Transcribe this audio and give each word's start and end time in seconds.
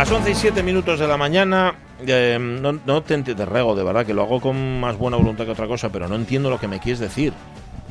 Las 0.00 0.10
11 0.10 0.30
y 0.30 0.34
7 0.34 0.62
minutos 0.62 0.98
de 0.98 1.06
la 1.06 1.18
mañana, 1.18 1.74
eh, 2.06 2.38
no, 2.40 3.02
te 3.02 3.12
entiendo, 3.12 3.44
rego, 3.44 3.76
de 3.76 3.84
verdad, 3.84 4.06
que 4.06 4.14
lo 4.14 4.22
hago 4.22 4.40
con 4.40 4.80
más 4.80 4.96
buena 4.96 5.18
voluntad 5.18 5.44
que 5.44 5.50
otra 5.50 5.66
cosa, 5.66 5.92
pero 5.92 6.08
no 6.08 6.14
entiendo 6.14 6.48
lo 6.48 6.58
que 6.58 6.68
me 6.68 6.80
quieres 6.80 7.00
decir. 7.00 7.34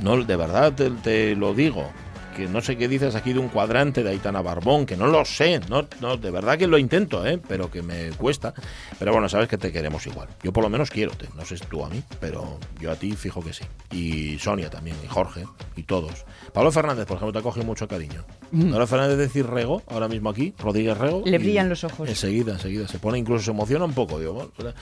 No, 0.02 0.18
de 0.18 0.36
verdad 0.36 0.74
te 0.74 1.36
lo 1.36 1.54
digo. 1.54 1.92
Que 2.40 2.48
no 2.48 2.62
sé 2.62 2.78
qué 2.78 2.88
dices 2.88 3.16
aquí 3.16 3.34
de 3.34 3.40
un 3.40 3.50
cuadrante 3.50 4.02
de 4.02 4.12
Aitana 4.12 4.42
Barbón, 4.42 4.86
que 4.86 4.96
no 4.96 5.08
lo 5.08 5.26
sé, 5.26 5.60
no, 5.70 5.86
no, 6.00 6.16
de 6.16 6.32
verdad 6.32 6.58
que 6.58 6.68
lo 6.68 6.78
intento, 6.78 7.26
¿eh? 7.26 7.38
pero 7.50 7.70
que 7.70 7.82
me 7.82 8.12
cuesta. 8.12 8.54
Pero 8.98 9.12
bueno, 9.12 9.28
sabes 9.28 9.50
que 9.50 9.58
te 9.58 9.74
queremos 9.74 10.08
igual. 10.08 10.30
Yo 10.42 10.54
por 10.54 10.64
lo 10.64 10.70
menos 10.70 10.90
quiero, 10.90 11.12
te, 11.12 11.28
no 11.36 11.44
sé 11.44 11.58
tú 11.70 11.84
a 11.84 11.90
mí, 11.90 12.02
pero 12.22 12.58
yo 12.80 12.92
a 12.92 12.96
ti 12.96 13.12
fijo 13.12 13.44
que 13.44 13.52
sí. 13.52 13.66
Y 13.92 14.40
Sonia 14.40 14.70
también, 14.70 14.96
y 15.04 15.08
Jorge, 15.08 15.44
y 15.76 15.84
todos. 15.84 16.26
Pablo 16.54 16.72
Fernández, 16.72 17.06
por 17.06 17.18
ejemplo, 17.18 17.38
te 17.38 17.44
coge 17.44 17.62
mucho 17.62 17.90
cariño. 17.90 18.24
Pablo 18.52 18.88
Fernández 18.88 19.18
decir 19.18 19.46
Rego, 19.46 19.84
ahora 19.88 20.08
mismo 20.08 20.30
aquí, 20.30 20.54
Rodríguez 20.58 20.98
Rego. 20.98 21.24
Le 21.26 21.38
brillan 21.40 21.68
los 21.68 21.84
ojos. 21.84 22.08
Enseguida, 22.08 22.54
enseguida. 22.54 22.88
Se 22.88 23.00
pone, 23.00 23.18
incluso 23.18 23.44
se 23.44 23.52
emociona 23.52 23.84
un 23.84 23.94
poco. 23.94 24.18
Digo, 24.18 24.50
pues, 24.56 24.74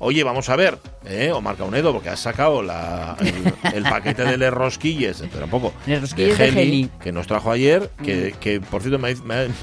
Oye, 0.00 0.24
vamos 0.24 0.48
a 0.48 0.56
ver, 0.56 0.78
¿eh? 1.06 1.30
Omar 1.32 1.56
Caunedo, 1.56 1.92
porque 1.92 2.08
has 2.08 2.20
sacado 2.20 2.62
la, 2.62 3.16
el, 3.20 3.72
el 3.74 3.82
paquete 3.84 4.24
de 4.24 4.36
les 4.36 4.52
rosquilles, 4.52 5.22
pero 5.32 5.44
un 5.44 5.50
poco, 5.50 5.72
Les 5.86 6.00
rosquilles 6.00 6.38
de 6.38 6.52
Geli. 6.52 6.90
Que 7.04 7.12
nos 7.12 7.26
trajo 7.26 7.50
ayer, 7.50 7.90
que, 8.02 8.34
que, 8.40 8.62
por 8.62 8.80
cierto 8.80 8.98
me, 8.98 9.12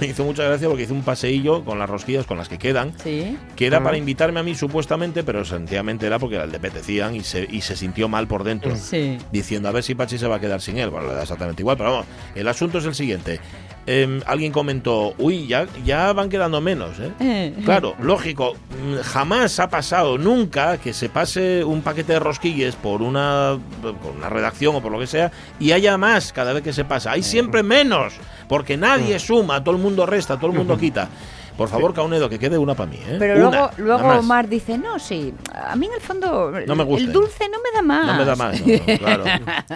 hizo 0.07 0.23
mucha 0.23 0.43
gracia 0.43 0.67
porque 0.67 0.83
hizo 0.83 0.93
un 0.93 1.01
paseillo 1.01 1.65
con 1.65 1.79
las 1.79 1.89
rosquillas 1.89 2.27
con 2.27 2.37
las 2.37 2.47
que 2.47 2.59
quedan, 2.59 2.93
Sí. 3.03 3.35
que 3.55 3.65
era 3.65 3.83
para 3.83 3.97
invitarme 3.97 4.39
a 4.39 4.43
mí 4.43 4.53
supuestamente, 4.53 5.23
pero 5.23 5.43
sencillamente 5.43 6.05
era 6.05 6.19
porque 6.19 6.37
le 6.45 6.57
apetecían 6.57 7.15
y 7.15 7.21
se, 7.21 7.47
y 7.49 7.61
se 7.61 7.75
sintió 7.75 8.07
mal 8.07 8.27
por 8.27 8.43
dentro. 8.43 8.75
Sí. 8.75 9.17
Diciendo 9.31 9.69
a 9.69 9.71
ver 9.71 9.81
si 9.81 9.95
Pachi 9.95 10.19
se 10.19 10.27
va 10.27 10.35
a 10.35 10.39
quedar 10.39 10.61
sin 10.61 10.77
él. 10.77 10.91
Bueno, 10.91 11.07
le 11.07 11.15
da 11.15 11.23
exactamente 11.23 11.63
igual, 11.63 11.77
pero 11.77 11.89
vamos, 11.91 12.05
el 12.35 12.47
asunto 12.47 12.77
es 12.77 12.85
el 12.85 12.93
siguiente. 12.93 13.39
Em, 13.87 14.21
alguien 14.27 14.51
comentó, 14.51 15.15
uy, 15.17 15.47
ya, 15.47 15.65
ya 15.83 16.13
van 16.13 16.29
quedando 16.29 16.61
menos, 16.61 16.99
¿eh? 16.99 17.11
Eh. 17.19 17.53
Claro, 17.65 17.95
lógico, 17.99 18.53
mm, 18.53 18.97
jamás 19.01 19.59
ha 19.59 19.69
pasado 19.71 20.19
nunca 20.19 20.77
que 20.77 20.93
se 20.93 21.09
pase 21.09 21.63
un 21.63 21.81
paquete 21.81 22.13
de 22.13 22.19
rosquilles 22.19 22.75
por 22.75 23.01
una, 23.01 23.57
por 23.81 24.11
una 24.15 24.29
redacción 24.29 24.75
o 24.75 24.81
por 24.81 24.91
lo 24.91 24.99
que 24.99 25.07
sea 25.07 25.31
y 25.59 25.71
haya 25.71 25.97
más 25.97 26.31
cada 26.31 26.53
vez 26.53 26.61
que 26.61 26.73
se 26.73 26.85
pasa. 26.85 27.11
Hay 27.11 27.23
siempre 27.23 27.63
menos, 27.63 28.13
porque 28.47 28.77
nadie 28.77 29.17
suma, 29.17 29.63
todo 29.63 29.75
el 29.75 29.81
mundo 29.81 30.05
resta, 30.05 30.37
todo 30.37 30.51
el 30.51 30.57
mundo 30.57 30.77
quita. 30.79 31.09
Por 31.57 31.69
favor, 31.69 31.93
Caunedo, 31.93 32.27
que 32.29 32.39
quede 32.39 32.57
una 32.57 32.73
para 32.73 32.89
mí, 32.89 32.97
¿eh? 33.07 33.17
Pero 33.19 33.47
Una, 33.47 33.71
luego, 33.77 33.97
luego. 34.01 34.19
Omar 34.19 34.47
dice, 34.49 34.77
no, 34.77 34.97
sí, 34.97 35.33
a 35.53 35.75
mí 35.75 35.85
en 35.85 35.93
el 35.93 36.01
fondo 36.01 36.51
No 36.65 36.75
me 36.75 36.83
gusta. 36.83 37.05
el 37.05 37.11
dulce 37.13 37.47
no 37.49 37.57
me 37.59 37.71
da 37.75 37.81
más. 37.81 38.07
No 38.07 38.15
me 38.15 38.25
da 38.25 38.35
más, 38.35 38.59
no, 38.61 38.67
no, 38.67 38.97
claro. 38.97 39.23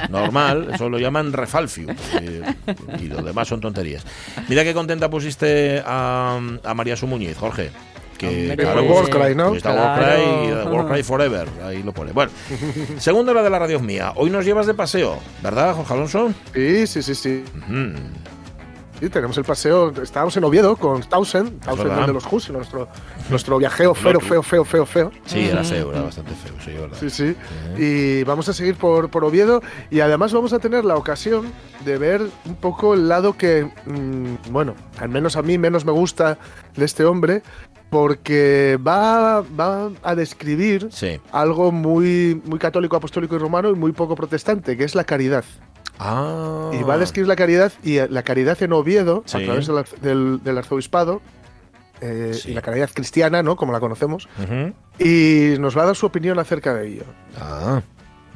Normal, 0.09 0.69
eso 0.73 0.89
lo 0.89 0.97
llaman 0.97 1.31
refalfio. 1.33 1.87
eh, 2.21 2.41
y 2.99 3.03
lo 3.07 3.21
demás 3.21 3.47
son 3.47 3.59
tonterías. 3.61 4.03
Mira 4.47 4.63
qué 4.63 4.73
contenta 4.73 5.09
pusiste 5.09 5.83
a, 5.85 6.39
a 6.63 6.73
María 6.73 6.95
Su 6.95 7.05
Muñiz, 7.07 7.37
Jorge. 7.37 7.69
Que, 8.17 8.27
Hombre, 8.51 8.55
claro, 8.55 8.87
pues, 8.87 9.09
Warcry, 9.11 9.35
¿no? 9.35 9.53
Está 9.55 9.73
Claro. 9.73 9.91
Warcry, 9.91 10.23
eh, 10.49 10.63
Warcry 10.73 11.03
Forever, 11.03 11.47
ahí 11.65 11.83
lo 11.83 11.91
pone. 11.91 12.13
Bueno, 12.13 12.31
segunda 12.97 13.33
hora 13.33 13.43
de 13.43 13.49
la 13.49 13.59
radio 13.59 13.81
mía. 13.81 14.13
Hoy 14.15 14.29
nos 14.29 14.45
llevas 14.45 14.65
de 14.67 14.73
paseo, 14.73 15.19
¿verdad, 15.43 15.75
Jorge 15.75 15.93
Alonso? 15.93 16.33
Sí, 16.53 16.87
sí, 16.87 17.03
sí, 17.03 17.13
sí. 17.13 17.43
Sí, 18.99 19.09
tenemos 19.09 19.37
el 19.37 19.43
paseo. 19.43 19.89
Estábamos 20.01 20.35
en 20.37 20.43
Oviedo 20.45 20.75
con 20.77 21.01
Townsend 21.01 21.65
verdad. 21.65 22.07
de 22.07 22.13
los 22.13 22.25
Hus, 22.31 22.49
nuestro, 22.49 22.87
nuestro 23.29 23.57
viajeo 23.57 23.93
feo, 23.93 24.19
feo, 24.21 24.41
feo, 24.41 24.63
feo, 24.63 24.85
feo. 24.85 25.11
Sí, 25.25 25.45
era 25.49 25.63
feo, 25.63 25.91
era 25.91 26.03
bastante 26.03 26.31
feo, 26.33 26.53
sí, 26.63 26.71
verdad. 26.71 26.97
Sí, 26.99 27.09
sí. 27.09 27.35
Y 27.77 28.23
vamos 28.23 28.47
a 28.47 28.53
seguir 28.53 28.75
por, 28.75 29.09
por 29.09 29.25
Oviedo 29.25 29.61
y 29.91 29.99
además 29.99 30.31
vamos 30.31 30.53
a 30.53 30.59
tener 30.59 30.85
la 30.85 30.95
ocasión 30.95 31.51
de 31.83 31.97
ver 31.97 32.21
un 32.45 32.55
poco 32.55 32.93
el 32.93 33.09
lado 33.09 33.35
que, 33.37 33.69
mm, 33.85 34.51
bueno, 34.51 34.75
al 34.97 35.09
menos 35.09 35.35
a 35.35 35.41
mí 35.41 35.57
menos 35.57 35.83
me 35.85 35.91
gusta 35.91 36.37
de 36.75 36.85
este 36.85 37.03
hombre, 37.03 37.43
porque 37.89 38.77
va, 38.85 39.41
va 39.41 39.89
a 40.03 40.15
describir 40.15 40.87
Sí. 40.91 41.19
algo 41.31 41.71
muy, 41.71 42.41
muy 42.45 42.59
católico, 42.59 42.95
apostólico 42.95 43.35
y 43.35 43.39
romano 43.39 43.69
y 43.69 43.75
muy 43.75 43.91
poco 43.91 44.15
protestante, 44.15 44.75
que 44.75 44.83
es 44.83 44.95
la 44.95 45.03
caridad. 45.03 45.43
Ah. 45.99 46.71
Y 46.73 46.83
va 46.83 46.95
a 46.95 46.97
describir 46.97 47.27
la 47.27 47.35
caridad 47.35 47.71
y 47.83 47.97
eh, 47.97 48.07
la 48.09 48.23
caridad 48.23 48.61
en 48.61 48.73
Oviedo, 48.73 49.23
Sí. 49.25 49.37
a 49.37 49.45
través 49.45 49.67
del, 49.67 49.83
del- 50.01 50.43
del 50.43 50.57
arzobispado, 50.57 51.21
eh, 52.01 52.31
Sí. 52.33 52.51
y 52.51 52.53
la 52.53 52.61
caridad 52.61 52.89
cristiana, 52.93 53.41
¿no? 53.43 53.55
Como 53.55 53.71
la 53.71 53.79
conocemos, 53.79 54.27
y 54.99 55.55
nos 55.59 55.77
va 55.77 55.83
a 55.83 55.85
dar 55.87 55.95
su 55.95 56.05
opinión 56.05 56.37
acerca 56.39 56.73
de 56.73 56.87
ello. 56.87 57.03
Ah. 57.39 57.81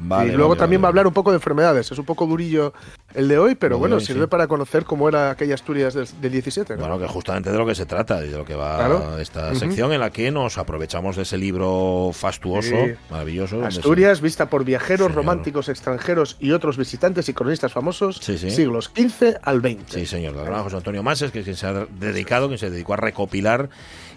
Vale, 0.01 0.33
y 0.33 0.35
luego 0.35 0.49
vale, 0.49 0.59
también 0.59 0.81
vale. 0.81 0.83
va 0.83 0.87
a 0.87 0.91
hablar 0.91 1.07
un 1.07 1.13
poco 1.13 1.31
de 1.31 1.35
enfermedades. 1.37 1.91
Es 1.91 1.97
un 1.99 2.05
poco 2.05 2.25
durillo 2.25 2.73
el 3.13 3.27
de 3.27 3.37
hoy, 3.37 3.55
pero 3.55 3.75
Lo 3.75 3.79
bueno, 3.79 3.99
sirve 3.99 4.21
sí. 4.23 4.27
para 4.27 4.47
conocer 4.47 4.85
cómo 4.85 5.09
era 5.09 5.31
aquella 5.31 5.55
Asturias 5.55 5.93
del, 5.93 6.07
del 6.21 6.31
17. 6.31 6.75
¿no? 6.75 6.79
Bueno, 6.81 6.99
que 6.99 7.07
justamente 7.07 7.51
de 7.51 7.57
lo 7.57 7.65
que 7.65 7.75
se 7.75 7.85
trata 7.85 8.23
y 8.25 8.29
de 8.29 8.37
lo 8.37 8.45
que 8.45 8.55
va 8.55 8.77
Claro. 8.77 9.19
esta 9.19 9.53
sección 9.55 9.91
en 9.93 9.99
la 9.99 10.09
que 10.11 10.31
nos 10.31 10.57
aprovechamos 10.57 11.15
de 11.15 11.23
ese 11.23 11.37
libro 11.37 12.11
fastuoso, 12.13 12.69
Sí. 12.69 12.93
maravilloso. 13.09 13.59
se- 13.61 13.79
Asturias, 13.79 14.21
vista 14.21 14.49
por 14.49 14.63
viajeros 14.63 15.07
Señor. 15.07 15.15
románticos 15.15 15.69
extranjeros 15.69 16.37
y 16.39 16.51
otros 16.51 16.77
visitantes 16.77 17.27
y 17.29 17.33
cronistas 17.33 17.73
famosos, 17.73 18.17
Sí, 18.21 18.37
siglos 18.37 18.91
XV 18.95 19.37
al 19.41 19.59
XX. 19.61 19.79
Sí, 19.93 20.05
señor, 20.05 20.35
gran 20.35 20.63
José 20.63 20.77
Antonio 20.77 21.03
Mases, 21.03 21.31
que 21.31 21.39
es 21.39 21.43
quien 21.45 21.55
se 21.57 21.67
ha 21.67 21.85
dedicado, 21.99 22.47
quien 22.47 22.59
se 22.59 22.69
dedicó 22.69 22.93
a 22.93 22.97
recopilar 22.97 23.69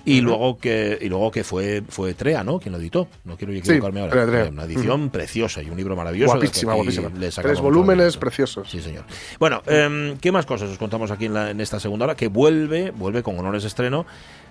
y 0.04 0.20
luego 0.20 0.58
que 0.58 0.98
y 1.00 1.08
luego 1.08 1.30
que 1.30 1.44
fue 1.44 1.82
fue 1.88 2.14
Trea, 2.14 2.42
¿no? 2.44 2.58
Quien 2.58 2.72
lo 2.72 2.78
editó. 2.78 3.08
No 3.24 3.36
quiero 3.36 3.52
equivocarme 3.52 4.00
ahora. 4.00 4.12
Trea, 4.12 4.26
Trea. 4.26 4.44
Una 4.50 4.64
edición 4.64 5.10
preciosa 5.10 5.62
y 5.62 5.70
un 5.70 5.76
libro 5.76 5.94
maravilloso. 5.96 6.32
Guapísima, 6.34 6.74
guapísima. 6.74 7.08
le 7.08 7.30
sacamos 7.30 7.52
Tres 7.56 7.60
volúmenes 7.62 8.16
preciosos. 8.16 8.70
Sí, 8.70 8.80
señor. 8.80 9.04
Bueno, 9.38 9.62
em, 9.66 10.16
¿qué 10.18 10.32
más 10.32 10.46
cosas 10.46 10.70
os 10.70 10.78
contamos 10.78 11.10
aquí 11.10 11.26
en, 11.26 11.34
la- 11.34 11.50
en 11.50 11.60
esta 11.60 11.78
segunda 11.80 12.04
hora? 12.06 12.14
Que 12.16 12.28
vuelve, 12.28 12.90
vuelve 12.90 13.22
con 13.22 13.38
honores 13.38 13.62
de 13.62 13.68
estreno 13.68 14.06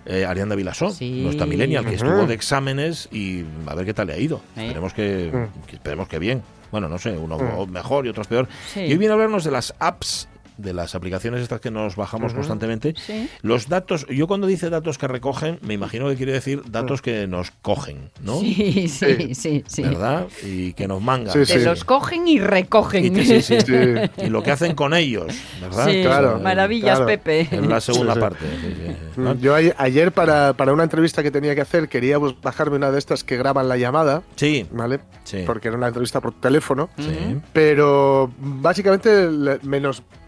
eh, 0.06 0.26
Arianda 0.26 0.56
Vilasó, 0.56 0.90
Sí. 0.90 1.22
nuestra 1.22 1.46
millennial, 1.46 1.86
que 1.86 1.94
estuvo 1.96 2.26
de 2.26 2.34
exámenes 2.34 3.08
y 3.12 3.44
a 3.68 3.76
ver 3.76 3.86
qué 3.86 3.94
tal 3.94 4.08
le 4.08 4.14
ha 4.14 4.18
ido. 4.18 4.42
Esperemos 4.56 4.94
que, 4.94 5.32
Mm. 5.32 5.68
que- 5.68 5.76
esperemos 5.76 6.08
que 6.08 6.18
bien. 6.20 6.42
Bueno, 6.72 6.88
no 6.90 6.98
sé, 6.98 7.12
uno 7.12 7.38
Mm. 7.38 7.70
mejor 7.72 8.06
y 8.06 8.10
otros 8.10 8.28
peor. 8.28 8.48
Sí. 8.74 8.80
Y 8.80 8.92
hoy 8.94 8.98
viene 8.98 9.10
a 9.12 9.14
hablarnos 9.14 9.44
de 9.44 9.52
las 9.52 9.76
apps 9.78 10.28
de 10.58 10.74
las 10.74 10.96
aplicaciones 10.96 11.42
estas 11.42 11.60
que 11.62 11.72
nos 11.72 11.96
bajamos 11.96 12.34
constantemente. 12.34 12.94
Sí. 12.98 13.30
Los 13.42 13.68
datos, 13.70 14.06
yo 14.08 14.28
cuando 14.28 14.48
dice 14.48 14.70
datos 14.70 14.98
que 14.98 15.08
recogen, 15.08 15.60
me 15.62 15.74
imagino 15.74 16.08
que 16.10 16.16
quiere 16.16 16.32
decir 16.34 16.62
datos 16.70 17.02
que 17.02 17.28
nos 17.28 17.52
cogen, 17.62 18.10
¿no? 18.22 18.40
Sí, 18.40 18.88
sí, 18.88 19.34
sí, 19.36 19.64
sí. 19.68 19.82
¿Verdad? 19.84 20.28
Y 20.44 20.74
que 20.74 20.88
nos 20.88 21.02
mangan. 21.02 21.34
Sí, 21.46 21.54
Te 21.54 21.60
los 21.64 21.84
cogen 21.84 22.28
y 22.28 22.40
recogen. 22.40 23.06
Y, 23.06 23.10
te- 23.12 23.26
sí, 23.26 23.42
sí. 23.42 23.58
Sí. 23.66 24.26
Y 24.26 24.30
lo 24.30 24.44
que 24.44 24.52
hacen 24.52 24.76
con 24.76 24.94
ellos, 24.94 25.34
¿verdad? 25.62 25.86
Sí, 25.88 26.02
Claro, 26.04 26.40
maravillas, 26.40 26.98
claro. 27.00 27.06
Pepe. 27.06 27.48
En 27.52 27.70
la 27.70 27.80
segunda 27.82 28.14
Sí, 28.14 28.20
sí. 28.20 28.22
parte. 28.22 28.46
sí, 28.62 28.74
sí. 28.76 28.96
¿no? 29.22 29.36
Mm, 29.36 29.40
Yo 29.40 29.56
ayer 29.56 30.12
para, 30.12 30.54
para 30.54 30.74
una 30.74 30.84
entrevista 30.84 31.24
que 31.24 31.32
tenía 31.32 31.56
que 31.56 31.62
hacer 31.62 31.88
quería 31.90 32.18
bajarme 32.20 32.78
una 32.78 32.92
de 32.92 33.00
estas 33.00 33.24
que 33.24 33.38
graban 33.38 33.68
la 33.70 33.78
llamada, 33.78 34.24
Sí, 34.36 34.66
¿vale? 34.72 35.00
sí. 35.24 35.44
Porque 35.46 35.68
era 35.70 35.78
una 35.78 35.88
entrevista 35.88 36.20
por 36.22 36.34
teléfono. 36.40 36.90
sí. 36.98 37.40
Pero 37.54 38.32
básicamente 38.40 39.28
menos 39.64 40.02
Mm, 40.02 40.21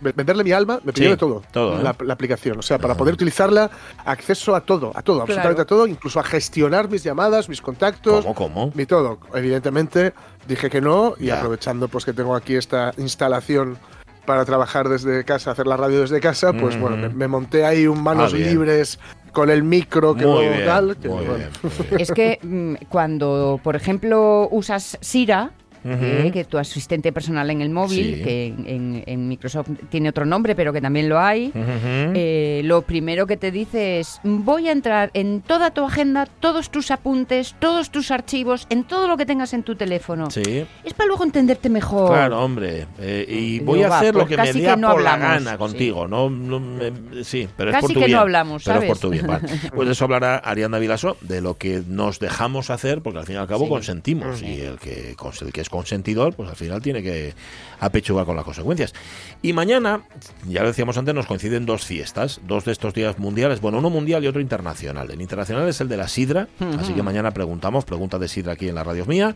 venderle 0.00 0.44
mi 0.44 0.52
alma, 0.52 0.80
me 0.84 0.92
pidió 0.92 1.08
Sí, 1.08 1.10
de 1.12 1.16
todo, 1.16 1.42
todo, 1.52 1.78
¿eh? 1.78 1.82
la, 1.82 1.94
la 2.04 2.14
aplicación. 2.14 2.58
O 2.58 2.62
sea, 2.62 2.78
para 2.78 2.94
poder 2.96 3.14
utilizarla, 3.14 3.70
acceso 4.04 4.54
a 4.54 4.60
todo, 4.62 4.92
a 4.94 5.02
todo, 5.02 5.22
absolutamente 5.22 5.62
a 5.62 5.66
todo, 5.66 5.86
incluso 5.86 6.20
a 6.20 6.22
gestionar 6.24 6.88
mis 6.88 7.02
llamadas, 7.02 7.48
mis 7.48 7.60
contactos, 7.60 8.24
¿Cómo, 8.24 8.34
cómo? 8.34 8.72
mi 8.74 8.86
todo. 8.86 9.18
Evidentemente 9.34 10.12
dije 10.48 10.70
que 10.70 10.80
no 10.80 11.14
y 11.18 11.26
Ya. 11.26 11.38
aprovechando 11.38 11.88
pues 11.88 12.04
que 12.04 12.12
tengo 12.12 12.34
aquí 12.34 12.54
esta 12.56 12.92
instalación 12.98 13.78
para 14.26 14.44
trabajar 14.44 14.88
desde 14.88 15.24
casa, 15.24 15.50
hacer 15.50 15.66
la 15.66 15.76
radio 15.76 16.00
desde 16.02 16.20
casa, 16.20 16.52
pues 16.52 16.78
bueno, 16.78 16.96
me, 16.96 17.08
me 17.08 17.26
monté 17.26 17.64
ahí 17.64 17.86
un 17.86 18.02
manos 18.02 18.32
Ah, 18.32 18.36
libres 18.36 18.98
con 19.32 19.48
el 19.50 19.62
micro 19.62 20.14
que 20.14 20.26
Muy 20.26 20.46
bien, 20.46 20.64
tal. 20.64 20.96
que, 20.96 21.08
muy 21.08 21.24
bueno. 21.24 21.34
bien, 21.38 21.50
muy 21.62 21.72
bien. 21.88 22.00
Es 22.00 22.12
que 22.12 22.38
mm, 22.42 22.74
cuando, 22.88 23.58
por 23.64 23.74
ejemplo, 23.76 24.48
usas 24.52 24.98
Sira, 25.00 25.52
eh, 25.84 26.30
que 26.32 26.44
tu 26.44 26.58
asistente 26.58 27.12
personal 27.12 27.50
en 27.50 27.60
el 27.60 27.70
móvil, 27.70 28.16
Sí. 28.16 28.22
que 28.22 28.46
en, 28.46 29.02
en- 29.06 29.28
Microsoft 29.28 29.68
tiene 29.90 30.08
otro 30.08 30.24
nombre, 30.26 30.54
pero 30.56 30.72
que 30.72 30.80
también 30.80 31.08
lo 31.08 31.18
hay. 31.20 31.48
Ujú. 31.48 32.12
Eh, 32.14 32.62
lo 32.64 32.82
primero 32.82 33.26
que 33.26 33.36
te 33.36 33.50
dice 33.50 34.00
es, 34.00 34.20
voy 34.24 34.68
a 34.68 34.72
entrar 34.72 35.10
en 35.14 35.40
toda 35.40 35.70
tu 35.70 35.84
agenda, 35.84 36.26
todos 36.26 36.70
tus 36.70 36.90
apuntes, 36.90 37.54
todos 37.58 37.90
tus 37.90 38.10
archivos, 38.10 38.66
en 38.70 38.84
todo 38.84 39.06
lo 39.08 39.16
que 39.16 39.26
tengas 39.26 39.52
en 39.54 39.62
tu 39.62 39.76
teléfono. 39.76 40.30
Sí. 40.30 40.64
Es 40.84 40.94
para 40.94 41.06
luego 41.08 41.24
entenderte 41.24 41.68
mejor. 41.68 42.10
Claro, 42.10 42.40
hombre. 42.42 42.86
eh, 42.98 43.24
y 43.28 43.60
voy 43.60 43.82
a 43.82 43.96
hacer 43.96 44.14
lo 44.14 44.26
pues 44.26 44.30
que 44.30 44.36
me 44.42 44.52
dé 44.52 44.76
no 44.76 44.90
por 44.92 45.02
la 45.02 45.14
hablamos, 45.14 45.34
gana 45.44 45.50
sí. 45.52 45.56
contigo. 45.58 46.08
No, 46.08 46.28
no 46.30 46.60
me- 46.60 47.24
sí, 47.24 47.48
pero 47.56 47.70
es 47.70 47.76
Casi 47.76 47.86
por 47.86 47.94
tu 47.94 48.00
que 48.00 48.00
no 48.00 48.06
bien. 48.06 48.18
hablamos, 48.18 48.64
Pero 48.64 48.80
es 48.80 48.86
por 48.86 48.96
¿sabes? 48.96 49.00
tu 49.00 49.10
bien. 49.10 49.26
vale. 49.26 49.48
Pues 49.74 49.86
de 49.86 49.92
eso 49.92 50.04
hablará 50.04 50.36
Ariadna 50.38 50.78
Vilaso, 50.78 51.16
de 51.20 51.40
lo 51.40 51.56
que 51.56 51.82
nos 51.86 52.18
dejamos 52.18 52.70
hacer, 52.70 53.00
porque 53.02 53.20
al 53.20 53.26
fin 53.26 53.36
y 53.36 53.38
al 53.38 53.46
cabo 53.46 53.64
Sí. 53.64 53.70
consentimos. 53.70 54.42
Y 54.42 54.60
el 54.60 54.78
que, 54.78 55.14
el 55.40 55.52
que 55.52 55.60
es 55.60 55.68
consentidor, 55.70 56.34
pues 56.34 56.50
al 56.50 56.56
final 56.56 56.82
tiene 56.82 57.02
que 57.02 57.34
apechugar 57.78 58.26
con 58.26 58.36
las 58.36 58.44
consecuencias. 58.44 58.92
Y 59.40 59.52
mañana, 59.52 60.02
ya 60.46 60.62
lo 60.62 60.68
decíamos 60.68 60.98
antes, 60.98 61.14
nos 61.14 61.26
coinciden 61.26 61.64
dos 61.64 61.86
fiestas, 61.86 62.40
dos 62.46 62.64
de 62.64 62.72
estos 62.72 62.92
días 62.92 63.18
mundiales. 63.18 63.60
Bueno, 63.60 63.78
uno 63.78 63.90
mundial 63.90 64.22
y 64.24 64.26
otro 64.26 64.40
internacional. 64.40 65.10
El 65.10 65.20
internacional 65.22 65.68
es 65.68 65.80
el 65.80 65.88
de 65.88 65.96
la 65.96 66.08
sidra, 66.08 66.48
así 66.78 66.92
que 66.92 67.02
mañana 67.02 67.30
preguntamos, 67.30 67.84
pregunta 67.84 68.18
de 68.18 68.28
sidra 68.28 68.52
aquí 68.52 68.68
en 68.68 68.74
la 68.74 68.84
radio 68.84 69.06
mía. 69.06 69.34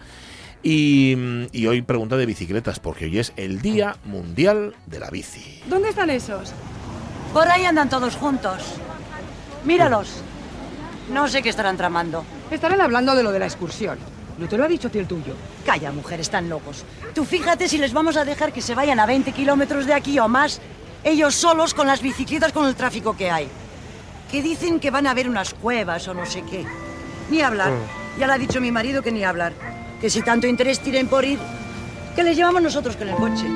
Y, 0.63 1.15
y 1.53 1.67
hoy 1.67 1.83
pregunta 1.83 2.17
de 2.17 2.25
bicicletas, 2.25 2.81
porque 2.81 3.05
hoy 3.05 3.19
es 3.19 3.33
el 3.37 3.61
Día 3.61 3.97
Mundial 4.05 4.75
de 4.87 4.99
la 4.99 5.11
Bici. 5.11 5.63
¿Dónde 5.69 5.91
están 5.91 6.09
esos? 6.09 6.53
Por 7.35 7.49
ahí 7.49 7.65
andan 7.65 7.91
todos 7.91 8.17
juntos. 8.17 8.63
Míralos. 9.65 10.23
No 11.13 11.29
sé 11.29 11.43
qué 11.43 11.51
estarán 11.51 11.77
tramando. 11.77 12.25
Estarán 12.51 12.81
hablando 12.81 13.15
de 13.15 13.23
lo 13.23 13.31
de 13.31 13.41
la 13.41 13.45
excursión. 13.45 13.99
No 14.39 14.49
te 14.49 14.59
lo 14.59 14.65
ha 14.65 14.69
dicho 14.69 14.89
a 14.89 14.91
ti 14.91 14.99
el 14.99 15.07
tuyo. 15.07 15.35
Calla, 15.65 15.93
mujer, 15.93 16.21
están 16.21 16.49
locos. 16.49 16.85
Tú 17.15 17.25
fíjate 17.25 17.69
si 17.69 17.79
les 17.79 17.93
vamos 17.93 18.17
a 18.17 18.25
dejar 18.25 18.53
que 18.53 18.61
se 18.61 18.75
vayan 18.75 18.99
a 18.99 19.07
20 19.07 19.33
kilómetros 19.33 19.87
de 19.87 19.95
aquí 19.95 20.19
o 20.19 20.29
más, 20.29 20.61
ellos 21.05 21.35
solos 21.35 21.75
con 21.75 21.87
las 21.87 22.03
bicicletas 22.03 22.53
con 22.53 22.67
el 22.67 22.75
tráfico 22.75 23.17
que 23.17 23.31
hay. 23.31 23.49
Que 24.31 24.43
dicen 24.43 24.81
que 24.81 24.91
van 24.91 25.07
a 25.07 25.15
ver 25.15 25.29
unas 25.29 25.55
cuevas 25.55 26.09
o 26.09 26.15
no 26.15 26.27
sé 26.27 26.43
qué. 26.43 26.65
Ni 27.31 27.41
hablar. 27.41 27.73
Ya 28.19 28.27
le 28.27 28.33
ha 28.33 28.39
dicho 28.39 28.61
mi 28.61 28.73
marido 28.73 29.03
que 29.03 29.13
ni 29.13 29.23
hablar. 29.25 29.53
Que 30.01 30.11
si 30.11 30.23
tanto 30.23 30.47
interés 30.47 30.81
tienen 30.81 31.07
por 31.07 31.25
ir, 31.25 31.39
que 32.17 32.23
les 32.23 32.37
llevamos 32.37 32.63
nosotros 32.63 32.97
con 32.97 33.09
el 33.09 33.15
coche. 33.15 33.47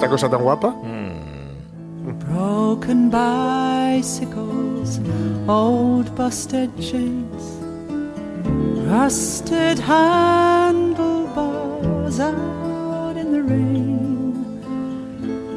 Esta 0.00 0.08
cosa 0.08 0.28
tan 0.30 0.40
guapa. 0.40 0.72
Broken 2.24 3.10
bicycles, 3.10 4.98
old 5.46 6.14
busted 6.16 6.70
chains, 6.80 7.60
rusted 8.88 9.78
handlebars 9.78 12.18
out 12.18 13.18
in 13.18 13.32
the 13.32 13.42
rain. 13.42 14.32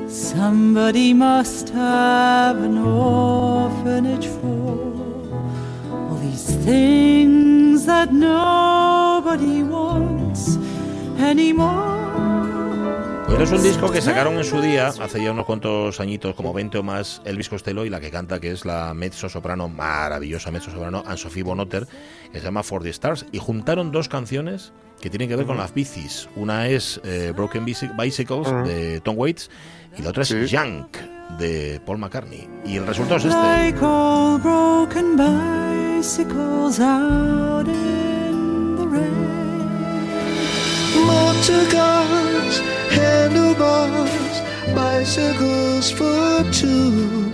Somebody 0.09 1.13
must 1.13 1.69
have 1.69 2.61
an 2.61 2.79
orphanage 2.79 4.27
for 4.27 4.91
all 5.87 6.17
these 6.19 6.53
things 6.67 7.85
that 7.85 8.11
nobody 8.11 9.63
wants 9.63 10.57
anymore. 11.17 12.12
Pues 13.35 13.51
es 13.51 13.57
un 13.59 13.63
disco 13.63 13.91
que 13.91 13.99
sacaron 14.01 14.35
en 14.37 14.43
su 14.43 14.61
día, 14.61 14.87
hace 14.87 15.21
ya 15.23 15.31
unos 15.31 15.45
cuantos 15.45 15.99
añitos, 15.99 16.35
como 16.35 16.53
20 16.53 16.77
o 16.77 16.83
más, 16.83 17.21
Elvis 17.25 17.49
Costello 17.49 17.83
y 17.83 17.89
la 17.89 17.99
que 17.99 18.11
canta, 18.11 18.39
que 18.39 18.51
es 18.51 18.63
la 18.63 18.93
mezzo 18.93 19.27
soprano, 19.27 19.67
maravillosa 19.67 20.51
mezzo 20.51 20.69
soprano, 20.71 21.03
Anne-Sophie 21.05 21.43
Bonotter, 21.43 21.87
que 22.31 22.39
se 22.39 22.45
llama 22.45 22.63
For 22.63 22.83
the 22.83 22.89
Stars, 22.89 23.25
y 23.31 23.39
juntaron 23.39 23.91
dos 23.91 24.07
canciones 24.07 24.71
que 25.01 25.09
tienen 25.09 25.27
que 25.29 25.35
ver 25.35 25.45
con 25.45 25.57
las 25.57 25.73
bicis. 25.73 26.29
Una 26.35 26.67
es 26.67 27.01
eh, 27.03 27.33
Broken 27.35 27.65
Bicy- 27.65 27.91
Bicycles 27.99 28.47
de 28.67 29.01
Tom 29.01 29.15
Waits 29.17 29.49
y 29.97 30.01
la 30.03 30.09
otra 30.11 30.23
es 30.23 30.29
Sí. 30.29 30.45
Junk 30.55 30.95
de 31.37 31.81
Paul 31.85 31.97
McCartney. 31.97 32.47
Y 32.65 32.77
el 32.77 32.85
resultado 32.87 33.17
es 33.17 33.25
este. 33.25 33.37
Cars, 41.45 42.59
handlebars, 42.89 44.41
bicycles 44.73 45.91
for 45.91 46.41
two, 46.53 47.29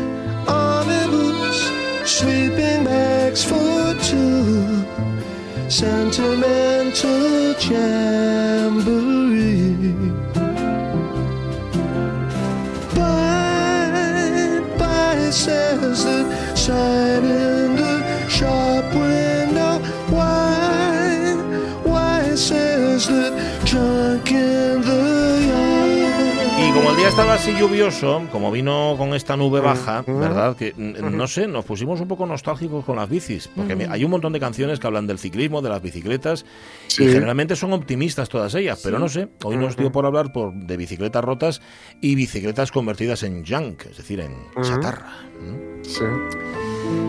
army 0.47 1.05
boots, 1.11 1.69
sleeping 2.09 2.85
bags 2.85 3.43
for 3.43 3.93
two, 4.03 4.85
sentimental 5.69 7.53
jamboree. 7.59 9.26
Says 15.37 16.03
the 16.03 16.55
sign 16.55 17.23
in 17.23 17.75
the 17.75 18.27
shop 18.27 18.86
día 27.07 27.09
estaba 27.09 27.35
así 27.35 27.53
lluvioso, 27.57 28.27
como 28.31 28.51
vino 28.51 28.95
con 28.97 29.13
esta 29.13 29.37
nube 29.37 29.61
baja, 29.61 30.03
¿verdad? 30.05 30.57
Que 30.57 30.73
no 30.75 31.27
sé, 31.27 31.47
nos 31.47 31.63
pusimos 31.63 32.01
un 32.01 32.07
poco 32.07 32.25
nostálgicos 32.25 32.83
con 32.83 32.97
las 32.97 33.09
bicis, 33.09 33.47
porque 33.55 33.87
hay 33.89 34.03
un 34.03 34.11
montón 34.11 34.33
de 34.33 34.39
canciones 34.39 34.79
que 34.79 34.87
hablan 34.87 35.07
del 35.07 35.17
ciclismo, 35.17 35.61
de 35.61 35.69
las 35.69 35.81
bicicletas, 35.81 36.45
y 36.99 37.05
generalmente 37.05 37.55
son 37.55 37.71
optimistas 37.71 38.27
todas 38.27 38.53
ellas, 38.55 38.81
pero 38.83 38.99
no 38.99 39.07
sé, 39.07 39.29
hoy 39.43 39.55
nos 39.55 39.77
dio 39.77 39.91
por 39.91 40.05
hablar 40.05 40.33
por, 40.33 40.53
de 40.53 40.75
bicicletas 40.75 41.23
rotas 41.23 41.61
y 42.01 42.15
bicicletas 42.15 42.71
convertidas 42.71 43.23
en 43.23 43.45
junk, 43.45 43.85
es 43.85 43.97
decir, 43.97 44.19
en 44.19 44.33
chatarra. 44.61 45.13
Sí. 45.83 46.03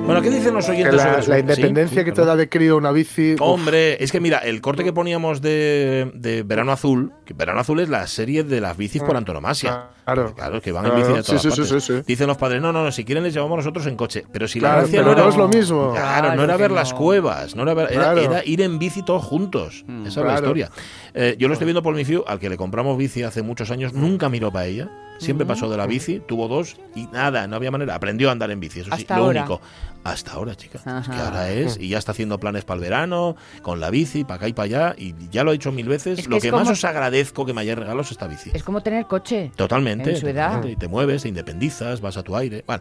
Bueno, 0.06 0.22
¿qué 0.22 0.30
dicen 0.30 0.54
los 0.54 0.64
Que 0.64 0.72
oyentes 0.72 0.94
la, 0.94 1.02
sobre 1.04 1.18
eso? 1.20 1.30
la 1.32 1.38
independencia 1.38 1.98
sí, 2.00 2.04
que 2.06 2.12
te 2.12 2.24
da 2.24 2.34
de 2.34 2.48
crío 2.48 2.78
una 2.78 2.92
bici. 2.92 3.34
uf, 3.34 3.40
Hombre, 3.42 4.02
es 4.02 4.10
que 4.10 4.20
mira, 4.20 4.38
el 4.38 4.62
corte 4.62 4.82
que 4.82 4.92
poníamos 4.94 5.42
de, 5.42 6.10
de 6.14 6.42
Verano 6.44 6.72
Azul, 6.72 7.12
que 7.26 7.34
Verano 7.34 7.60
Azul 7.60 7.80
es 7.80 7.90
la 7.90 8.06
serie 8.06 8.42
de 8.42 8.58
las 8.62 8.74
bicis 8.74 9.02
por 9.02 9.16
antonomasia. 9.18 9.90
Claro. 10.06 10.34
Claro, 10.34 10.62
que 10.62 10.72
van 10.72 10.84
Claro, 10.84 10.96
en 10.98 11.02
bici 11.02 11.14
de 11.14 11.22
todas 11.22 11.42
sí, 11.42 11.50
sí, 11.50 11.60
partes. 11.60 11.84
sí, 11.84 11.92
sí. 11.98 12.02
Dicen 12.06 12.26
los 12.26 12.38
padres, 12.38 12.62
no, 12.62 12.72
no, 12.72 12.84
no, 12.84 12.90
si 12.90 13.04
quieren 13.04 13.22
les 13.22 13.34
llevamos 13.34 13.58
nosotros 13.58 13.86
en 13.86 13.96
coche. 13.96 14.24
Pero 14.32 14.48
si 14.48 14.60
la 14.60 14.68
Claro, 14.70 14.80
gracia 14.82 14.98
pero 15.00 15.04
no 15.04 15.12
era... 15.12 15.22
no 15.24 15.28
es 15.28 15.36
lo 15.36 15.48
mismo. 15.48 15.92
Claro, 15.92 16.34
no 16.34 16.42
era 16.42 16.56
ver 16.56 16.70
no. 16.70 16.76
las 16.76 16.94
cuevas, 16.94 17.54
no 17.54 17.62
era, 17.64 17.74
ver- 17.74 17.92
era, 17.92 18.12
Claro. 18.14 18.20
era 18.22 18.42
ir 18.46 18.62
en 18.62 18.78
bici 18.78 19.02
todos 19.04 19.22
juntos. 19.22 19.84
Esa 20.06 20.20
es 20.20 20.26
la 20.26 20.34
historia. 20.36 20.70
Eh, 21.12 21.36
yo 21.38 21.48
lo 21.48 21.52
estoy 21.52 21.66
viendo 21.66 21.82
por 21.82 21.94
mi 21.94 22.06
fiu, 22.06 22.24
al 22.26 22.38
que 22.38 22.48
le 22.48 22.56
compramos 22.56 22.96
bici 22.96 23.22
hace 23.24 23.42
muchos 23.42 23.70
años, 23.70 23.92
nunca 23.92 24.30
miró 24.30 24.50
para 24.50 24.64
ella. 24.66 24.88
Siempre 25.18 25.46
pasó 25.46 25.68
de 25.68 25.76
la 25.76 25.86
bici, 25.86 26.20
tuvo 26.26 26.48
dos 26.48 26.76
y 26.94 27.06
nada, 27.08 27.46
no 27.46 27.56
había 27.56 27.70
manera. 27.70 27.94
Aprendió 27.94 28.28
a 28.28 28.32
andar 28.32 28.50
en 28.50 28.60
bici, 28.60 28.80
eso 28.80 28.90
sí, 28.94 29.02
Hasta 29.02 29.16
lo 29.18 29.24
ahora. 29.24 29.40
único. 29.42 29.60
Hasta 30.04 30.32
ahora, 30.32 30.54
chica. 30.54 30.78
Es 30.78 31.08
que 31.08 31.16
ahora 31.16 31.50
es, 31.50 31.76
y 31.78 31.88
ya 31.88 31.98
está 31.98 32.12
haciendo 32.12 32.38
planes 32.38 32.64
para 32.64 32.76
el 32.76 32.82
verano, 32.82 33.36
con 33.62 33.80
la 33.80 33.90
bici, 33.90 34.22
para 34.24 34.36
acá 34.36 34.48
y 34.48 34.52
para 34.52 34.64
allá, 34.64 34.94
y 34.96 35.12
ya 35.30 35.42
lo 35.44 35.52
he 35.52 35.56
hecho 35.56 35.72
mil 35.72 35.88
veces. 35.88 36.20
Es 36.20 36.24
que 36.28 36.30
lo 36.30 36.40
que 36.40 36.52
más 36.52 36.60
como- 36.62 36.70
os 36.72 36.84
agradezco 36.84 37.44
que 37.44 37.52
me 37.52 37.60
hayáis 37.62 37.76
regalado 37.78 38.00
es 38.02 38.10
esta 38.12 38.26
bici. 38.28 38.50
Es 38.54 38.62
como 38.62 38.80
tener 38.80 39.06
coche. 39.06 39.50
Totalmente. 39.56 40.10
En 40.10 40.16
su 40.16 40.28
edad. 40.28 40.46
totalmente, 40.52 40.72
Y 40.72 40.76
te 40.76 40.88
mueves, 40.88 41.22
te 41.22 41.28
independizas, 41.28 42.00
vas 42.00 42.16
a 42.16 42.22
tu 42.22 42.36
aire. 42.36 42.62
Bueno, 42.66 42.80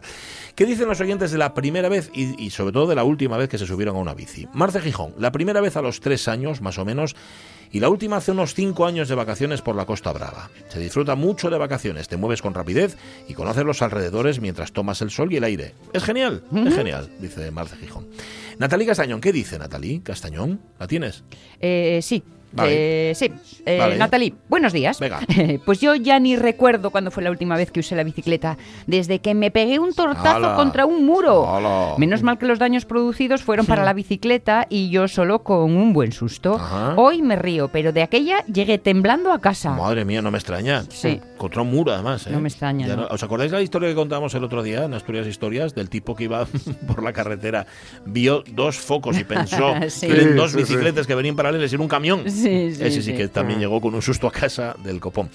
¿Qué 0.54 0.64
dicen 0.64 0.88
los 0.88 1.00
oyentes 1.00 1.30
de 1.32 1.38
la 1.38 1.54
primera 1.54 1.88
vez 1.88 2.10
y, 2.14 2.42
y 2.42 2.50
sobre 2.50 2.72
todo 2.72 2.86
de 2.86 2.94
la 2.94 3.04
última 3.04 3.36
vez 3.36 3.48
que 3.48 3.58
se 3.58 3.66
subieron 3.66 3.96
a 3.96 3.98
una 3.98 4.14
bici? 4.14 4.46
Marce 4.54 4.80
Gijón, 4.80 5.12
la 5.18 5.32
primera 5.32 5.60
vez 5.60 5.76
a 5.76 5.82
los 5.82 6.00
tres 6.00 6.28
años, 6.28 6.60
más 6.62 6.78
o 6.78 6.84
menos, 6.84 7.14
y 7.72 7.80
la 7.80 7.88
última 7.88 8.16
hace 8.16 8.32
unos 8.32 8.54
cinco 8.54 8.86
años 8.86 9.08
de 9.08 9.14
vacaciones 9.14 9.62
por 9.62 9.76
la 9.76 9.86
Costa 9.86 10.12
Brava. 10.12 10.50
Se 10.68 10.78
disfruta 10.78 11.14
mucho 11.14 11.50
de 11.50 11.58
vacaciones, 11.58 12.08
te 12.08 12.16
mueves 12.16 12.42
con 12.42 12.54
rapidez 12.54 12.96
y 13.28 13.34
conoces 13.34 13.64
los 13.64 13.82
alrededores 13.82 14.40
mientras 14.40 14.72
tomas 14.72 15.02
el 15.02 15.10
sol 15.10 15.32
y 15.32 15.36
el 15.36 15.44
aire. 15.44 15.74
Es 15.92 16.04
genial, 16.04 16.42
es 16.66 16.74
genial, 16.74 17.10
dice 17.20 17.50
Marce 17.50 17.76
Gijón. 17.76 18.06
Natalie 18.58 18.86
Castañón, 18.86 19.20
¿qué 19.20 19.32
dice 19.32 19.58
Natalie 19.58 20.02
Castañón? 20.02 20.60
¿La 20.78 20.86
tienes? 20.86 21.22
Eh, 21.60 22.00
sí. 22.02 22.22
Vale. 22.52 23.10
Eh, 23.10 23.14
sí, 23.14 23.30
Eh, 23.66 23.78
Vale. 23.78 23.96
Natalie, 23.98 24.34
buenos 24.48 24.72
días. 24.72 24.98
Venga. 25.00 25.20
Pues 25.64 25.80
yo 25.80 25.94
ya 25.94 26.18
ni 26.18 26.36
recuerdo 26.36 26.90
cuándo 26.90 27.10
fue 27.10 27.22
la 27.22 27.30
última 27.30 27.56
vez 27.56 27.70
que 27.70 27.80
usé 27.80 27.94
la 27.94 28.04
bicicleta, 28.04 28.56
desde 28.86 29.18
que 29.20 29.34
me 29.34 29.50
pegué 29.50 29.78
un 29.78 29.92
tortazo 29.92 30.54
contra 30.56 30.86
un 30.86 31.04
muro. 31.04 31.96
Menos 31.98 32.22
mal 32.22 32.38
que 32.38 32.46
los 32.46 32.58
daños 32.58 32.84
producidos 32.84 33.42
fueron 33.42 33.66
para 33.66 33.84
la 33.84 33.92
bicicleta 33.92 34.66
y 34.70 34.88
yo 34.90 35.08
solo 35.08 35.42
con 35.42 35.76
un 35.76 35.92
buen 35.92 36.12
susto. 36.12 36.54
Ajá. 36.54 36.94
Hoy 36.96 37.22
me 37.22 37.36
río, 37.36 37.68
pero 37.68 37.92
de 37.92 38.02
aquella 38.02 38.44
llegué 38.46 38.78
temblando 38.78 39.32
a 39.32 39.40
casa. 39.40 39.70
Madre 39.72 40.04
mía, 40.04 40.22
no 40.22 40.30
me 40.30 40.38
extraña. 40.38 40.84
Sí. 40.88 41.20
Contra 41.36 41.62
un 41.62 41.70
muro, 41.70 41.92
además. 41.92 42.26
¿eh? 42.26 42.30
No 42.30 42.40
me 42.40 42.48
extraña, 42.48 42.86
no. 42.96 43.06
¿Os 43.08 43.22
acordáis 43.22 43.52
la 43.52 43.60
historia 43.60 43.88
que 43.88 43.94
contamos 43.94 44.34
el 44.34 44.44
otro 44.44 44.62
día 44.62 44.84
en 44.84 44.94
Asturias 44.94 45.26
Historias 45.26 45.74
del 45.74 45.88
tipo 45.90 46.14
que 46.16 46.24
iba 46.24 46.46
por 46.86 47.02
la 47.02 47.12
carretera, 47.12 47.66
vio 48.06 48.42
dos 48.52 48.76
focos 48.78 49.18
y 49.18 49.24
pensó 49.24 49.74
Sí. 49.88 50.06
que 50.06 50.12
eran 50.14 50.36
dos 50.36 50.52
Sí, 50.52 50.58
sí, 50.58 50.64
sí. 50.64 50.72
bicicletas 50.72 51.06
que 51.06 51.14
venían 51.14 51.36
paralelas 51.36 51.70
y 51.70 51.74
era 51.74 51.82
un 51.82 51.88
camión? 51.88 52.22
Sí, 52.30 52.37
sí, 52.74 52.84
Ese 52.84 52.90
sí, 52.90 53.02
sí. 53.02 53.14
que 53.14 53.28
también 53.28 53.58
llegó 53.60 53.80
con 53.80 53.94
un 53.94 54.02
susto 54.02 54.26
a 54.26 54.32
casa 54.32 54.74
del 54.82 55.00
copón. 55.00 55.30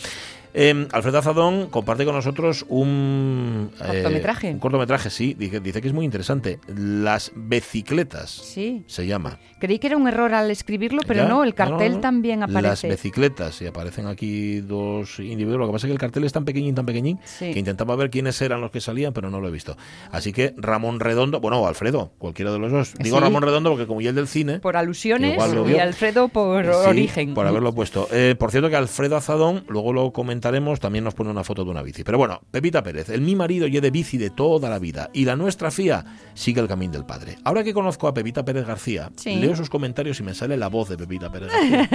Eh, 0.53 0.87
Alfredo 0.91 1.17
Azadón 1.19 1.67
comparte 1.69 2.05
con 2.05 2.13
nosotros 2.15 2.65
un 2.69 3.71
eh, 3.81 3.85
¿Cortometraje? 4.03 4.51
un 4.51 4.59
cortometraje, 4.59 5.09
sí, 5.09 5.33
dice, 5.37 5.59
dice 5.59 5.81
que 5.81 5.87
es 5.87 5.93
muy 5.93 6.05
interesante. 6.05 6.59
Las 6.67 7.31
bicicletas 7.35 8.29
Sí. 8.29 8.83
se 8.87 9.07
llama. 9.07 9.39
Creí 9.59 9.79
que 9.79 9.87
era 9.87 9.97
un 9.97 10.07
error 10.07 10.33
al 10.33 10.51
escribirlo, 10.51 11.01
pero 11.07 11.23
¿Ya? 11.23 11.29
no, 11.29 11.43
el 11.43 11.53
cartel 11.55 11.91
no, 11.91 11.95
no. 11.97 12.01
también 12.01 12.39
Las 12.41 12.49
aparece. 12.49 12.89
bicicletas, 12.89 13.61
y 13.61 13.65
aparecen 13.67 14.07
aquí 14.07 14.59
dos 14.61 15.19
individuos. 15.19 15.59
Lo 15.59 15.67
que 15.67 15.71
pasa 15.73 15.87
es 15.87 15.89
que 15.89 15.93
el 15.93 15.99
cartel 15.99 16.23
es 16.25 16.33
tan 16.33 16.45
pequeñín, 16.45 16.75
tan 16.75 16.85
pequeñín, 16.85 17.19
Sí. 17.23 17.51
que 17.53 17.59
intentaba 17.59 17.95
ver 17.95 18.09
quiénes 18.09 18.41
eran 18.41 18.61
los 18.61 18.71
que 18.71 18.81
salían, 18.81 19.13
pero 19.13 19.29
no 19.29 19.39
lo 19.39 19.47
he 19.47 19.51
visto. 19.51 19.77
Así 20.11 20.33
que 20.33 20.53
Ramón 20.57 20.99
Redondo, 20.99 21.39
bueno, 21.39 21.61
o 21.61 21.67
Alfredo, 21.67 22.11
cualquiera 22.17 22.51
de 22.51 22.59
los 22.59 22.71
dos. 22.71 22.93
Digo 22.99 23.17
Sí. 23.17 23.23
Ramón 23.23 23.43
Redondo 23.43 23.69
porque 23.71 23.87
como 23.87 24.01
ya 24.01 24.09
el 24.09 24.15
del 24.15 24.27
cine... 24.27 24.59
Por 24.59 24.75
alusiones 24.77 25.37
y. 25.67 25.79
Alfredo 25.79 26.27
por 26.27 26.65
Sí, 26.65 26.71
origen. 26.89 27.33
Por 27.33 27.47
haberlo 27.47 27.73
puesto. 27.73 28.07
Eh, 28.11 28.35
por 28.37 28.51
cierto 28.51 28.69
que 28.69 28.75
Alfredo 28.75 29.15
Azadón, 29.15 29.63
luego 29.67 29.93
lo 29.93 30.11
comentaremos, 30.43 30.79
también 30.81 31.05
nos 31.05 31.13
pone 31.13 31.29
una 31.29 31.43
foto 31.45 31.63
de 31.63 31.71
una 31.71 31.81
bici. 31.81 32.03
Pero 32.03 32.17
bueno, 32.17 32.41
Pepita 32.51 32.83
Pérez, 32.83 33.07
el 33.09 33.21
mi 33.21 33.33
marido 33.33 33.65
y 33.65 33.79
de 33.79 33.91
bici 33.91 34.17
de 34.17 34.29
toda 34.29 34.69
la 34.69 34.77
vida 34.77 35.09
y 35.13 35.23
la 35.23 35.37
nuestra 35.37 35.71
fía 35.71 36.03
sigue 36.33 36.59
el 36.59 36.67
camino 36.67 36.91
del 36.93 37.05
padre. 37.05 37.37
Ahora 37.45 37.63
que 37.63 37.73
conozco 37.73 38.09
a 38.09 38.13
Pepita 38.13 38.43
Pérez 38.43 38.65
García, 38.67 39.09
Sí. 39.15 39.35
leo 39.37 39.55
sus 39.55 39.69
comentarios 39.69 40.19
y 40.19 40.23
me 40.23 40.33
sale 40.33 40.57
la 40.57 40.67
voz 40.67 40.89
de 40.89 40.97
Pepita 40.97 41.31
Pérez 41.31 41.49
García. 41.49 41.89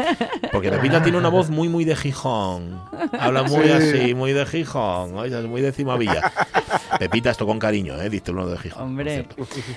Porque 0.51 0.71
Pepita 0.71 1.03
tiene 1.03 1.19
una 1.19 1.29
voz 1.29 1.51
muy, 1.51 1.69
muy 1.69 1.85
de 1.85 1.95
Gijón. 1.95 2.81
Habla 3.19 3.43
muy 3.43 3.65
Sí. 3.67 3.71
así, 3.71 4.15
muy 4.15 4.33
de 4.33 4.47
Gijón, 4.47 5.15
oye, 5.19 5.43
muy 5.43 5.61
de 5.61 5.73
Cimavilla. 5.73 6.33
Pepita, 6.99 7.31
esto 7.31 7.47
con 7.47 7.59
cariño, 7.59 8.01
¿eh? 8.01 8.11
Dice 8.11 8.31
uno 8.33 8.47
de 8.47 8.59
Gijón. 8.59 8.83
Hombre. 8.83 9.27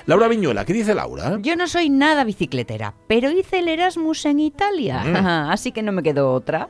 Laura 0.06 0.28
Viñuela, 0.28 0.66
¿qué 0.66 0.74
dice 0.74 0.94
Laura? 0.96 1.38
Yo 1.42 1.56
no 1.56 1.68
soy 1.68 1.90
nada 1.90 2.24
bicicletera, 2.24 2.94
pero 3.08 3.32
hice 3.32 3.60
el 3.60 3.68
Erasmus 3.68 4.26
en 4.26 4.40
Italia, 4.40 5.04
Mm. 5.04 5.16
así 5.52 5.72
que 5.72 5.82
no 5.84 5.92
me 5.92 6.04
quedó 6.04 6.34
otra. 6.34 6.70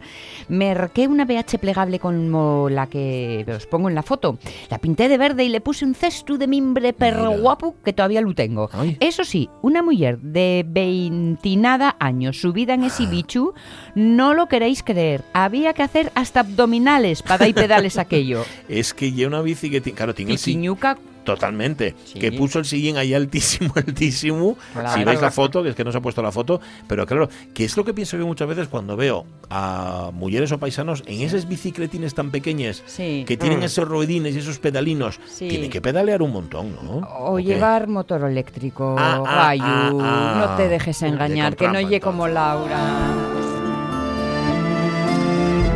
Merqué 0.49 1.07
una 1.07 1.25
BH 1.25 1.57
plegable 1.59 1.99
como 1.99 2.67
la 2.69 2.87
que 2.87 3.45
os 3.55 3.65
pongo 3.67 3.89
en 3.89 3.95
la 3.95 4.03
foto. 4.03 4.37
La 4.69 4.77
pinté 4.79 5.07
de 5.09 5.17
verde 5.17 5.43
y 5.43 5.49
le 5.49 5.61
puse 5.61 5.85
un 5.85 5.95
cesto 5.95 6.37
de 6.37 6.47
mimbre 6.47 6.93
perro 6.93 7.29
Mira. 7.29 7.41
guapo 7.41 7.75
que 7.83 7.93
todavía 7.93 8.21
lo 8.21 8.33
tengo. 8.35 8.69
Ay. 8.73 8.97
Eso 8.99 9.23
sí, 9.23 9.49
una 9.61 9.81
mujer 9.83 10.19
de 10.19 10.65
veintinada 10.67 11.95
años 11.99 12.39
subida 12.41 12.73
en 12.73 12.83
Ah. 12.83 12.87
ese 12.87 13.05
bichu, 13.05 13.53
no 13.95 14.33
lo 14.33 14.47
queréis 14.47 14.83
creer. 14.83 15.23
Había 15.33 15.73
que 15.73 15.83
hacer 15.83 16.11
hasta 16.15 16.41
abdominales 16.41 17.21
para 17.21 17.45
dar 17.45 17.53
pedales 17.53 17.97
aquello. 17.97 18.45
Es 18.67 18.93
que 18.93 19.11
lleva 19.11 19.29
una 19.29 19.41
bici 19.41 19.69
que, 19.69 19.81
claro, 19.81 20.13
tiene 20.13 20.33
Piquiñuca, 20.33 20.97
Totalmente. 21.23 21.95
Sí. 22.05 22.19
Que 22.19 22.31
puso 22.31 22.59
el 22.59 22.65
sillín 22.65 22.97
ahí 22.97 23.13
altísimo, 23.13 23.73
altísimo. 23.75 24.57
Claro. 24.73 24.93
Si 24.93 25.03
veis 25.03 25.21
la 25.21 25.31
foto, 25.31 25.63
que 25.63 25.69
es 25.69 25.75
que 25.75 25.83
no 25.83 25.91
se 25.91 25.99
ha 25.99 26.01
puesto 26.01 26.21
la 26.21 26.31
foto. 26.31 26.59
Pero 26.87 27.05
claro, 27.05 27.29
que 27.53 27.65
es 27.65 27.77
lo 27.77 27.85
que 27.85 27.93
pienso 27.93 28.17
yo 28.17 28.25
muchas 28.25 28.47
veces 28.47 28.67
cuando 28.67 28.95
veo 28.97 29.25
a 29.49 30.11
mujeres 30.13 30.51
o 30.51 30.57
paisanos 30.57 31.03
en 31.05 31.21
esas 31.21 31.47
bicicletines 31.47 32.15
tan 32.15 32.31
pequeñas 32.31 32.83
sí. 32.85 33.23
que 33.27 33.37
tienen 33.37 33.63
esos 33.63 33.87
ruedines 33.87 34.35
y 34.35 34.39
esos 34.39 34.59
pedalinos. 34.59 35.19
Sí. 35.27 35.47
Tienen 35.47 35.69
que 35.69 35.81
pedalear 35.81 36.21
un 36.21 36.31
montón, 36.31 36.75
¿no? 36.83 37.07
O 37.19 37.39
llevar 37.39 37.87
motor 37.87 38.23
eléctrico, 38.23 38.95
Ah, 38.97 39.23
ah, 39.25 39.53
ah, 39.59 39.91
ah. 40.01 40.35
no 40.39 40.55
te 40.57 40.67
dejes 40.67 40.99
De 41.01 41.07
engañar, 41.07 41.55
que 41.55 41.67
no 41.67 41.79
llegue 41.79 41.99
como. 41.99 42.21
Laura. 42.31 43.60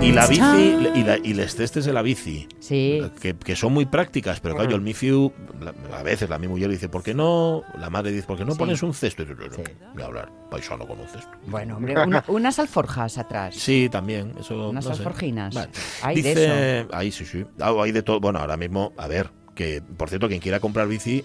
Y 0.06 0.12
la 0.12 0.28
bici, 0.28 0.42
y, 0.96 1.04
la, 1.04 1.18
y 1.18 1.34
les 1.34 1.56
testes 1.56 1.86
de 1.86 1.92
la 1.94 2.02
bici. 2.04 2.48
Sí. 2.60 3.02
Que, 3.20 3.36
que 3.36 3.56
son 3.56 3.74
muy 3.74 3.86
prácticas, 3.86 4.40
pero 4.40 4.56
claro, 4.56 4.70
yo 4.70 4.76
el 4.76 4.82
Mifiu, 4.84 5.32
a 5.92 6.04
veces 6.04 6.30
la 6.30 6.38
mi 6.38 6.48
mujer 6.48 6.70
dice, 6.70 6.90
¿por 6.90 7.02
qué 7.02 7.14
no? 7.14 7.64
La 7.80 7.90
madre 7.90 8.12
dice, 8.12 8.28
¿por 8.28 8.38
qué 8.38 8.46
no 8.46 8.52
Sí. 8.54 8.58
pones 8.60 8.84
un 8.84 8.94
cesto? 8.94 9.24
Y 9.24 9.26
yo, 9.28 9.34
voy 9.94 10.04
a 10.04 10.06
hablar, 10.06 10.32
paisano 10.52 10.86
con 10.88 11.00
un 11.00 11.08
cesto. 11.08 11.32
Bueno, 11.48 11.78
hombre, 11.78 12.00
una- 12.02 12.24
unas 12.28 12.60
alforjas 12.60 13.18
atrás. 13.18 13.56
Sí, 13.56 13.90
también. 13.92 14.34
Eso, 14.40 14.70
Unas 14.70 14.86
no 14.86 14.94
sé. 14.94 15.02
alforjinas. 15.02 15.54
Vale. 15.56 15.70
Hay 16.04 16.22
de 16.22 16.30
Dice, 16.36 16.88
ahí 16.92 17.12
sí, 17.12 17.26
sí. 17.26 17.44
Ah, 17.60 17.74
Hay 17.82 17.92
de 17.92 18.04
todo. 18.04 18.20
Bueno, 18.20 18.40
ahora 18.40 18.58
mismo, 18.58 18.94
a 18.98 19.08
ver, 19.08 19.32
que 19.56 19.82
por 19.98 20.10
cierto, 20.10 20.28
quien 20.28 20.40
quiera 20.40 20.60
comprar 20.60 20.88
bici 20.88 21.24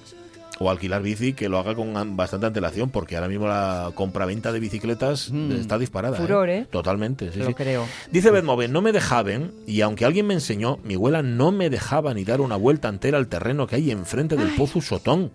o 0.63 0.71
alquilar 0.71 1.03
bici, 1.03 1.33
que 1.33 1.49
lo 1.49 1.59
haga 1.59 1.75
con 1.75 1.97
an- 1.97 2.17
bastante 2.19 2.45
antelación, 2.47 2.91
porque 2.91 3.17
ahora 3.17 3.29
mismo 3.29 3.47
la 3.49 3.91
compraventa 3.95 4.53
de 4.53 4.61
bicicletas 4.61 5.31
Mm. 5.33 5.53
está 5.53 5.79
disparada. 5.79 6.19
Furor, 6.19 6.51
¿eh? 6.51 6.67
Totalmente, 6.71 7.33
sí, 7.33 7.39
Lo 7.39 7.47
sí. 7.47 7.55
creo. 7.55 7.87
Dice 8.13 8.31
Betmoven, 8.31 8.71
no 8.71 8.83
me 8.83 8.93
dejaban, 8.93 9.53
y 9.67 9.81
aunque 9.81 10.05
alguien 10.05 10.27
me 10.27 10.35
enseñó, 10.35 10.79
mi 10.85 10.95
abuela 10.97 11.23
no 11.23 11.51
me 11.51 11.71
dejaba 11.71 12.13
ni 12.13 12.25
dar 12.25 12.43
una 12.43 12.57
vuelta 12.57 12.89
entera 12.91 13.17
al 13.17 13.27
terreno 13.29 13.67
que 13.67 13.77
hay 13.77 13.91
enfrente 13.91 14.37
del 14.37 14.55
Pozo 14.55 14.83
Sotón. 14.83 15.31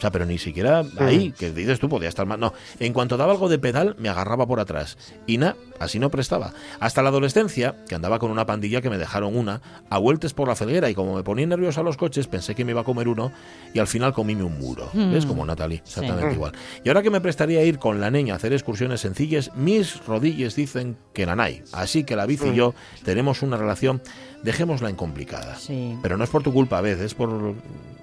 O 0.00 0.02
sea, 0.02 0.10
pero 0.10 0.24
ni 0.24 0.38
siquiera 0.38 0.82
ahí, 0.98 1.30
que 1.38 1.52
dices 1.52 1.78
tú, 1.78 1.90
podía 1.90 2.08
estar 2.08 2.24
más. 2.24 2.38
No, 2.38 2.54
en 2.78 2.94
cuanto 2.94 3.18
daba 3.18 3.32
algo 3.32 3.50
de 3.50 3.58
pedal, 3.58 3.96
me 3.98 4.08
agarraba 4.08 4.46
por 4.46 4.58
atrás. 4.58 4.96
Y 5.26 5.36
nada, 5.36 5.56
así 5.78 5.98
no 5.98 6.08
prestaba. 6.10 6.54
Hasta 6.80 7.02
la 7.02 7.10
adolescencia, 7.10 7.76
que 7.86 7.94
andaba 7.96 8.18
con 8.18 8.30
una 8.30 8.46
pandilla 8.46 8.80
que 8.80 8.88
me 8.88 8.96
dejaron 8.96 9.36
una, 9.36 9.60
a 9.90 9.98
vueltas 9.98 10.32
por 10.32 10.48
la 10.48 10.56
felguera, 10.56 10.88
y 10.88 10.94
como 10.94 11.14
me 11.14 11.22
ponía 11.22 11.46
nervioso 11.46 11.82
a 11.82 11.84
los 11.84 11.98
coches, 11.98 12.28
pensé 12.28 12.54
que 12.54 12.64
me 12.64 12.70
iba 12.70 12.80
a 12.80 12.84
comer 12.84 13.08
uno, 13.08 13.30
y 13.74 13.78
al 13.78 13.86
final 13.88 14.14
comíme 14.14 14.42
un 14.42 14.58
muro. 14.58 14.88
Mm. 14.94 15.12
¿Ves? 15.12 15.26
Como 15.26 15.44
Natalie, 15.44 15.82
exactamente 15.84 16.30
Sí. 16.30 16.34
igual. 16.36 16.52
Y 16.82 16.88
ahora 16.88 17.02
que 17.02 17.10
me 17.10 17.20
prestaría 17.20 17.60
a 17.60 17.62
ir 17.64 17.78
con 17.78 18.00
la 18.00 18.10
niña 18.10 18.32
a 18.32 18.36
hacer 18.38 18.54
excursiones 18.54 19.02
sencillas, 19.02 19.50
mis 19.54 20.02
rodillas 20.06 20.56
dicen 20.56 20.96
que 21.12 21.26
nanay. 21.26 21.62
Así 21.72 22.04
que 22.04 22.16
la 22.16 22.24
bici 22.24 22.48
y 22.48 22.54
yo 22.54 22.74
tenemos 23.04 23.42
una 23.42 23.58
relación, 23.58 24.00
dejémosla 24.42 24.88
en 24.90 24.96
complicada. 24.96 25.56
Sí. 25.56 25.96
Pero 26.02 26.16
no 26.16 26.24
es 26.24 26.30
por 26.30 26.42
tu 26.42 26.52
culpa, 26.52 26.78
a 26.78 26.80
veces, 26.80 27.14
por 27.14 27.54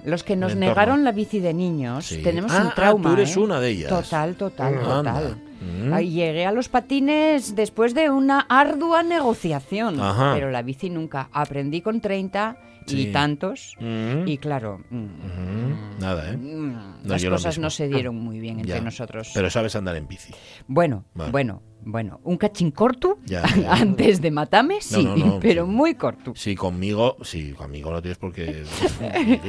Los 0.06 0.24
que 0.24 0.36
nos 0.38 0.56
negaron 0.56 1.04
la 1.04 1.12
bici 1.12 1.40
de 1.40 1.54
niños, 1.54 2.06
Sí. 2.06 2.22
tenemos 2.22 2.52
Ah, 2.54 2.62
un 2.62 2.68
ah, 2.68 2.74
trauma. 2.76 3.10
tú 3.10 3.14
eres 3.16 3.36
¿eh? 3.36 3.40
una 3.40 3.60
de 3.60 3.70
ellas. 3.70 3.90
Total, 3.90 4.36
total, 4.36 4.80
total. 4.80 5.38
Mm. 5.60 5.92
Ahí 5.94 6.12
llegué 6.12 6.46
a 6.46 6.52
los 6.52 6.70
patines 6.70 7.56
después 7.56 7.94
de 7.94 8.10
una 8.10 8.42
ardua 8.48 9.04
negociación, 9.04 10.00
Ajá. 10.00 10.32
pero 10.36 10.50
la 10.52 10.62
bici 10.62 10.90
nunca. 10.90 11.28
Aprendí 11.34 11.82
con 11.82 12.00
30 12.00 12.56
Sí. 12.88 13.02
y 13.10 13.12
tantos, 13.12 13.76
Mm. 13.80 14.28
y 14.28 14.38
claro, 14.38 14.80
mm, 14.90 15.04
Ujú. 15.06 16.00
Nada, 16.00 16.32
¿eh? 16.32 16.38
mm, 16.38 16.72
No, 16.74 16.98
las 17.04 17.26
cosas 17.26 17.60
no 17.60 17.70
se 17.70 17.88
dieron 17.88 18.16
muy 18.16 18.40
bien 18.40 18.60
entre 18.60 18.76
Ya. 18.76 18.82
nosotros. 18.82 19.32
Pero 19.34 19.50
sabes 19.50 19.76
andar 19.76 19.96
en 19.98 20.08
bici. 20.08 20.34
Bueno, 20.68 21.06
Vale. 21.14 21.32
bueno, 21.32 21.62
bueno, 21.84 22.20
un 22.24 22.38
cachín 22.38 22.72
corto 22.72 23.20
Ya, 23.26 23.44
ya. 23.56 23.74
antes 23.74 24.22
de 24.22 24.32
matarme, 24.32 24.78
sí, 24.82 25.04
no, 25.04 25.16
no, 25.18 25.40
pero 25.42 25.66
sí. 25.66 25.72
muy 25.72 25.96
corto. 25.96 26.34
Sí, 26.36 26.56
conmigo, 26.56 27.18
sí, 27.24 27.52
conmigo 27.54 27.92
no 27.92 28.02
tienes 28.02 28.18
porque 28.18 28.64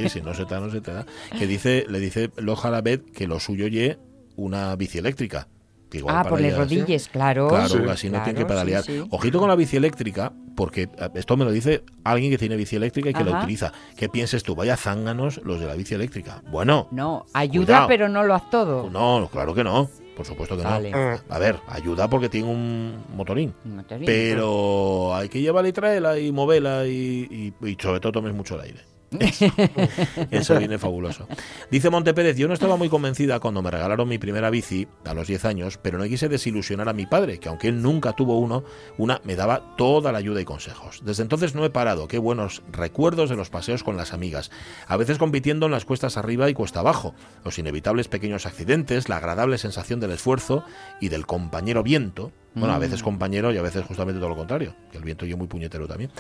si 0.09 0.21
no 0.21 0.35
se 0.35 0.45
te 0.45 0.55
da, 0.55 0.61
no 0.61 0.71
se 0.71 0.81
te 0.81 0.93
da. 0.93 1.07
Que 1.39 1.47
dice, 1.47 1.87
le 1.89 2.01
dice 2.01 2.31
Loja 2.37 2.71
Labet 2.71 3.11
que 3.13 3.27
lo 3.27 3.39
suyo 3.41 3.67
ye 3.69 3.99
una 4.37 4.75
bici 4.77 4.99
eléctrica. 4.99 5.49
Que 5.91 5.99
igual 5.99 6.17
Ah, 6.19 6.25
por 6.29 6.41
las 6.41 6.57
rodillas, 6.57 7.09
claro. 7.09 7.49
Claro, 7.49 7.69
Sí. 7.69 7.79
así 7.89 8.07
no 8.09 8.13
Claro, 8.13 8.25
tiene 8.25 8.39
que 8.39 8.45
pedalear. 8.47 8.83
sí, 8.83 9.01
sí. 9.01 9.09
Ojito 9.11 9.39
con 9.39 9.49
la 9.49 9.55
bici 9.57 9.77
eléctrica, 9.77 10.33
porque 10.55 10.89
esto 11.15 11.37
me 11.37 11.45
lo 11.45 11.51
dice 11.51 11.83
alguien 12.05 12.31
que 12.31 12.39
tiene 12.39 12.57
bici 12.57 12.77
eléctrica 12.77 13.11
y 13.11 13.15
que 13.15 13.25
la 13.25 13.31
Ajá. 13.31 13.41
utiliza. 13.41 13.73
¿Qué 13.97 14.09
pienses 14.09 14.43
tú? 14.43 14.55
Vaya 14.55 14.77
zánganos 14.77 15.41
los 15.45 15.61
de 15.61 15.67
la 15.67 15.75
bici 15.75 15.95
eléctrica. 15.95 16.43
Bueno, 16.51 16.89
No, 16.91 17.25
ayuda, 17.33 17.65
Cuidado. 17.67 17.89
pero 17.89 18.09
no 18.09 18.23
lo 18.25 18.35
haz 18.35 18.51
todo. 18.51 18.91
no, 18.91 19.29
claro 19.33 19.55
que 19.55 19.65
no. 19.65 19.89
Por 20.17 20.27
supuesto 20.27 20.57
que 20.57 20.65
Vale. 20.65 20.91
no. 20.91 21.21
A 21.29 21.39
ver, 21.39 21.61
ayuda 21.69 22.09
porque 22.11 22.29
tiene 22.29 22.49
un 22.49 23.05
motorín. 23.15 23.55
Ríes. 23.65 24.03
Pero 24.05 25.15
hay 25.15 25.29
que 25.29 25.41
llevarla 25.41 25.69
y 25.69 25.73
traerla 25.73 26.19
y 26.19 26.33
moverla 26.33 26.87
y, 26.89 27.53
y, 27.63 27.67
y 27.69 27.77
sobre 27.81 28.01
todo 28.01 28.11
tomes 28.13 28.35
mucho 28.35 28.57
el 28.57 28.63
aire. 28.63 28.81
Eso 30.31 30.59
viene 30.59 30.79
fabuloso. 30.79 31.27
Dice 31.71 31.91
Montepérez, 31.91 32.37
yo 32.37 32.47
no 32.49 32.55
estaba 32.55 32.77
muy 32.77 32.89
convencida 32.89 33.41
cuando 33.41 33.63
me 33.63 33.71
regalaron 33.71 34.09
mi 34.09 34.19
primera 34.19 34.51
bici 34.51 34.87
a 35.05 35.15
los 35.15 35.29
10 35.29 35.45
años, 35.47 35.79
pero 35.81 35.99
no 35.99 36.05
quise 36.05 36.29
desilusionar 36.29 36.89
a 36.89 36.93
mi 36.93 37.07
padre, 37.07 37.39
que 37.39 37.49
aunque 37.49 37.69
él 37.69 37.81
nunca 37.83 38.13
tuvo 38.13 38.39
uno, 38.39 38.65
una 38.99 39.21
me 39.25 39.37
daba 39.37 39.77
toda 39.77 40.13
la 40.13 40.19
ayuda 40.19 40.41
y 40.41 40.45
consejos. 40.45 41.01
Desde 41.05 41.23
entonces 41.23 41.55
no 41.55 41.65
he 41.65 41.71
parado, 41.71 42.09
qué 42.09 42.19
buenos 42.19 42.63
recuerdos 42.71 43.31
de 43.31 43.37
los 43.37 43.51
paseos 43.51 43.83
con 43.83 43.97
las 43.97 44.13
amigas, 44.13 44.51
a 44.87 44.97
veces 44.97 45.19
compitiendo 45.19 45.67
en 45.67 45.73
las 45.73 45.85
cuestas 45.85 46.17
arriba 46.17 46.51
y 46.51 46.55
cuesta 46.55 46.81
abajo, 46.81 47.15
los 47.45 47.59
inevitables 47.59 48.09
pequeños 48.09 48.47
accidentes, 48.47 49.09
la 49.09 49.17
agradable 49.17 49.59
sensación 49.59 50.01
del 50.01 50.11
esfuerzo 50.11 50.65
y 51.01 51.09
del 51.09 51.27
compañero 51.27 51.83
viento, 51.83 52.33
bueno, 52.55 52.75
a 52.75 52.79
Mm. 52.79 52.81
veces 52.81 53.03
compañero 53.03 53.53
y 53.53 53.57
a 53.59 53.63
veces 53.63 53.85
justamente 53.85 54.19
todo 54.19 54.31
lo 54.31 54.37
contrario, 54.37 54.75
que 54.91 54.99
el 54.99 55.05
viento 55.05 55.25
yo 55.27 55.37
muy 55.37 55.47
puñetero 55.47 55.87
también. 55.87 56.11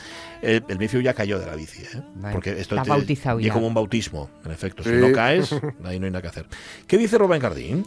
Eh, 0.42 0.60
el 0.68 0.78
Mifiu 0.78 1.00
ya 1.00 1.14
cayó 1.14 1.38
de 1.38 1.46
la 1.46 1.54
bici, 1.56 1.82
¿eh? 1.82 2.02
Vale. 2.16 2.32
porque 2.34 2.50
esto 2.50 2.74
Está 2.74 2.82
te- 2.84 2.90
bautizado 2.90 3.40
y 3.40 3.44
ya. 3.44 3.52
como 3.52 3.66
un 3.66 3.74
bautismo, 3.74 4.30
en 4.44 4.52
efecto. 4.52 4.82
Si 4.84 4.90
no 4.90 5.10
caes, 5.12 5.52
ahí 5.84 5.98
no 5.98 6.04
hay 6.06 6.10
nada 6.12 6.22
que 6.22 6.28
hacer. 6.28 6.46
¿Qué 6.86 6.96
dice 6.98 7.18
Rubén 7.18 7.40
Cardín? 7.40 7.84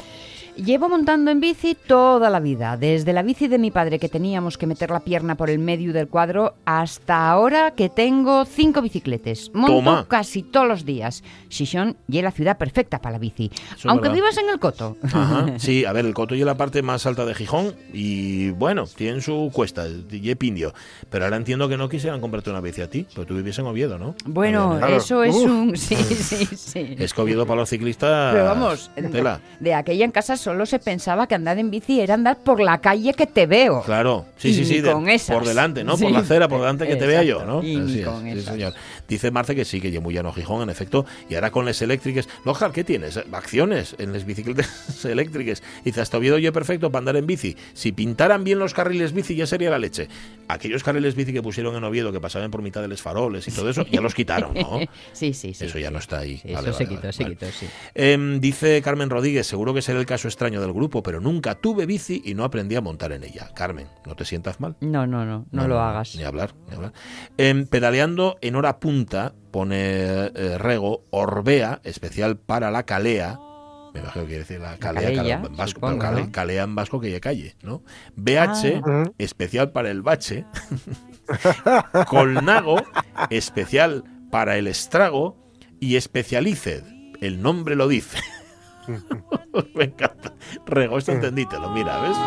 Llevo 0.58 0.90
montando 0.90 1.32
en 1.32 1.40
bici 1.40 1.76
toda 1.88 2.30
la 2.30 2.40
vida, 2.40 2.76
desde 2.78 3.14
la 3.14 3.24
bici 3.24 3.48
de 3.48 3.58
mi 3.58 3.72
padre 3.72 3.98
que 4.00 4.10
teníamos 4.10 4.58
que 4.58 4.68
meter 4.68 4.92
la 4.92 5.00
pierna 5.00 5.36
por 5.36 5.50
el 5.50 5.60
medio 5.60 5.94
del 5.94 6.08
cuadro 6.08 6.56
hasta 6.66 7.30
ahora 7.32 7.72
que 7.72 7.90
tengo 7.90 8.46
cinco 8.46 8.82
bicicletas. 8.82 9.50
Monto 9.54 9.76
Toma. 9.78 10.06
casi 10.08 10.44
todos 10.44 10.68
los 10.68 10.86
días. 10.86 11.24
Xixón 11.50 11.96
y 12.08 12.18
es 12.18 12.24
la 12.24 12.32
ciudad 12.32 12.58
perfecta 12.58 13.00
para 13.00 13.14
la 13.14 13.20
bici. 13.20 13.50
Aunque 13.86 14.10
verdad. 14.10 14.16
vivas 14.16 14.38
en 14.38 14.50
el 14.50 14.60
Coto. 14.60 14.98
Ajá. 15.04 15.46
Sí, 15.58 15.86
a 15.86 15.94
ver, 15.94 16.06
el 16.06 16.14
Coto 16.14 16.36
y 16.36 16.44
la 16.44 16.56
parte 16.56 16.82
más 16.82 17.06
alta 17.06 17.26
de 17.26 17.34
Gijón 17.34 17.74
y 17.94 18.50
bueno, 18.52 18.86
tienen 18.86 19.22
su 19.22 19.50
cuesta, 19.54 19.86
y 20.12 20.36
pindio. 20.36 20.74
Pero 21.10 21.26
ahora 21.26 21.38
entiendo 21.38 21.70
que 21.70 21.78
no 21.78 21.88
quisieran 21.90 22.20
comprarte 22.22 22.50
una 22.50 22.62
bici 22.62 22.82
a 22.82 22.90
ti, 22.90 23.06
pero 23.14 23.26
tú 23.26 23.36
vives 23.36 23.58
en 23.60 23.66
Oviedo, 23.68 23.98
¿no? 23.98 24.16
Bueno, 24.26 24.76
Claro. 24.78 24.96
eso 24.98 25.24
es 25.24 25.36
Uf. 25.36 25.46
un... 25.50 25.78
Sí, 25.82 25.96
sí, 25.96 26.46
sí. 26.56 26.96
Es 27.00 27.14
que 27.14 27.22
Oviedo 27.22 27.46
para 27.46 27.62
los 27.62 27.70
ciclistas... 27.70 28.34
Pero 28.34 28.46
vamos, 28.46 28.92
Tela. 29.12 29.40
de 29.60 29.74
aquella 29.74 30.06
en 30.06 30.12
casa 30.12 30.38
solo 30.42 30.66
se 30.66 30.80
pensaba 30.80 31.28
que 31.28 31.36
andar 31.36 31.58
en 31.60 31.70
bici 31.72 32.00
era 32.02 32.16
andar 32.16 32.38
por 32.40 32.60
la 32.60 32.80
calle 32.82 33.14
que 33.14 33.28
te 33.28 33.46
veo. 33.46 33.82
Claro, 33.84 34.26
sí, 34.38 34.50
Y 34.50 34.54
sí, 34.54 34.66
sí, 34.66 34.82
de- 34.82 34.92
con 34.92 35.08
esas. 35.08 35.36
por 35.36 35.46
delante, 35.46 35.84
¿no? 35.84 35.96
Sí. 35.98 36.04
Por 36.04 36.12
la 36.14 36.20
acera, 36.20 36.48
por 36.48 36.60
delante 36.60 36.88
que 36.88 36.96
te 36.96 37.08
vea 37.08 37.24
yo, 37.24 37.46
¿no? 37.46 37.64
Y 37.64 37.78
Así 37.80 38.00
es, 38.02 38.06
con 38.08 38.24
sí, 38.24 38.30
esas. 38.32 38.54
señor. 38.54 38.74
Dice 39.08 39.32
Marce 39.32 39.56
que 39.56 39.66
sí, 39.66 39.80
que 39.80 39.92
lleva 39.92 40.04
muy 40.04 40.14
llano 40.14 40.34
Gijón, 40.34 40.64
en 40.64 40.70
efecto, 40.70 41.06
y 41.30 41.36
ahora 41.36 41.52
con 41.52 41.66
las 41.66 41.82
eléctricas. 41.82 42.28
Lojar, 42.46 42.72
¿qué 42.72 42.84
tienes? 42.84 43.18
Acciones 43.32 43.96
en 44.00 44.14
las 44.14 44.26
bicicletas 44.26 45.06
eléctricas. 45.06 45.62
Dice, 45.86 46.02
hasta 46.02 46.18
Oviedo 46.18 46.38
yo 46.38 46.52
perfecto 46.54 46.92
para 46.92 47.00
andar 47.00 47.16
en 47.18 47.28
bici. 47.28 47.56
Si 47.74 47.92
pintaran 47.92 48.44
bien 48.44 48.60
los 48.60 48.74
carriles 48.74 49.14
bici 49.14 49.36
ya 49.36 49.46
sería 49.48 49.70
la 49.70 49.80
leche. 49.80 50.08
Aquellos 50.48 50.84
carriles 50.84 51.16
bici 51.16 51.32
que 51.34 51.42
pusieron 51.42 51.76
en 51.76 51.84
Oviedo, 51.84 52.12
que 52.12 52.20
pasaban 52.20 52.52
por 52.52 52.62
mitad 52.62 52.82
de 52.82 52.88
los 52.88 53.02
faroles 53.02 53.48
y 53.48 53.52
todo 53.52 53.70
eso, 53.70 53.86
ya 53.86 54.02
los 54.02 54.14
quitaron, 54.16 54.54
¿no? 54.54 54.80
Sí, 55.14 55.34
sí, 55.34 55.54
sí. 55.54 55.66
Eso 55.66 55.78
ya 55.78 55.88
sí. 55.88 55.94
no 55.94 56.00
está 56.00 56.20
ahí. 56.20 56.38
Sí, 56.38 56.54
Vale, 56.54 56.70
eso 56.70 56.78
se 56.78 56.86
quitó, 56.88 57.02
vale, 57.02 57.14
se 57.14 57.26
quitó, 57.26 57.46
sí. 57.52 57.68
Em, 57.94 58.40
dice 58.40 58.82
Carmen 58.82 59.10
Rodríguez, 59.10 59.46
seguro 59.48 59.74
que 59.74 59.82
será 59.82 60.00
el 60.00 60.06
caso 60.06 60.28
extraño 60.32 60.62
del 60.62 60.74
grupo, 60.74 61.04
pero 61.04 61.20
nunca 61.20 61.56
tuve 61.56 61.86
bici 61.86 62.22
y 62.26 62.34
no 62.34 62.44
aprendí 62.44 62.76
a 62.76 62.82
montar 62.82 63.12
en 63.12 63.24
ella. 63.24 63.50
Carmen, 63.54 63.88
no 64.06 64.16
te 64.16 64.26
sientas 64.26 64.60
mal. 64.60 64.76
No, 64.82 65.06
no, 65.06 65.26
no, 65.26 65.46
no, 65.52 65.68
lo 65.68 65.80
hagas. 65.80 66.16
Ni 66.16 66.24
hablar, 66.24 66.54
ni 66.68 66.76
hablar. 66.76 66.94
Em, 67.38 67.66
pedaleando 67.68 68.38
en 68.42 68.56
hora 68.56 68.80
punta, 68.80 69.34
pone 69.52 69.78
eh, 69.80 70.58
Rego, 70.58 71.06
Orbea, 71.12 71.82
especial 71.84 72.38
para 72.38 72.72
la 72.72 72.84
calea. 72.84 73.40
Me 73.94 74.00
imagino 74.00 74.24
que 74.24 74.28
quiere 74.30 74.44
decir 74.44 74.60
la 74.62 74.78
calea, 74.78 75.14
calella, 75.14 75.42
en 75.46 75.58
vasco, 75.58 75.92
calea 76.32 76.64
en 76.64 76.76
vasco 76.76 77.02
que 77.02 77.12
ya 77.12 77.20
calle, 77.20 77.56
¿no? 77.62 77.84
BH, 78.16 78.82
Ah. 78.86 79.04
especial 79.18 79.72
para 79.74 79.92
el 79.92 80.02
bache. 80.02 80.46
Colnago, 82.08 82.78
especial 83.30 84.04
para 84.32 84.58
el 84.58 84.68
estrago. 84.68 85.38
Y 85.80 85.96
especialiced, 85.96 86.84
el 87.22 87.42
nombre 87.42 87.76
lo 87.76 87.88
dice. 87.88 88.20
Me 89.76 89.86
encanta. 89.86 90.34
Rego, 90.66 90.98
esto 90.98 91.12
entendítelo, 91.12 91.70
mira, 91.72 92.00
¿ves? 92.02 92.18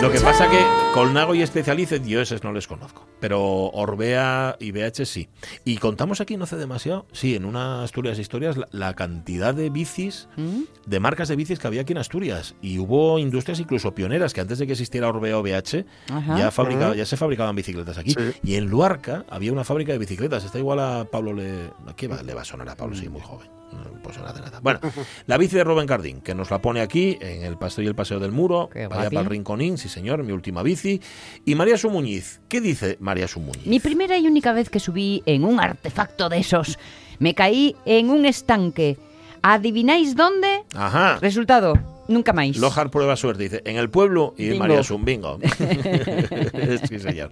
Lo 0.00 0.10
que 0.10 0.20
pasa 0.20 0.48
que 0.48 0.58
Colnago 0.94 1.34
y 1.34 1.42
Especialiced 1.42 2.02
yo 2.06 2.22
esos 2.22 2.42
no 2.42 2.52
les 2.52 2.66
conozco, 2.66 3.06
pero 3.20 3.66
Orbea 3.66 4.56
y 4.58 4.72
BH 4.72 5.04
sí. 5.04 5.28
Y 5.66 5.76
contamos 5.76 6.22
aquí 6.22 6.38
no 6.38 6.44
hace 6.44 6.56
demasiado, 6.56 7.06
sí, 7.12 7.34
en 7.36 7.44
una 7.44 7.82
Asturias 7.82 8.18
Historias 8.18 8.56
la, 8.56 8.66
la 8.72 8.94
cantidad 8.94 9.52
de 9.54 9.68
bicis, 9.68 10.28
¿Mm? 10.38 10.62
de 10.86 11.00
marcas 11.00 11.28
de 11.28 11.36
bicis 11.36 11.58
que 11.58 11.66
había 11.66 11.82
aquí 11.82 11.92
en 11.92 11.98
Asturias 11.98 12.54
y 12.62 12.78
hubo 12.78 13.18
industrias 13.18 13.60
incluso 13.60 13.94
pioneras 13.94 14.32
que 14.32 14.40
antes 14.40 14.58
de 14.58 14.66
que 14.66 14.72
existiera 14.72 15.08
Orbea 15.08 15.36
o 15.36 15.42
BH 15.42 15.84
Ajá. 16.10 16.38
ya 16.38 16.50
fabricaba, 16.50 16.94
ya 16.96 17.04
se 17.04 17.18
fabricaban 17.18 17.54
bicicletas 17.54 17.98
aquí. 17.98 18.12
Sí. 18.12 18.32
Y 18.42 18.54
en 18.54 18.70
Luarca 18.70 19.26
había 19.28 19.52
una 19.52 19.64
fábrica 19.64 19.92
de 19.92 19.98
bicicletas, 19.98 20.44
está 20.44 20.58
igual 20.58 20.80
a 20.80 21.04
Pablo 21.04 21.34
le 21.34 21.66
¿a 21.86 21.94
qué 21.94 22.08
va? 22.08 22.22
le 22.22 22.32
va 22.32 22.40
a 22.40 22.46
sonar 22.46 22.68
a 22.70 22.74
Pablo, 22.74 22.96
sí, 22.96 23.08
muy 23.10 23.20
joven. 23.20 23.59
Pues 24.02 24.18
nada 24.18 24.32
de 24.32 24.40
nada. 24.40 24.60
Bueno, 24.60 24.80
la 25.26 25.36
bici 25.36 25.56
de 25.56 25.64
Rubén 25.64 25.86
Cardín, 25.86 26.20
que 26.20 26.34
nos 26.34 26.50
la 26.50 26.60
pone 26.60 26.80
aquí 26.80 27.16
en 27.20 27.44
el 27.44 27.56
paseo 27.56 27.84
y 27.84 27.86
el 27.86 27.94
paseo 27.94 28.18
del 28.18 28.32
muro, 28.32 28.68
Qué 28.72 28.86
vaya 28.86 29.02
guapi. 29.02 29.14
para 29.16 29.24
el 29.24 29.30
rinconín, 29.30 29.78
sí 29.78 29.88
señor, 29.88 30.22
mi 30.24 30.32
última 30.32 30.62
bici. 30.62 31.00
Y 31.44 31.54
María 31.54 31.76
Sumuñiz, 31.78 32.40
¿qué 32.48 32.60
dice 32.60 32.96
María 33.00 33.28
Sumuñiz? 33.28 33.66
Mi 33.66 33.78
primera 33.78 34.18
y 34.18 34.26
única 34.26 34.52
vez 34.52 34.70
que 34.70 34.80
subí 34.80 35.22
en 35.26 35.44
un 35.44 35.60
artefacto 35.60 36.28
de 36.28 36.38
esos, 36.38 36.78
me 37.18 37.34
caí 37.34 37.76
en 37.84 38.10
un 38.10 38.24
estanque. 38.26 38.98
¿Adivináis 39.42 40.16
dónde? 40.16 40.64
Ajá. 40.74 41.18
Resultado, 41.20 41.74
nunca 42.10 42.32
más. 42.32 42.56
Lojar 42.56 42.90
prueba 42.90 43.16
suerte, 43.16 43.44
dice, 43.44 43.62
en 43.64 43.76
el 43.76 43.88
pueblo 43.90 44.34
y 44.36 44.48
Bingo. 44.50 44.58
María 44.58 44.82
Sum, 44.82 45.04
bingo. 45.04 45.38
sí, 46.88 46.98
señor. 46.98 47.30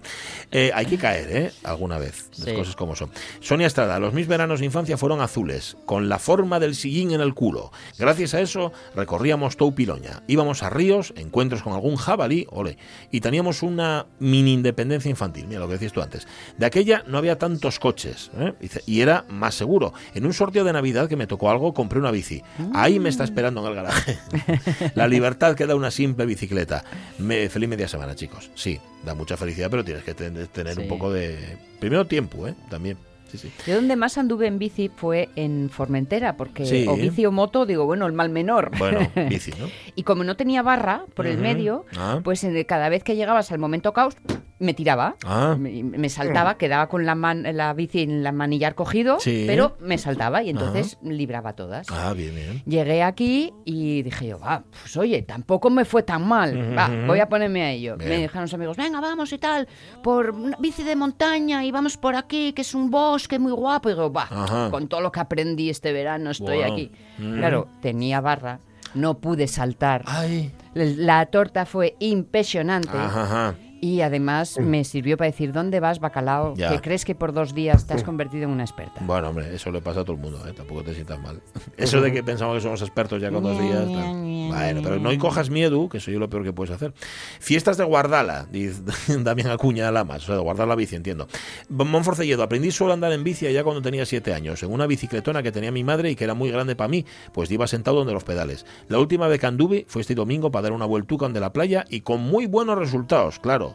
Eh, 0.51 0.71
hay 0.73 0.85
que 0.85 0.97
caer, 0.97 1.35
¿eh? 1.35 1.51
Alguna 1.63 1.97
vez, 1.97 2.29
las 2.37 2.49
Sí. 2.49 2.53
cosas 2.53 2.75
como 2.75 2.95
son. 2.95 3.09
Sonia 3.41 3.67
Estrada, 3.67 3.99
los 3.99 4.13
mis 4.13 4.27
veranos 4.27 4.59
de 4.59 4.65
infancia 4.65 4.97
fueron 4.97 5.21
azules, 5.21 5.77
con 5.85 6.09
la 6.09 6.19
forma 6.19 6.59
del 6.59 6.75
sillín 6.75 7.11
en 7.11 7.21
el 7.21 7.33
culo. 7.33 7.71
Gracias 7.97 8.33
a 8.33 8.41
eso 8.41 8.71
recorríamos 8.95 9.57
Toupiloña. 9.57 10.23
Íbamos 10.27 10.63
a 10.63 10.69
ríos, 10.69 11.13
encuentros 11.15 11.61
con 11.61 11.73
algún 11.73 11.95
jabalí, 11.95 12.47
ole, 12.49 12.77
y 13.11 13.21
teníamos 13.21 13.61
una 13.63 14.05
mini 14.19 14.53
independencia 14.53 15.09
infantil, 15.09 15.47
mira 15.47 15.59
lo 15.59 15.67
que 15.67 15.73
decías 15.73 15.93
tú 15.93 16.01
antes. 16.01 16.27
De 16.57 16.65
aquella 16.65 17.03
no 17.07 17.17
había 17.17 17.37
tantos 17.37 17.79
coches, 17.79 18.31
¿eh? 18.37 18.53
Dice, 18.59 18.81
y 18.85 19.01
era 19.01 19.25
más 19.29 19.55
seguro. 19.55 19.93
En 20.13 20.25
un 20.25 20.33
sorteo 20.33 20.63
de 20.63 20.73
Navidad 20.73 21.07
que 21.09 21.15
me 21.15 21.27
tocó 21.27 21.49
algo, 21.49 21.73
compré 21.73 21.99
una 21.99 22.11
bici. 22.11 22.41
Ahí 22.73 22.99
me 22.99 23.09
está 23.09 23.23
esperando 23.23 23.61
en 23.61 23.67
el 23.67 23.75
garaje. 23.75 24.17
La 24.95 25.07
libertad 25.07 25.55
que 25.55 25.65
da 25.65 25.75
una 25.75 25.91
simple 25.91 26.25
bicicleta. 26.25 26.83
Me, 27.17 27.49
feliz 27.49 27.69
media 27.69 27.87
semana, 27.87 28.15
chicos. 28.15 28.49
Sí, 28.55 28.79
da 29.05 29.13
mucha 29.15 29.37
felicidad, 29.37 29.69
pero 29.69 29.83
tienes 29.83 30.03
que 30.03 30.13
ten- 30.13 30.47
tener 30.47 30.75
Sí. 30.75 30.81
un 30.81 30.87
poco 30.87 31.11
de... 31.11 31.57
Primero 31.79 32.05
tiempo, 32.07 32.47
¿eh? 32.47 32.55
También. 32.69 32.97
Sí, 33.31 33.37
sí. 33.37 33.51
Yo 33.67 33.75
donde 33.75 33.95
más 33.95 34.17
anduve 34.17 34.47
en 34.47 34.57
bici 34.57 34.89
fue 34.95 35.29
en 35.35 35.69
Formentera, 35.69 36.35
porque 36.35 36.65
Sí. 36.65 36.85
o 36.87 36.95
bici 36.95 37.25
o 37.27 37.31
moto, 37.31 37.67
digo, 37.67 37.85
bueno, 37.85 38.07
el 38.07 38.13
mal 38.13 38.29
menor. 38.29 38.71
Bueno, 38.79 38.99
bici, 39.29 39.51
¿no? 39.59 39.67
Y 39.95 40.01
como 40.03 40.23
no 40.23 40.35
tenía 40.35 40.63
barra 40.63 41.05
por 41.13 41.27
el 41.27 41.37
medio, 41.37 41.85
Ah. 41.95 42.21
pues 42.23 42.43
eh, 42.43 42.65
cada 42.65 42.89
vez 42.89 43.03
que 43.03 43.15
llegabas 43.15 43.51
al 43.51 43.59
momento 43.59 43.93
caos, 43.93 44.15
me 44.59 44.73
tiraba. 44.73 45.15
Ah. 45.25 45.55
Me, 45.57 45.83
me 45.83 46.09
saltaba, 46.09 46.57
quedaba 46.57 46.87
con 46.89 47.05
la, 47.05 47.15
man- 47.15 47.45
la 47.53 47.73
bici 47.73 48.01
en 48.01 48.23
la 48.23 48.31
manillar 48.31 48.75
cogido, 48.75 49.19
Sí. 49.19 49.45
pero 49.47 49.77
me 49.79 49.97
saltaba 49.97 50.43
y 50.43 50.49
entonces 50.49 50.97
libraba 51.01 51.53
todas. 51.53 51.87
Ah, 51.89 52.13
bien, 52.13 52.35
bien. 52.35 52.61
Llegué 52.65 53.01
aquí 53.03 53.53
y 53.65 54.01
dije 54.03 54.27
yo, 54.27 54.39
va, 54.39 54.63
pues 54.81 54.95
oye, 54.97 55.21
tampoco 55.21 55.69
me 55.69 55.85
fue 55.85 56.03
tan 56.03 56.27
mal, 56.27 56.77
va, 56.77 56.89
voy 57.07 57.19
a 57.19 57.29
ponerme 57.29 57.63
a 57.63 57.71
ello. 57.71 57.95
Bien. 57.97 58.09
Me 58.09 58.17
dijeron 58.17 58.41
los 58.43 58.53
amigos, 58.53 58.75
venga, 58.77 58.99
vamos 58.99 59.31
y 59.33 59.37
tal, 59.37 59.67
por 60.03 60.31
una 60.31 60.57
bici 60.59 60.83
de 60.83 60.95
montaña 60.95 61.63
y 61.63 61.71
vamos 61.71 61.97
por 61.97 62.15
aquí, 62.15 62.53
que 62.53 62.61
es 62.63 62.75
un 62.75 62.89
bosque 62.91 63.39
muy 63.39 63.51
guapo. 63.53 63.89
Y 63.89 63.93
digo, 63.93 64.11
va, 64.11 64.27
Ajá. 64.29 64.69
con 64.71 64.87
todo 64.87 65.01
lo 65.01 65.11
que 65.11 65.19
aprendí 65.21 65.69
este 65.69 65.93
verano 65.93 66.31
estoy 66.31 66.57
Wow. 66.57 66.73
aquí. 66.73 66.91
Mm. 67.17 67.37
Claro, 67.37 67.67
tenía 67.81 68.19
barra, 68.21 68.59
no 68.93 69.19
pude 69.19 69.47
saltar. 69.47 70.03
Ay. 70.05 70.51
La 70.73 71.25
torta 71.27 71.65
fue 71.65 71.95
impresionante. 71.99 72.89
Ajá. 72.97 73.55
Y 73.81 74.01
además 74.01 74.57
me 74.59 74.83
sirvió 74.83 75.17
para 75.17 75.31
decir, 75.31 75.53
¿dónde 75.53 75.79
vas, 75.79 75.99
bacalao? 75.99 76.55
Ya. 76.55 76.69
Que 76.69 76.81
crees 76.81 77.05
que 77.05 77.15
por 77.15 77.33
dos 77.33 77.53
días 77.53 77.87
te 77.87 77.93
has 77.93 78.03
convertido 78.03 78.43
en 78.43 78.49
una 78.49 78.63
experta. 78.63 79.01
Bueno, 79.01 79.29
hombre, 79.29 79.53
eso 79.53 79.71
le 79.71 79.81
pasa 79.81 80.01
a 80.01 80.03
todo 80.03 80.15
el 80.15 80.21
mundo, 80.21 80.41
¿eh? 80.47 80.53
tampoco 80.53 80.83
te 80.83 80.93
sientas 80.93 81.19
mal. 81.19 81.41
Eso 81.77 82.01
de 82.01 82.11
que 82.11 82.23
pensamos 82.23 82.55
que 82.55 82.61
somos 82.61 82.81
expertos 82.81 83.21
ya 83.21 83.31
con 83.31 83.43
dos 83.43 83.59
días. 83.59 83.85
tal. 83.85 84.29
Bueno, 84.49 84.81
pero 84.83 84.99
no 84.99 85.13
y 85.13 85.17
cojas 85.17 85.49
miedo, 85.49 85.87
que 85.89 85.97
eso 85.97 86.11
es 86.11 86.17
lo 86.17 86.29
peor 86.29 86.43
que 86.43 86.53
puedes 86.53 86.73
hacer. 86.73 86.93
Fiestas 87.39 87.77
de 87.77 87.83
Guardala, 87.83 88.47
dice 88.51 88.81
Damián 89.19 89.51
Acuña 89.51 89.91
Lamas, 89.91 90.23
o 90.23 90.25
sea, 90.27 90.35
de 90.35 90.41
guardar 90.41 90.67
la 90.67 90.75
bici, 90.75 90.95
entiendo. 90.95 91.27
Monforcelledo, 91.69 92.43
aprendí 92.43 92.71
solo 92.71 92.91
a 92.91 92.93
andar 92.95 93.11
en 93.11 93.23
bici 93.23 93.45
allá 93.45 93.63
cuando 93.63 93.81
tenía 93.81 94.05
siete 94.05 94.33
años, 94.33 94.63
en 94.63 94.71
una 94.71 94.87
bicicletona 94.87 95.43
que 95.43 95.51
tenía 95.51 95.71
mi 95.71 95.83
madre 95.83 96.11
y 96.11 96.15
que 96.15 96.23
era 96.23 96.33
muy 96.33 96.49
grande 96.49 96.75
para 96.75 96.87
mí, 96.87 97.05
pues 97.31 97.51
iba 97.51 97.67
sentado 97.67 97.97
donde 97.97 98.13
los 98.13 98.23
pedales. 98.23 98.65
La 98.87 98.99
última 98.99 99.27
vez 99.27 99.39
que 99.39 99.45
anduve 99.45 99.85
fue 99.87 100.01
este 100.01 100.15
domingo 100.15 100.51
para 100.51 100.63
dar 100.63 100.71
una 100.73 100.85
vueltuca 100.85 101.19
de 101.27 101.39
la 101.39 101.51
playa 101.51 101.85
y 101.89 102.01
con 102.01 102.21
muy 102.21 102.45
buenos 102.45 102.77
resultados, 102.77 103.39
claro. 103.39 103.68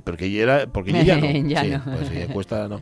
Porque 0.00 0.30
ya 0.30 0.42
era, 0.42 0.66
porque 0.66 0.92
no. 0.92 1.02
Ya 1.48 1.62
Sí, 1.62 1.70
no. 1.70 1.82
pues 1.84 2.08
sí, 2.08 2.32
cuesta, 2.32 2.68
no. 2.68 2.80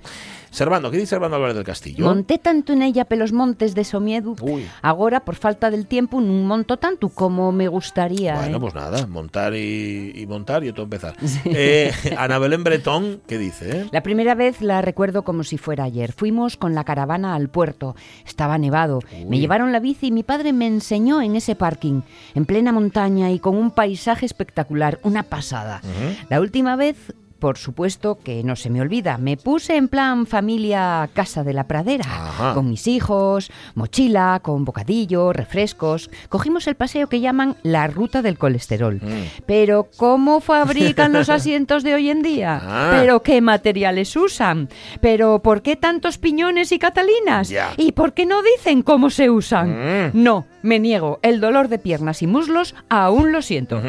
Servando, 0.50 0.90
¿qué 0.90 0.96
dice 0.96 1.10
Servando 1.10 1.36
Álvarez 1.36 1.54
del 1.54 1.64
Castillo? 1.64 2.04
Monté 2.04 2.38
tanto 2.38 2.72
en 2.72 2.82
ella 2.82 3.04
pelos 3.04 3.30
montes 3.32 3.72
de 3.76 3.84
Somiedu, 3.84 4.34
Uy. 4.40 4.66
agora 4.82 5.20
por 5.24 5.36
falta 5.36 5.70
del 5.70 5.86
tiempo 5.86 6.18
non 6.20 6.42
monto 6.42 6.74
tanto 6.74 7.06
como 7.14 7.52
me 7.54 7.68
gustaría. 7.70 8.34
Bueno, 8.34 8.56
eh. 8.56 8.60
pues 8.60 8.74
nada, 8.74 9.06
montar 9.06 9.54
y, 9.54 10.10
y 10.16 10.26
montar 10.26 10.64
y 10.64 10.72
todo 10.72 10.84
empezar. 10.90 11.14
Eh, 11.46 11.92
Ana 12.18 12.38
Belén 12.38 12.64
Bretón, 12.64 13.22
¿qué 13.28 13.38
dice? 13.38 13.70
eh? 13.70 13.86
La 13.92 14.02
primera 14.02 14.34
vez 14.34 14.60
la 14.60 14.82
recuerdo 14.82 15.22
como 15.22 15.44
si 15.44 15.56
fuera 15.56 15.84
ayer. 15.84 16.10
Fuimos 16.12 16.56
con 16.56 16.74
la 16.74 16.82
caravana 16.82 17.34
al 17.36 17.48
puerto. 17.48 17.94
Estaba 18.26 18.58
nevado. 18.58 18.98
Me 19.26 19.36
Uy. 19.36 19.40
llevaron 19.40 19.70
la 19.70 19.78
bici 19.78 20.08
y 20.08 20.12
mi 20.12 20.24
padre 20.24 20.52
me 20.52 20.66
enseñó 20.66 21.22
en 21.22 21.36
ese 21.36 21.54
parking, 21.54 22.02
en 22.34 22.44
plena 22.44 22.72
montaña 22.72 23.30
y 23.30 23.38
con 23.38 23.54
un 23.56 23.70
paisaje 23.70 24.26
espectacular, 24.26 24.98
una 25.04 25.22
pasada. 25.22 25.80
La 26.28 26.40
última 26.40 26.74
vez 26.74 26.96
por 27.40 27.58
supuesto 27.58 28.18
que 28.22 28.44
no 28.44 28.54
se 28.54 28.70
me 28.70 28.80
olvida, 28.80 29.18
me 29.18 29.36
puse 29.36 29.76
en 29.76 29.88
plan 29.88 30.26
familia 30.26 31.08
Casa 31.12 31.42
de 31.42 31.54
la 31.54 31.66
Pradera, 31.66 32.04
Ajá. 32.06 32.54
con 32.54 32.68
mis 32.68 32.86
hijos, 32.86 33.50
mochila, 33.74 34.40
con 34.42 34.64
bocadillo, 34.64 35.32
refrescos. 35.32 36.10
Cogimos 36.28 36.66
el 36.68 36.76
paseo 36.76 37.08
que 37.08 37.20
llaman 37.20 37.56
la 37.62 37.86
ruta 37.88 38.22
del 38.22 38.38
colesterol. 38.38 38.96
Mm. 38.96 39.42
Pero 39.46 39.88
¿cómo 39.96 40.40
fabrican 40.40 41.12
los 41.12 41.28
asientos 41.30 41.82
de 41.82 41.94
hoy 41.94 42.10
en 42.10 42.22
día? 42.22 42.60
Ah. 42.62 42.90
¿Pero 42.92 43.22
qué 43.22 43.40
materiales 43.40 44.14
usan? 44.14 44.68
¿Pero 45.00 45.40
por 45.42 45.62
qué 45.62 45.76
tantos 45.76 46.18
piñones 46.18 46.70
y 46.72 46.78
catalinas? 46.78 47.52
¿Y 47.76 47.92
por 47.92 48.12
qué 48.12 48.26
no 48.26 48.42
dicen 48.42 48.82
cómo 48.82 49.10
se 49.10 49.30
usan? 49.30 50.08
Mm. 50.08 50.22
No, 50.22 50.46
me 50.62 50.78
niego. 50.78 51.18
El 51.22 51.40
dolor 51.40 51.68
de 51.68 51.78
piernas 51.78 52.22
y 52.22 52.26
muslos 52.26 52.74
aún 52.88 53.32
lo 53.32 53.40
siento. 53.42 53.80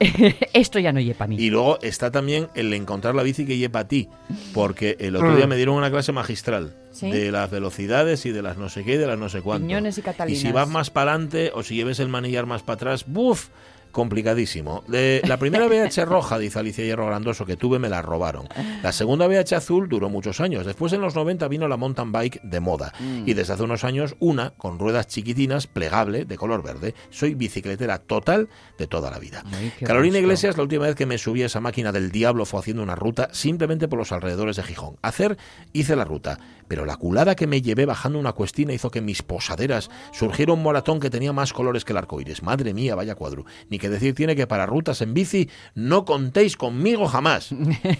Esto 0.54 0.78
ya 0.78 0.92
no 0.92 1.00
lleva 1.00 1.24
a 1.24 1.28
mí. 1.28 1.36
Y 1.38 1.50
luego 1.50 1.78
está 1.82 2.10
también 2.10 2.48
el 2.54 2.72
encontrar 2.72 3.14
la 3.14 3.22
bici 3.22 3.44
que 3.46 3.56
lleva 3.58 3.80
a 3.80 3.88
ti, 3.88 4.08
porque 4.54 4.96
el 4.98 5.14
otro 5.16 5.36
día 5.36 5.46
me 5.46 5.56
dieron 5.56 5.76
una 5.76 5.90
clase 5.90 6.12
magistral 6.12 6.74
Sí. 6.92 7.08
de 7.10 7.30
las 7.30 7.48
velocidades 7.50 8.26
y 8.26 8.30
de 8.32 8.42
las 8.42 8.56
no 8.58 8.68
sé 8.68 8.82
qué 8.82 8.94
y 8.94 8.96
de 8.96 9.06
las 9.06 9.18
no 9.18 9.28
sé 9.28 9.42
cuánto. 9.42 9.64
Piñones 9.66 9.96
y 9.98 10.02
catalinas. 10.02 10.40
si 10.42 10.50
vas 10.50 10.68
más 10.68 10.90
para 10.90 11.12
adelante 11.12 11.52
o 11.54 11.62
si 11.62 11.76
lleves 11.76 12.00
el 12.00 12.08
manillar 12.08 12.46
más 12.46 12.62
para 12.62 12.74
atrás, 12.74 13.04
¡buf! 13.06 13.48
Complicadísimo. 13.92 14.84
La 14.88 15.36
primera 15.38 15.66
VH 15.66 16.04
roja, 16.04 16.38
dice 16.38 16.58
Alicia 16.58 16.84
Hierro 16.84 17.06
Grandoso, 17.06 17.46
que 17.46 17.56
tuve 17.56 17.78
me 17.78 17.88
la 17.88 18.02
robaron. 18.02 18.48
La 18.82 18.92
segunda 18.92 19.26
VH 19.26 19.56
azul 19.56 19.88
duró 19.88 20.08
muchos 20.08 20.40
años. 20.40 20.66
Después 20.66 20.92
en 20.92 21.00
los 21.00 21.14
90 21.14 21.48
vino 21.48 21.68
la 21.68 21.76
mountain 21.76 22.12
bike 22.12 22.40
de 22.42 22.60
moda. 22.60 22.92
Mm. 22.98 23.28
Y 23.28 23.34
desde 23.34 23.54
hace 23.54 23.62
unos 23.62 23.84
años 23.84 24.16
una 24.20 24.50
con 24.50 24.78
ruedas 24.78 25.06
chiquitinas, 25.06 25.66
plegable, 25.66 26.24
de 26.24 26.36
color 26.36 26.62
verde. 26.62 26.94
Soy 27.10 27.34
bicicletera 27.34 27.98
total 27.98 28.48
de 28.78 28.86
toda 28.86 29.10
la 29.10 29.18
vida. 29.18 29.42
Ay, 29.52 29.72
Carolina 29.84 30.18
gusto. 30.18 30.26
Iglesias, 30.26 30.56
la 30.56 30.62
última 30.62 30.86
vez 30.86 30.96
que 30.96 31.06
me 31.06 31.18
subí 31.18 31.42
a 31.42 31.46
esa 31.46 31.60
máquina 31.60 31.92
del 31.92 32.10
diablo 32.10 32.46
fue 32.46 32.60
haciendo 32.60 32.82
una 32.82 32.94
ruta 32.94 33.28
simplemente 33.32 33.88
por 33.88 33.98
los 33.98 34.12
alrededores 34.12 34.56
de 34.56 34.62
Gijón. 34.62 34.96
Hacer, 35.02 35.36
hice 35.72 35.96
la 35.96 36.04
ruta, 36.04 36.38
pero 36.70 36.86
la 36.86 36.94
culada 36.94 37.34
que 37.34 37.48
me 37.48 37.62
llevé 37.62 37.84
bajando 37.84 38.16
una 38.20 38.32
cuestina 38.32 38.72
hizo 38.72 38.92
que 38.92 39.00
mis 39.00 39.24
posaderas 39.24 39.90
surgiera 40.12 40.52
un 40.52 40.62
moratón 40.62 41.00
que 41.00 41.10
tenía 41.10 41.32
más 41.32 41.52
colores 41.52 41.84
que 41.84 41.92
el 41.92 41.96
arcoíris. 41.96 42.44
Madre 42.44 42.72
mía, 42.74 42.94
vaya 42.94 43.16
cuadro. 43.16 43.44
Ni 43.70 43.80
que 43.80 43.88
decir 43.88 44.14
tiene 44.14 44.36
que 44.36 44.46
para 44.46 44.66
rutas 44.66 45.02
en 45.02 45.12
bici 45.12 45.50
no 45.74 46.04
contéis 46.04 46.56
conmigo 46.56 47.06
jamás. 47.08 47.50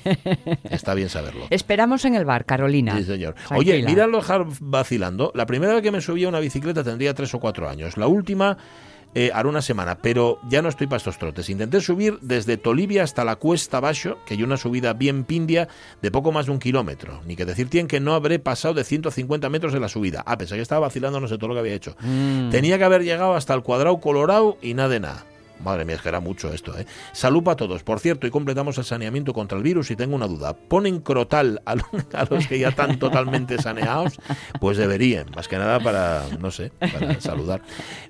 Está 0.70 0.94
bien 0.94 1.08
saberlo. 1.08 1.46
Esperamos 1.50 2.04
en 2.04 2.14
el 2.14 2.24
bar, 2.24 2.44
Carolina. 2.44 2.96
Sí, 2.96 3.02
señor. 3.02 3.34
Oye, 3.50 3.82
dejar 3.82 4.46
vacilando. 4.60 5.32
La 5.34 5.46
primera 5.46 5.74
vez 5.74 5.82
que 5.82 5.90
me 5.90 6.00
subí 6.00 6.22
a 6.22 6.28
una 6.28 6.38
bicicleta 6.38 6.84
tendría 6.84 7.12
tres 7.12 7.34
o 7.34 7.40
cuatro 7.40 7.68
años. 7.68 7.96
La 7.96 8.06
última 8.06 8.56
eh, 9.14 9.30
hará 9.34 9.48
una 9.48 9.62
semana, 9.62 9.98
pero 9.98 10.38
ya 10.48 10.62
no 10.62 10.68
estoy 10.68 10.86
para 10.86 10.98
estos 10.98 11.18
trotes. 11.18 11.50
Intenté 11.50 11.80
subir 11.80 12.18
desde 12.20 12.56
Tolivia 12.56 13.02
hasta 13.02 13.24
la 13.24 13.36
Cuesta 13.36 13.80
Baixo, 13.80 14.18
que 14.26 14.34
hay 14.34 14.42
una 14.42 14.56
subida 14.56 14.92
bien 14.92 15.24
pindia 15.24 15.68
de 16.00 16.10
poco 16.10 16.32
más 16.32 16.46
de 16.46 16.52
un 16.52 16.58
kilómetro. 16.58 17.20
Ni 17.26 17.36
que 17.36 17.44
decir 17.44 17.68
tienen 17.68 17.88
que 17.88 18.00
no 18.00 18.14
habré 18.14 18.38
pasado 18.38 18.74
de 18.74 18.84
150 18.84 19.48
metros 19.48 19.72
de 19.72 19.80
la 19.80 19.88
subida. 19.88 20.22
Ah, 20.26 20.38
pensé 20.38 20.56
que 20.56 20.62
estaba 20.62 20.86
vacilando, 20.86 21.20
no 21.20 21.28
sé 21.28 21.36
todo 21.36 21.48
lo 21.48 21.54
que 21.54 21.60
había 21.60 21.74
hecho. 21.74 21.96
Mm. 22.00 22.50
Tenía 22.50 22.78
que 22.78 22.84
haber 22.84 23.02
llegado 23.02 23.34
hasta 23.34 23.54
el 23.54 23.62
cuadrado 23.62 24.00
colorado 24.00 24.58
y 24.62 24.74
nada 24.74 24.88
de 24.90 25.00
nada. 25.00 25.24
Madre 25.62 25.84
mía, 25.84 25.96
es 25.96 26.02
que 26.02 26.08
era 26.08 26.20
mucho 26.20 26.52
esto, 26.52 26.76
¿eh? 26.78 26.86
Salud 27.12 27.42
para 27.42 27.56
todos. 27.56 27.82
Por 27.82 28.00
cierto, 28.00 28.26
y 28.26 28.30
completamos 28.30 28.78
el 28.78 28.84
saneamiento 28.84 29.32
contra 29.32 29.56
el 29.58 29.62
virus 29.64 29.90
y 29.90 29.96
tengo 29.96 30.16
una 30.16 30.26
duda. 30.26 30.54
¿Ponen 30.56 31.00
crotal 31.00 31.60
a, 31.64 31.74
lo- 31.76 31.84
a 32.14 32.24
los 32.30 32.46
que 32.46 32.58
ya 32.58 32.68
están 32.68 32.98
totalmente 32.98 33.58
saneados? 33.60 34.18
Pues 34.60 34.76
deberían, 34.78 35.26
más 35.36 35.48
que 35.48 35.58
nada 35.58 35.80
para, 35.80 36.24
no 36.38 36.50
sé, 36.50 36.72
para 36.78 37.20
saludar. 37.20 37.62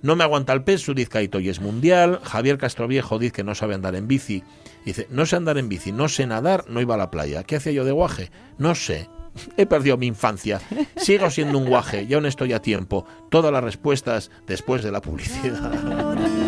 No 0.03 0.17
me 0.17 0.25
aguanta 0.25 0.53
el 0.53 0.63
peso, 0.63 0.95
dice 0.95 1.11
Caito 1.11 1.41
y 1.41 1.49
es 1.49 1.61
mundial. 1.61 2.21
Javier 2.23 2.59
Castroviejo 2.59 3.19
dice 3.19 3.33
que 3.33 3.45
no 3.45 3.55
sabe 3.55 3.75
andar 3.75 3.95
en 3.95 4.07
bici. 4.09 4.43
Dice, 4.85 5.07
no 5.11 5.27
sé 5.27 5.37
andar 5.37 5.59
en 5.59 5.69
bici, 5.69 5.93
no 5.93 6.09
sé 6.09 6.27
nadar, 6.27 6.65
no 6.69 6.81
iba 6.81 6.95
a 6.95 6.99
la 6.99 7.11
playa. 7.11 7.43
¿Qué 7.45 7.57
hacía 7.57 7.73
yo 7.73 7.85
de 7.85 7.93
guaje? 7.93 8.31
No 8.59 8.75
sé. 8.75 9.09
He 9.57 9.65
perdido 9.67 9.97
mi 9.97 10.07
infancia. 10.07 10.61
Sigo 10.97 11.31
siendo 11.31 11.57
un 11.59 11.67
guaje 11.69 12.03
y 12.09 12.15
aún 12.15 12.27
estoy 12.27 12.53
a 12.53 12.61
tiempo. 12.63 13.05
Todas 13.31 13.53
las 13.53 13.63
respuestas 13.63 14.31
después 14.47 14.83
de 14.83 14.91
la 14.91 15.01
publicidad. 15.01 15.71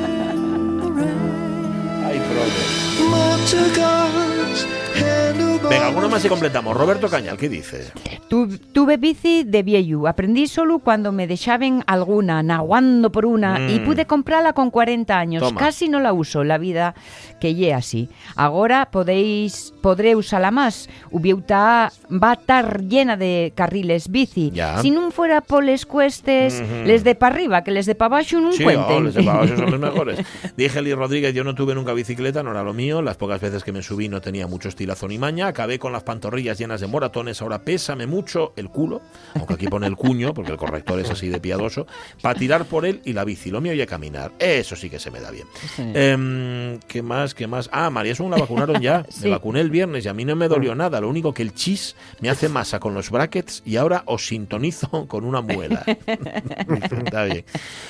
Ay, 2.43 2.51
profe. 2.51 3.03
Motor 3.11 3.71
cars, 3.77 4.67
handlebars. 4.95 5.42
Venga, 5.69 5.87
alguno 5.87 6.09
más 6.09 6.25
y 6.25 6.29
completamos. 6.29 6.77
Roberto 6.77 7.09
Cañal, 7.09 7.37
¿qué 7.37 7.49
dice? 7.49 7.91
Tu- 8.29 8.59
tuve 8.59 8.97
bici 8.97 9.45
de 9.45 9.63
viejo. 9.63 10.07
Aprendí 10.09 10.47
solo 10.47 10.79
cuando 10.81 11.13
me 11.13 11.27
dejaban 11.27 11.83
alguna, 11.87 12.43
naguando 12.43 13.11
por 13.13 13.27
una, 13.27 13.59
Mm. 13.59 13.69
y 13.71 13.79
pude 13.81 14.07
comprarla 14.07 14.53
con 14.53 14.71
40 14.71 15.19
años. 15.19 15.43
Toma. 15.43 15.59
Casi 15.61 15.89
no 15.89 16.01
la 16.01 16.13
uso, 16.13 16.45
la 16.45 16.59
vida 16.59 16.95
que 17.41 17.55
lle 17.55 17.75
así. 17.75 18.09
Ahora 18.37 18.91
podéis, 18.91 19.73
podré 19.83 20.15
usarla 20.17 20.51
más. 20.51 20.89
Ubiuta 21.11 21.93
va 22.11 22.31
a 22.31 22.35
estar 22.35 22.83
llena 22.83 23.17
de 23.17 23.53
carriles 23.55 24.11
bici. 24.11 24.51
Ya. 24.53 24.79
Si 24.83 24.91
no 24.91 25.11
fuera 25.11 25.41
por 25.41 25.65
les 25.65 25.87
cuestes, 25.87 26.63
les 26.87 27.05
de 27.05 27.15
para 27.15 27.35
arriba, 27.35 27.63
que 27.65 27.71
les 27.71 27.87
de 27.87 27.95
para 27.95 28.17
abajo 28.17 28.41
no 28.41 28.53
Sí, 28.53 28.63
cuenten. 28.65 28.97
oh, 28.97 29.01
les 29.01 29.17
he 29.17 29.23
pagado, 29.23 29.45
esos 29.45 29.59
son 29.59 29.71
los 29.71 29.81
mejores. 29.93 30.19
Dije 30.57 30.79
Eli 30.79 30.95
Rodríguez, 30.95 31.35
yo 31.35 31.45
no 31.45 31.55
tuve 31.55 31.75
nunca 31.75 31.93
bicicleta, 31.93 32.43
no 32.43 32.51
era 32.51 32.63
lo 32.63 32.73
mío. 32.75 33.03
Las 33.03 33.17
pocas 33.17 33.41
veces 33.41 33.63
que 33.65 33.73
me 33.73 33.83
subí 33.83 34.09
no 34.09 34.21
tenía 34.21 34.47
mucho 34.47 34.69
estilazo 34.69 35.07
ni 35.09 35.19
maña. 35.19 35.52
Acabé 35.53 35.79
con 35.79 35.93
las 35.93 36.03
pantorrillas 36.03 36.57
llenas 36.57 36.81
de 36.81 36.87
moratones. 36.87 37.43
Ahora 37.43 37.59
pésame 37.63 38.07
mucho 38.07 38.55
el 38.57 38.71
culo, 38.71 39.03
aunque 39.35 39.53
aquí 39.53 39.69
pone 39.69 39.87
el 39.87 39.97
cuño, 39.97 40.33
porque 40.33 40.53
el 40.53 40.57
corrector 40.57 40.99
es 40.99 41.11
así 41.11 41.29
de 41.29 41.41
piadoso, 41.41 41.87
para 42.23 42.39
tirar 42.39 42.65
por 42.65 42.87
él 42.87 43.03
y 43.05 43.13
la 43.13 43.23
bici. 43.25 43.51
Lo 43.51 43.61
mío 43.61 43.75
ya 43.75 43.87
caminar. 43.87 44.33
Eso 44.39 44.77
sí 44.77 44.89
que 44.89 44.99
se 44.99 45.11
me 45.11 45.21
da 45.21 45.31
bien. 45.31 45.47
Em, 45.77 46.81
¿Qué 46.89 47.03
más? 47.03 47.35
¿Qué 47.35 47.47
más? 47.47 47.69
Ah, 47.71 47.91
María 47.91 48.15
Son 48.15 48.31
la 48.31 48.39
vacunaron 48.39 48.81
ya. 48.81 49.05
Sí. 49.13 49.25
Me 49.25 49.31
vacuné 49.31 49.61
el 49.61 49.69
viernes 49.71 50.07
y 50.07 50.09
a 50.09 50.15
mí 50.15 50.25
no 50.25 50.35
me 50.37 50.49
dolió 50.49 50.75
nada. 50.75 51.01
Lo 51.01 51.09
único 51.09 51.35
que 51.35 51.43
el 51.43 51.55
chis 51.55 51.97
me 52.21 52.31
hace 52.31 52.49
masa 52.49 52.81
con 52.81 52.95
los 52.95 53.11
brackets 53.11 53.63
y 53.67 53.77
ahora 53.77 54.05
os 54.07 54.27
sintonizo 54.27 55.07
con 55.07 55.25
una 55.25 55.43
muela. 55.43 55.85
Está 57.05 57.25
bien. 57.25 57.45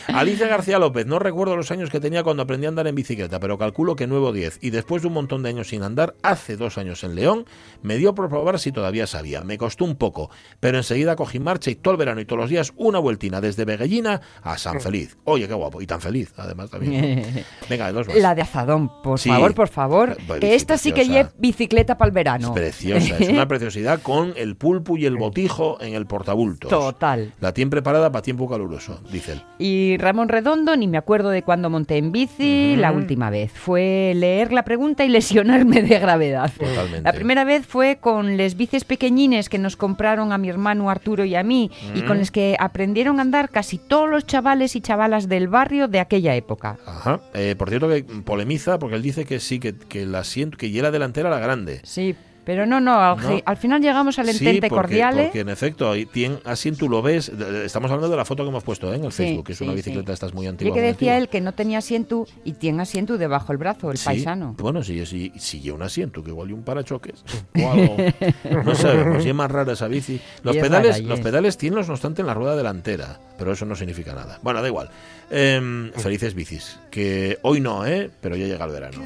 Alicia 0.09 0.49
García 0.49 0.81
López, 0.81 1.07
no 1.07 1.21
recuerdo 1.21 1.57
los 1.57 1.71
años 1.71 1.91
que 1.91 2.01
tenía 2.01 2.25
cuando 2.25 2.43
aprendí 2.43 2.67
a 2.67 2.71
andar 2.71 2.89
en 2.89 2.97
bicicleta, 2.97 3.39
pero 3.39 3.57
calculo 3.57 3.95
que 3.95 4.09
nuevo 4.09 4.33
10. 4.33 4.59
Y 4.63 4.71
después 4.71 5.03
de 5.03 5.09
un 5.09 5.15
montón 5.15 5.45
de 5.45 5.51
años 5.51 5.69
sin 5.69 5.85
andar, 5.85 6.15
hace 6.23 6.57
dos 6.57 6.77
años 6.77 7.05
en 7.05 7.15
León, 7.15 7.47
me 7.83 7.97
dio 7.97 8.15
por 8.15 8.29
probar 8.29 8.59
si 8.59 8.71
todavía 8.73 9.07
sabía. 9.07 9.43
Me 9.43 9.59
costó 9.59 9.85
un 9.85 9.97
poco, 9.97 10.31
pero 10.61 10.79
enseguida 10.79 11.17
cogí 11.17 11.39
marcha 11.41 11.71
y 11.71 11.75
todo 11.75 11.93
el 11.93 11.99
verano 11.99 12.21
y 12.21 12.25
todos 12.25 12.41
los 12.43 12.51
días 12.51 12.73
una 12.77 12.99
vueltina 12.99 13.41
desde 13.41 13.65
Veguellina 13.65 14.21
a 14.43 14.57
San 14.59 14.81
Feliz. 14.81 15.17
Oye, 15.25 15.49
qué 15.49 15.55
guapo. 15.55 15.83
Y 15.83 15.87
tan 15.87 16.01
feliz, 16.01 16.33
además 16.37 16.71
también. 16.71 17.45
Venga, 17.69 17.91
dos 17.93 18.07
más. 18.07 18.17
La 18.17 18.35
de 18.35 18.43
Azadón, 18.43 18.91
por 19.03 19.19
Sí. 19.19 19.29
favor, 19.29 19.55
por 19.55 19.69
favor. 19.69 20.17
Pues 20.27 20.41
que 20.41 20.55
esta 20.55 20.79
sí 20.79 20.93
que 20.93 21.07
lleve 21.09 21.31
bicicleta 21.39 21.97
para 21.99 22.07
el 22.09 22.13
verano. 22.15 22.49
Es 22.49 22.53
preciosa, 22.55 23.17
es 23.19 23.29
una 23.29 23.47
preciosidad 23.49 24.01
con 24.03 24.33
el 24.37 24.57
pulpo 24.57 24.97
y 24.97 25.07
el 25.07 25.17
botijo 25.17 25.81
en 25.81 25.95
el 25.95 26.07
portabultos. 26.07 26.71
Total. 26.71 27.33
La 27.41 27.53
tienen 27.53 27.71
preparada 27.71 28.13
para 28.13 28.23
tiempo 28.23 28.49
caluroso, 28.49 29.01
dice 29.11 29.33
él. 29.33 29.43
Y 29.59 29.97
Ramón 29.99 30.29
Redondo, 30.29 30.77
ni 30.77 30.87
me 30.87 30.99
acuerdo 30.99 31.31
de 31.31 31.43
cuándo 31.43 31.69
monté 31.71 31.97
en 31.97 32.13
bici 32.13 32.77
la 32.77 32.93
última 32.93 33.31
vez. 33.31 33.53
Fue 33.53 34.13
leer 34.15 34.53
la 34.53 34.65
pregunta 34.65 35.05
y 35.05 35.09
lesionarme 35.09 35.83
de 35.83 35.99
gravedad. 35.99 36.51
Totalmente. 36.59 37.03
La 37.03 37.13
primera 37.13 37.42
vez 37.45 37.67
fue 37.67 37.99
con 38.01 38.37
les 38.37 38.57
bicis 38.57 38.85
pequeñines 38.85 39.49
que 39.49 39.59
nos 39.59 39.77
compraron 39.77 40.33
a 40.33 40.39
mi 40.39 40.49
hermano 40.49 40.91
Arturo 40.91 41.25
y 41.25 41.35
a 41.35 41.43
mí 41.43 41.71
y 41.95 42.03
con 42.03 42.19
los 42.19 42.31
que 42.31 42.57
aprendieron 42.59 43.19
a 43.19 43.23
andar 43.23 43.51
casi 43.51 43.79
todos 43.79 44.09
los 44.09 44.27
chavales 44.27 44.77
y 44.77 44.81
chavalas 44.81 45.29
del 45.29 45.49
barrio 45.49 45.89
de 45.89 46.01
aquella 46.01 46.35
época. 46.35 46.79
Ajá. 46.87 47.21
Eh, 47.35 47.55
por 47.57 47.69
cierto 47.69 47.89
que 47.89 48.05
polemiza 48.25 48.79
porque 48.79 48.97
él 48.97 49.03
dice 49.03 49.25
que 49.25 49.41
sí, 49.41 49.59
que, 49.59 49.75
que 49.77 50.07
la 50.07 50.21
asiento, 50.21 50.57
que 50.57 50.71
ya 50.71 50.83
la 50.83 50.91
delantera 50.91 51.31
la 51.31 51.39
grande. 51.39 51.81
Sí, 51.85 52.17
pero 52.45 52.67
no, 52.67 52.81
no, 52.81 52.95
al, 53.01 53.17
No. 53.17 53.29
ge- 53.29 53.43
al 53.45 53.57
final 53.57 53.81
llegamos 53.81 54.19
al 54.19 54.27
Sí, 54.27 54.33
entente 54.45 54.69
porque, 54.69 54.83
cordiale. 54.83 55.23
porque 55.25 55.41
en 55.41 55.49
efecto, 55.49 55.91
ahí 55.91 56.07
tiene, 56.07 56.39
así 56.45 56.73
tú 56.73 56.89
lo 56.89 57.03
ves. 57.03 57.29
Estamos 57.65 57.91
hablando 57.91 58.09
de 58.11 58.17
la 58.17 58.25
foto 58.25 58.43
que 58.43 58.49
hemos 58.51 58.65
puesto 58.65 58.93
¿eh? 58.93 58.97
en 58.97 59.05
el 59.05 59.13
Sí, 59.13 59.25
Facebook, 59.25 59.47
que 59.47 59.53
es 59.53 59.59
sí, 59.59 59.65
una 59.65 59.73
sí. 59.73 59.77
bicicleta, 59.77 60.13
esta 60.13 60.27
es 60.27 60.35
muy 60.35 60.47
Y 60.47 60.49
antigua. 60.49 60.75
que 60.75 60.81
muy 60.81 60.89
decía 60.93 61.13
antigua. 61.13 61.23
él 61.23 61.29
que 61.29 61.41
no 61.41 61.53
tenía 61.53 61.79
asiento 61.79 62.27
y 62.45 62.53
tiene 62.55 62.83
asiento 62.83 63.19
debajo 63.19 63.49
del 63.49 63.59
brazo, 63.59 63.91
el 63.91 63.99
Sí, 63.99 64.05
paisano. 64.07 64.55
Bueno, 64.59 64.83
sí, 64.83 65.05
sí, 65.07 65.33
sí, 65.37 65.61
lleva 65.61 65.77
un 65.77 65.83
asiento, 65.83 66.23
que 66.23 66.31
igual 66.31 66.51
y 66.51 66.53
un 66.53 66.63
parachoques 66.63 67.25
o 67.63 67.71
algo. 67.71 67.97
No 68.65 68.75
sabemos, 68.75 69.25
y 69.25 69.29
es 69.29 69.35
más 69.35 69.51
rara 69.51 69.73
esa 69.73 69.89
bici. 69.89 70.21
Los 70.43 70.55
Y 70.55 70.59
es 70.59 70.65
pedales, 70.65 70.91
rara, 70.93 70.99
y 71.03 71.07
los 71.07 71.19
es. 71.19 71.25
pedales 71.25 71.57
tienen, 71.59 71.87
no 71.87 71.93
obstante, 71.93 72.21
en 72.23 72.27
la 72.27 72.35
rueda 72.35 72.57
delantera, 72.57 73.19
pero 73.39 73.53
eso 73.53 73.65
no 73.67 73.75
significa 73.77 74.15
nada. 74.15 74.39
Bueno, 74.43 74.61
da 74.63 74.69
igual. 74.69 74.91
Em, 75.31 75.91
felices 75.93 76.35
bicis, 76.35 76.79
que 76.91 77.39
hoy 77.43 77.61
no, 77.61 77.87
¿eh? 77.87 78.11
Pero 78.21 78.37
ya 78.37 78.47
llega 78.47 78.65
el 78.67 78.71
verano. 78.73 78.99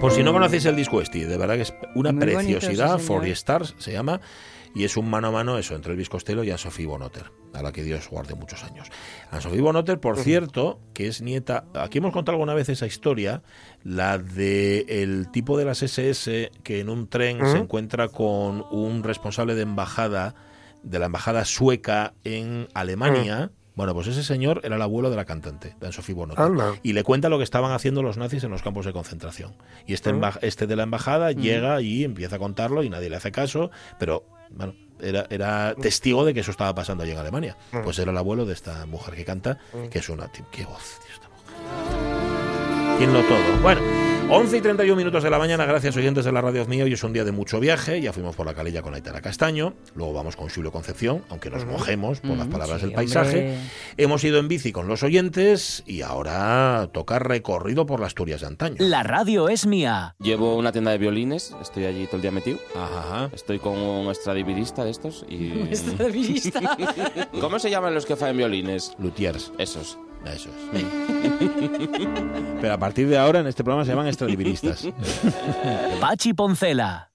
Por 0.00 0.12
si 0.12 0.22
no 0.22 0.32
conocéis 0.32 0.64
el 0.64 0.76
disco 0.76 1.02
este, 1.02 1.26
de 1.26 1.36
verdad 1.36 1.56
que 1.56 1.62
es 1.62 1.74
una 1.94 2.10
Muy 2.10 2.22
preciosidad, 2.22 2.98
the 2.98 3.30
Stars 3.32 3.74
se 3.76 3.92
llama, 3.92 4.22
y 4.74 4.84
es 4.84 4.96
un 4.96 5.10
mano 5.10 5.28
a 5.28 5.30
mano 5.30 5.58
eso 5.58 5.74
entre 5.74 5.92
Elvis 5.92 6.08
Costello 6.08 6.42
y 6.42 6.48
Anne-Sophie 6.48 6.86
Bonotter, 6.86 7.30
a 7.52 7.62
la 7.62 7.70
que 7.70 7.82
Dios 7.82 8.08
guarde 8.08 8.34
muchos 8.34 8.64
años. 8.64 8.88
Anne-Sophie 9.30 9.60
Bonotter, 9.60 10.00
por 10.00 10.18
cierto, 10.18 10.80
que 10.94 11.06
es 11.06 11.20
nieta, 11.20 11.66
aquí 11.74 11.98
hemos 11.98 12.14
contado 12.14 12.36
alguna 12.36 12.54
vez 12.54 12.70
esa 12.70 12.86
historia, 12.86 13.42
la 13.84 14.16
de 14.16 14.86
el 14.88 15.30
tipo 15.30 15.58
de 15.58 15.66
las 15.66 15.82
SS 15.82 16.50
que 16.62 16.80
en 16.80 16.88
un 16.88 17.06
tren 17.06 17.46
se 17.46 17.58
encuentra 17.58 18.08
con 18.08 18.64
un 18.70 19.02
responsable 19.02 19.54
de 19.54 19.62
embajada 19.62 20.34
de 20.82 20.98
la 20.98 21.06
embajada 21.06 21.44
sueca 21.44 22.14
en 22.24 22.68
Alemania. 22.72 23.50
Bueno, 23.74 23.94
pues 23.94 24.08
ese 24.08 24.22
señor 24.24 24.60
era 24.64 24.76
el 24.76 24.82
abuelo 24.82 25.10
de 25.10 25.16
la 25.16 25.24
cantante, 25.24 25.76
de 25.80 25.86
Anne-Sophie 25.86 26.14
Bonotter. 26.14 26.44
Anda. 26.44 26.74
Y 26.82 26.92
le 26.92 27.02
cuenta 27.04 27.28
lo 27.28 27.38
que 27.38 27.44
estaban 27.44 27.72
haciendo 27.72 28.02
los 28.02 28.16
nazis 28.18 28.44
en 28.44 28.50
los 28.50 28.62
campos 28.62 28.84
de 28.84 28.92
concentración. 28.92 29.54
Y 29.86 29.94
este, 29.94 30.10
emba- 30.12 30.38
este 30.42 30.66
de 30.66 30.76
la 30.76 30.82
embajada 30.82 31.32
llega 31.32 31.80
y 31.80 32.04
empieza 32.04 32.36
a 32.36 32.38
contarlo 32.38 32.82
y 32.82 32.90
nadie 32.90 33.08
le 33.10 33.16
hace 33.16 33.30
caso, 33.32 33.70
pero 33.98 34.24
bueno, 34.50 34.74
era, 35.00 35.26
era 35.30 35.74
testigo 35.76 36.24
de 36.24 36.34
que 36.34 36.40
eso 36.40 36.50
estaba 36.50 36.74
pasando 36.74 37.04
allí 37.04 37.12
en 37.12 37.18
Alemania. 37.18 37.56
Pues 37.84 37.98
era 38.00 38.10
el 38.10 38.18
abuelo 38.18 38.44
de 38.44 38.52
esta 38.54 38.84
mujer 38.86 39.14
que 39.14 39.24
canta, 39.24 39.58
que 39.90 40.00
es 40.00 40.08
una... 40.08 40.30
¡Qué 40.50 40.64
voz, 40.64 40.98
tío, 41.06 41.14
esta 41.14 41.28
mujer! 41.28 42.98
¿Quién 42.98 43.12
no 43.12 43.20
todo? 43.22 43.38
Bueno, 43.62 43.80
11 44.32 44.58
y 44.58 44.60
31 44.60 44.96
minutos 44.96 45.24
de 45.24 45.30
la 45.30 45.40
mañana, 45.40 45.66
gracias 45.66 45.96
oyentes 45.96 46.24
de 46.24 46.30
la 46.30 46.40
radio 46.40 46.64
mío. 46.66 46.84
Hoy 46.84 46.92
es 46.92 47.02
un 47.02 47.12
día 47.12 47.24
de 47.24 47.32
mucho 47.32 47.58
viaje, 47.58 48.00
ya 48.00 48.12
fuimos 48.12 48.36
por 48.36 48.46
la 48.46 48.54
calilla 48.54 48.80
con 48.80 48.94
Aitara 48.94 49.20
Castaño, 49.20 49.74
luego 49.96 50.12
vamos 50.12 50.36
con 50.36 50.48
Julio 50.48 50.70
Concepción, 50.70 51.24
aunque 51.30 51.50
nos 51.50 51.66
mojemos 51.66 52.20
por 52.20 52.36
las 52.36 52.46
palabras 52.46 52.78
sí, 52.78 52.86
del 52.86 52.94
paisaje. 52.94 53.38
hombre. 53.38 53.58
Hemos 53.96 54.22
ido 54.22 54.38
en 54.38 54.46
bici 54.46 54.70
con 54.70 54.86
los 54.86 55.02
oyentes 55.02 55.82
y 55.84 56.02
ahora 56.02 56.88
toca 56.92 57.18
recorrido 57.18 57.86
por 57.86 57.98
las 57.98 58.10
Asturias 58.10 58.42
de 58.42 58.46
antaño. 58.46 58.76
La 58.78 59.02
radio 59.02 59.48
es 59.48 59.66
mía. 59.66 60.14
Llevo 60.20 60.56
una 60.56 60.70
tienda 60.70 60.92
de 60.92 60.98
violines, 60.98 61.56
estoy 61.60 61.86
allí 61.86 62.06
todo 62.06 62.16
el 62.16 62.22
día 62.22 62.30
metido. 62.30 62.58
Ajá. 62.76 63.30
Estoy 63.32 63.58
con 63.58 63.76
un 63.76 64.10
extradivirista 64.10 64.84
de 64.84 64.90
estos 64.92 65.26
y... 65.28 65.60
Extradivirista. 65.70 66.60
¿Cómo 67.40 67.58
se 67.58 67.68
llaman 67.68 67.94
los 67.94 68.06
que 68.06 68.14
faen 68.14 68.36
violines? 68.36 68.94
Luthiers. 68.98 69.50
Esos. 69.58 69.98
Eso 70.26 70.50
es. 70.74 70.84
Pero 72.60 72.72
a 72.74 72.78
partir 72.78 73.08
de 73.08 73.16
ahora 73.18 73.40
en 73.40 73.46
este 73.46 73.64
programa 73.64 73.84
se 73.84 73.90
llaman 73.92 74.06
extradiviristas. 74.08 74.86
Pachi 76.00 76.34
Poncela. 76.34 77.10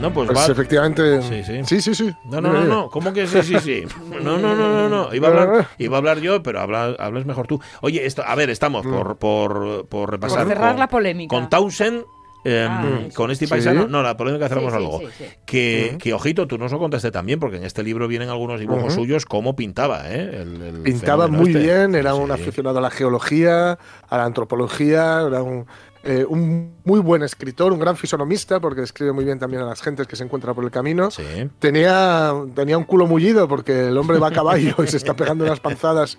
No, 0.00 0.12
pues, 0.12 0.26
Pues 0.30 0.38
va. 0.38 0.52
efectivamente. 0.52 1.22
Sí, 1.22 1.42
sí. 1.42 1.60
Sí, 1.64 1.80
sí, 1.80 1.94
sí. 1.94 2.14
No, 2.26 2.40
no, 2.42 2.52
no, 2.52 2.64
no. 2.64 2.90
¿Cómo 2.90 3.14
que 3.14 3.26
sí, 3.26 3.42
sí, 3.42 3.58
sí? 3.60 3.84
No, 4.22 4.36
no, 4.36 4.54
no, 4.54 4.68
no, 4.68 4.88
no. 4.90 5.14
Iba 5.14 5.28
a 5.28 5.30
hablar, 5.30 5.68
iba 5.78 5.96
a 5.96 5.98
hablar 5.98 6.18
yo, 6.20 6.42
pero 6.42 6.60
habla, 6.60 6.94
hablas 6.98 7.24
mejor 7.24 7.46
tú. 7.46 7.60
Oye, 7.80 8.04
esto, 8.04 8.22
a 8.26 8.34
ver, 8.34 8.50
estamos 8.50 8.84
por, 8.86 9.16
por, 9.16 9.86
por 9.88 10.10
repasar. 10.10 10.40
Por 10.44 10.48
cerrar 10.48 10.72
con- 10.72 10.80
la 10.80 10.88
polémica. 10.88 11.34
Con 11.34 11.48
Townsend. 11.48 12.04
Eh, 12.48 12.66
Ah, 12.68 13.08
con 13.14 13.30
este 13.30 13.46
Sí. 13.46 13.50
paisano, 13.50 13.88
no, 13.88 14.02
la 14.02 14.16
polémica 14.16 14.46
Sí, 14.46 14.50
cerramos 14.50 14.72
sí, 14.72 14.76
algo. 14.78 14.98
sí, 15.00 15.06
sí. 15.18 15.24
Que, 15.44 15.96
que, 16.00 16.12
ojito, 16.14 16.46
tú 16.46 16.58
nos 16.58 16.70
lo 16.70 16.78
contaste 16.78 17.10
también, 17.10 17.40
porque 17.40 17.56
en 17.56 17.64
este 17.64 17.82
libro 17.82 18.06
vienen 18.06 18.28
algunos 18.28 18.60
dibujos 18.60 18.92
Ujú. 18.92 19.02
suyos, 19.02 19.26
cómo 19.26 19.56
pintaba, 19.56 20.08
¿eh? 20.10 20.42
El- 20.42 20.62
el 20.62 20.82
Pintaba 20.82 21.26
muy 21.28 21.50
este. 21.50 21.58
bien, 21.62 21.94
era 21.96 22.12
Sí, 22.12 22.18
un 22.20 22.26
sí. 22.28 22.32
aficionado 22.34 22.78
a 22.78 22.82
la 22.82 22.90
geología, 22.90 23.78
a 24.08 24.16
la 24.16 24.24
antropología, 24.24 25.22
era 25.26 25.42
un, 25.42 25.66
eh, 26.04 26.24
un 26.28 26.76
muy 26.84 27.00
buen 27.00 27.24
escritor, 27.24 27.72
un 27.72 27.80
gran 27.80 27.96
fisonomista, 27.96 28.60
porque 28.60 28.82
escribe 28.82 29.12
muy 29.12 29.24
bien 29.24 29.40
también 29.40 29.62
a 29.62 29.66
las 29.66 29.82
gentes 29.82 30.06
que 30.06 30.14
se 30.14 30.22
encuentran 30.22 30.54
por 30.54 30.62
el 30.62 30.70
camino. 30.70 31.10
Sí. 31.10 31.24
Tenía, 31.58 32.32
tenía 32.54 32.78
un 32.78 32.84
culo 32.84 33.06
mullido 33.08 33.48
porque 33.48 33.88
el 33.88 33.98
hombre 33.98 34.18
va 34.20 34.28
a 34.28 34.30
caballo 34.30 34.76
y 34.84 34.86
se 34.86 34.98
está 34.98 35.14
pegando 35.14 35.44
unas 35.44 35.58
panzadas 35.66 36.16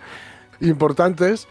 importantes. 0.60 1.48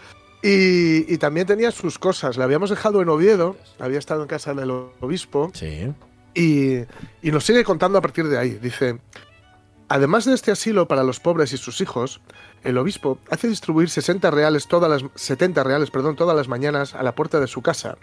Y, 0.46 1.12
y 1.12 1.18
también 1.18 1.46
tenía 1.46 1.70
sus 1.72 1.98
cosas. 1.98 2.36
Le 2.36 2.44
habíamos 2.44 2.70
dejado 2.70 3.02
en 3.02 3.08
Oviedo, 3.08 3.56
había 3.78 3.98
estado 3.98 4.22
en 4.22 4.28
casa 4.28 4.54
del 4.54 4.70
obispo 5.00 5.50
Sí. 5.54 5.92
y, 6.34 6.76
y 7.22 7.30
nos 7.32 7.44
sigue 7.44 7.64
contando 7.64 7.98
a 7.98 8.00
partir 8.00 8.28
de 8.28 8.38
ahí. 8.38 8.50
Dice, 8.50 8.98
además 9.88 10.24
de 10.24 10.34
este 10.34 10.52
asilo 10.52 10.86
para 10.86 11.02
los 11.02 11.18
pobres 11.20 11.52
y 11.52 11.56
sus 11.56 11.80
hijos, 11.80 12.20
el 12.62 12.78
obispo 12.78 13.18
hace 13.30 13.48
distribuir 13.48 13.90
60 13.90 14.30
reales 14.30 14.68
todas 14.68 14.90
las, 14.90 15.10
70 15.14 15.64
reales 15.64 15.90
perdón, 15.90 16.16
todas 16.16 16.36
las 16.36 16.48
mañanas 16.48 16.94
a 16.94 17.02
la 17.02 17.14
puerta 17.14 17.40
de 17.40 17.46
su 17.46 17.62
casa. 17.62 17.96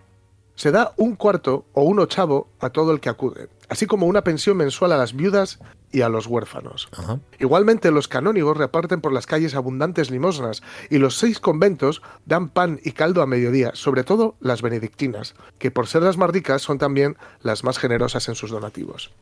Se 0.56 0.72
da 0.72 0.94
un 0.98 1.16
cuarto 1.16 1.66
o 1.74 1.84
un 1.84 2.00
ochavo 2.00 2.48
a 2.60 2.70
todo 2.70 2.92
el 2.92 3.00
que 3.00 3.10
acude, 3.10 3.50
así 3.70 3.88
como 3.88 4.06
una 4.06 4.24
pensión 4.24 4.58
mensual 4.58 4.92
a 4.92 4.98
las 4.98 5.14
viudas 5.16 5.60
y 5.94 6.02
a 6.02 6.10
los 6.10 6.28
huérfanos. 6.28 6.90
Ajá. 6.92 7.20
Igualmente, 7.40 7.92
los 7.92 8.10
canónigos 8.10 8.58
reparten 8.58 9.00
por 9.00 9.14
las 9.14 9.28
calles 9.28 9.56
abundantes 9.56 10.12
limosnas 10.12 10.62
y 10.90 10.98
los 10.98 11.18
seis 11.18 11.40
conventos 11.40 12.02
dan 12.26 12.50
pan 12.50 12.82
y 12.84 12.92
caldo 12.92 13.22
a 13.22 13.28
mediodía, 13.28 13.72
sobre 13.76 14.04
todo 14.04 14.36
las 14.42 14.62
benedictinas, 14.62 15.36
que 15.60 15.72
por 15.72 15.88
ser 15.88 16.02
las 16.02 16.18
más 16.18 16.32
ricas 16.32 16.62
son 16.62 16.80
también 16.80 17.16
las 17.42 17.64
más 17.64 17.78
generosas 17.78 18.28
en 18.28 18.36
sus 18.36 18.52
donativos. 18.52 19.14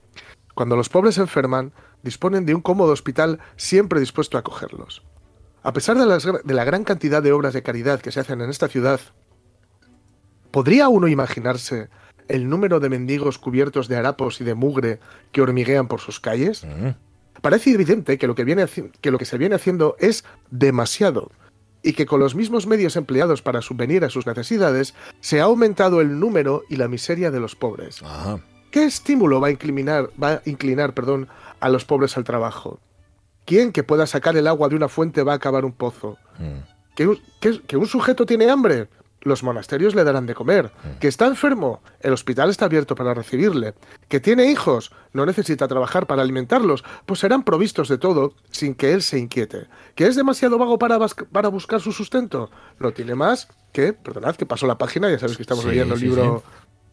Cuando 0.56 0.76
los 0.76 0.90
pobres 0.90 1.16
se 1.16 1.22
enferman, 1.22 1.74
disponen 2.04 2.46
de 2.46 2.56
un 2.56 2.62
cómodo 2.62 2.92
hospital 2.94 3.40
siempre 3.56 4.00
dispuesto 4.00 4.38
a 4.38 4.40
acogerlos. 4.40 5.04
A 5.64 5.74
pesar 5.74 5.98
de, 5.98 6.06
las 6.06 6.26
gra- 6.26 6.42
de 6.42 6.54
la 6.54 6.64
gran 6.64 6.84
cantidad 6.84 7.22
de 7.22 7.34
obras 7.34 7.54
de 7.54 7.62
caridad 7.64 8.02
que 8.02 8.12
se 8.12 8.20
hacen 8.22 8.42
en 8.42 8.50
esta 8.50 8.68
ciudad, 8.68 9.00
¿podría 10.52 10.90
uno 10.90 11.08
imaginarse 11.08 11.90
el 12.28 12.50
número 12.50 12.80
de 12.80 12.90
mendigos 12.90 13.38
cubiertos 13.38 13.88
de 13.88 13.98
harapos 13.98 14.42
y 14.42 14.44
de 14.44 14.56
mugre 14.56 15.00
que 15.32 15.42
hormiguean 15.42 15.88
por 15.88 16.00
sus 16.00 16.20
calles? 16.20 16.64
Mm. 16.66 16.90
Parece 17.42 17.72
evidente 17.72 18.18
que 18.18 18.28
lo 18.28 18.36
que, 18.36 18.44
viene 18.44 18.66
que 19.02 19.12
lo 19.12 19.18
que 19.18 19.26
se 19.26 19.38
viene 19.38 19.56
haciendo 19.56 19.96
es 20.00 20.24
demasiado 20.52 21.32
y 21.84 21.94
que 21.94 22.06
con 22.06 22.20
los 22.20 22.36
mismos 22.36 22.68
medios 22.68 22.96
empleados 22.96 23.42
para 23.42 23.62
subvenir 23.62 24.04
a 24.06 24.10
sus 24.12 24.28
necesidades 24.28 24.94
se 25.22 25.40
ha 25.42 25.46
aumentado 25.46 26.02
el 26.02 26.20
número 26.20 26.62
y 26.70 26.76
la 26.76 26.88
miseria 26.88 27.32
de 27.32 27.40
los 27.40 27.56
pobres. 27.56 28.04
Ajá. 28.04 28.40
¿Qué 28.70 28.84
estímulo 28.86 29.42
va 29.42 29.48
a 29.48 29.52
inclinar, 29.52 30.10
va 30.22 30.34
a 30.34 30.42
inclinar 30.46 30.94
perdón, 30.94 31.28
a 31.60 31.70
los 31.70 31.84
pobres 31.86 32.16
al 32.18 32.24
trabajo? 32.24 32.80
¿Quién 33.46 33.72
que 33.72 33.84
pueda 33.84 34.06
sacar 34.06 34.38
el 34.38 34.48
agua 34.48 34.70
de 34.70 34.76
una 34.76 34.88
fuente 34.88 35.24
va 35.24 35.34
a 35.34 35.38
acabar 35.38 35.66
un 35.66 35.72
pozo? 35.74 36.18
Mm. 36.38 36.60
¿Que, 36.96 37.08
un- 37.08 37.20
que- 37.40 37.62
que 37.62 37.78
un 37.78 37.88
sujeto 37.88 38.26
tiene 38.26 38.50
hambre? 38.50 38.88
Los 39.24 39.44
monasterios 39.44 39.94
le 39.94 40.04
darán 40.04 40.26
de 40.26 40.34
comer. 40.34 40.72
¿Que 41.00 41.08
está 41.08 41.28
enfermo? 41.28 41.82
El 42.00 42.12
hospital 42.14 42.50
está 42.50 42.66
abierto 42.66 42.96
para 42.96 43.14
recibirle. 43.14 43.76
¿Que 44.08 44.20
tiene 44.20 44.50
hijos? 44.50 44.92
No 45.14 45.26
necesita 45.28 45.68
trabajar 45.68 46.08
para 46.08 46.24
alimentarlos, 46.24 46.84
pues 47.06 47.20
serán 47.20 47.44
provistos 47.44 47.88
de 47.88 48.00
todo 48.00 48.34
sin 48.50 48.74
que 48.74 48.94
él 48.94 49.04
se 49.04 49.20
inquiete. 49.20 49.68
¿Que 49.94 50.08
es 50.08 50.16
demasiado 50.16 50.58
vago 50.58 50.80
para, 50.80 50.98
para 51.32 51.50
buscar 51.50 51.82
su 51.82 51.92
sustento? 51.92 52.50
No 52.80 52.94
tiene 52.94 53.14
más 53.14 53.48
que, 53.72 53.94
perdonad 53.94 54.36
que 54.36 54.48
pasó 54.48 54.66
la 54.66 54.78
página, 54.80 55.10
ya 55.12 55.20
sabéis 55.20 55.38
que 55.38 55.44
estamos 55.44 55.64
Sí, 55.64 55.70
leyendo 55.70 55.94
el 55.94 56.00
sí, 56.00 56.06
libro 56.08 56.44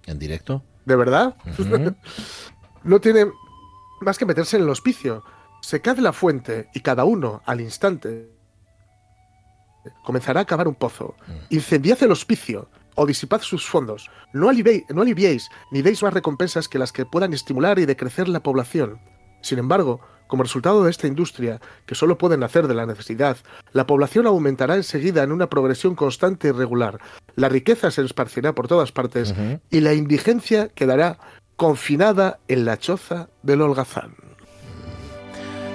En 0.07 0.19
directo. 0.19 0.63
de 0.85 0.97
verdad. 0.97 1.35
No 2.85 3.01
tiene 3.01 3.27
más 4.01 4.19
que 4.19 4.25
meterse 4.27 4.57
en 4.57 4.63
el 4.65 4.69
hospicio. 4.71 5.25
Secad 5.61 5.99
la 5.99 6.13
fuente 6.13 6.69
y 6.75 6.81
cada 6.81 7.05
uno, 7.05 7.43
al 7.47 7.61
instante, 7.61 8.31
comenzará 10.05 10.41
a 10.41 10.45
cavar 10.45 10.69
un 10.69 10.75
pozo. 10.75 11.15
Incendiad 11.51 12.03
el 12.03 12.13
hospicio 12.13 12.69
o 12.95 13.07
disipad 13.07 13.41
sus 13.43 13.67
fondos. 13.67 14.11
No, 14.33 14.49
aliviéis, 14.49 14.85
no 14.91 15.03
aliviéis 15.03 15.49
ni 15.71 15.83
deis 15.83 16.03
más 16.03 16.13
recompensas 16.13 16.69
que 16.69 16.79
las 16.79 16.93
que 16.93 17.07
puedan 17.07 17.33
estimular 17.33 17.79
y 17.79 17.87
decrecer 17.87 18.29
la 18.29 18.43
población. 18.43 18.99
Sin 19.41 19.59
embargo, 19.59 20.01
como 20.27 20.43
resultado 20.43 20.85
de 20.85 20.91
esta 20.91 21.07
industria, 21.07 21.61
que 21.87 21.95
solo 21.95 22.19
puede 22.19 22.37
nacer 22.37 22.69
de 22.69 22.75
la 22.75 22.87
necesidad, 22.87 23.39
la 23.73 23.87
población 23.87 24.27
aumentará 24.27 24.77
enseguida 24.77 25.23
en 25.23 25.33
una 25.33 25.49
progresión 25.49 25.95
constante 25.95 26.49
y 26.49 26.53
regular. 26.53 26.99
La 27.35 27.49
riqueza 27.49 27.91
se 27.91 28.05
esparcirá 28.05 28.55
por 28.55 28.69
todas 28.69 28.93
partes 28.93 29.35
y 29.71 29.81
la 29.81 29.95
indigencia 29.95 30.69
quedará 30.69 31.19
confinada 31.57 32.41
en 32.47 32.65
la 32.65 32.79
choza 32.79 33.31
del 33.43 33.63
holgazán. 33.63 34.15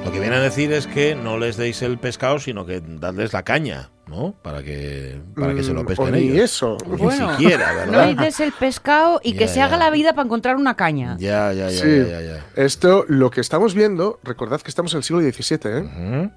Lo 0.05 0.11
que 0.11 0.19
viene 0.19 0.35
a 0.35 0.41
decir 0.41 0.71
es 0.73 0.85
que 0.85 1.15
no 1.15 1.37
les 1.37 1.55
deis 1.57 1.81
el 1.81 1.97
pescado, 1.97 2.37
sino 2.37 2.65
que 2.65 2.81
dadles 2.81 3.31
la 3.31 3.43
caña, 3.43 3.89
¿no? 4.15 4.33
Para 4.41 4.61
que, 4.63 5.19
para 5.35 5.53
que 5.55 5.63
se 5.63 5.73
lo 5.73 5.83
Mm, 5.83 5.87
pesquen 5.87 6.07
o 6.07 6.11
ni 6.11 6.17
ellos. 6.29 6.43
eso. 6.43 6.77
Ni 6.87 6.97
Bueno, 6.97 7.31
siquiera, 7.31 7.73
No 7.85 7.91
¿verdad? 7.91 8.07
le 8.09 8.15
des 8.25 8.39
el 8.39 8.51
pescado 8.51 9.19
y 9.23 9.33
que 9.33 9.47
Ya, 9.47 9.53
se 9.53 9.61
haga 9.61 9.77
la 9.77 9.89
vida 9.89 10.13
para 10.13 10.25
encontrar 10.25 10.55
una 10.55 10.75
caña. 10.75 11.17
Ya, 11.19 11.51
ya, 11.53 11.69
ya, 11.69 11.81
Sí. 11.81 11.97
ya, 11.97 12.21
ya, 12.21 12.21
ya. 12.21 12.45
Esto, 12.55 13.05
lo 13.07 13.31
que 13.31 13.41
estamos 13.41 13.73
viendo, 13.73 14.19
recordad 14.23 14.61
que 14.61 14.69
estamos 14.69 14.93
en 14.93 14.97
el 14.99 15.03
siglo 15.03 15.21
XVII, 15.21 15.59
¿eh? 15.65 16.29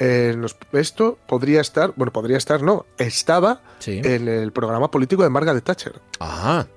Eh, 0.00 0.34
nos- 0.38 0.56
esto 0.72 1.18
podría 1.26 1.60
estar, 1.60 1.92
bueno, 1.96 2.12
podría 2.12 2.36
estar, 2.36 2.62
no, 2.62 2.86
estaba 2.98 3.62
Sí. 3.80 4.00
en 4.04 4.28
el 4.28 4.52
programa 4.52 4.90
político 4.92 5.24
de 5.24 5.28
Margaret 5.28 5.64
Thatcher. 5.64 5.94
Ajá. 6.20 6.68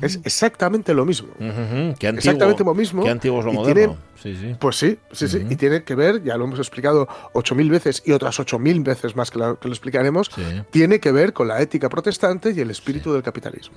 Es 0.00 0.20
exactamente 0.24 0.94
lo 0.94 1.04
mismo. 1.04 1.28
Ujú. 1.38 1.94
Qué 1.98 2.08
antiguo. 2.08 2.18
Exactamente 2.18 2.64
lo 2.64 2.74
mismo. 2.74 3.02
Qué 3.04 3.10
antiguo 3.10 3.40
es 3.40 3.44
lo 3.46 3.52
moderno. 3.52 3.74
tiene- 3.74 4.08
Sí, 4.18 4.34
sí. 4.34 4.56
Pues 4.58 4.76
sí, 4.76 4.98
sí, 5.12 5.28
sí. 5.28 5.46
Y 5.48 5.54
tiene 5.54 5.84
que 5.84 5.94
ver, 5.94 6.22
ya 6.24 6.36
lo 6.36 6.44
hemos 6.44 6.58
explicado 6.58 7.06
ocho 7.34 7.54
mil 7.54 7.70
veces 7.70 8.02
y 8.04 8.10
otras 8.12 8.40
ocho 8.40 8.58
mil 8.58 8.80
veces 8.82 9.14
más 9.14 9.30
que, 9.30 9.38
la- 9.38 9.54
que 9.60 9.68
lo 9.68 9.74
explicaremos, 9.74 10.28
Sí. 10.34 10.42
tiene 10.70 10.98
que 10.98 11.12
ver 11.12 11.32
con 11.32 11.46
la 11.46 11.60
ética 11.62 11.88
protestante 11.88 12.50
y 12.50 12.58
el 12.60 12.70
espíritu 12.70 13.12
del 13.12 13.22
capitalismo. 13.22 13.74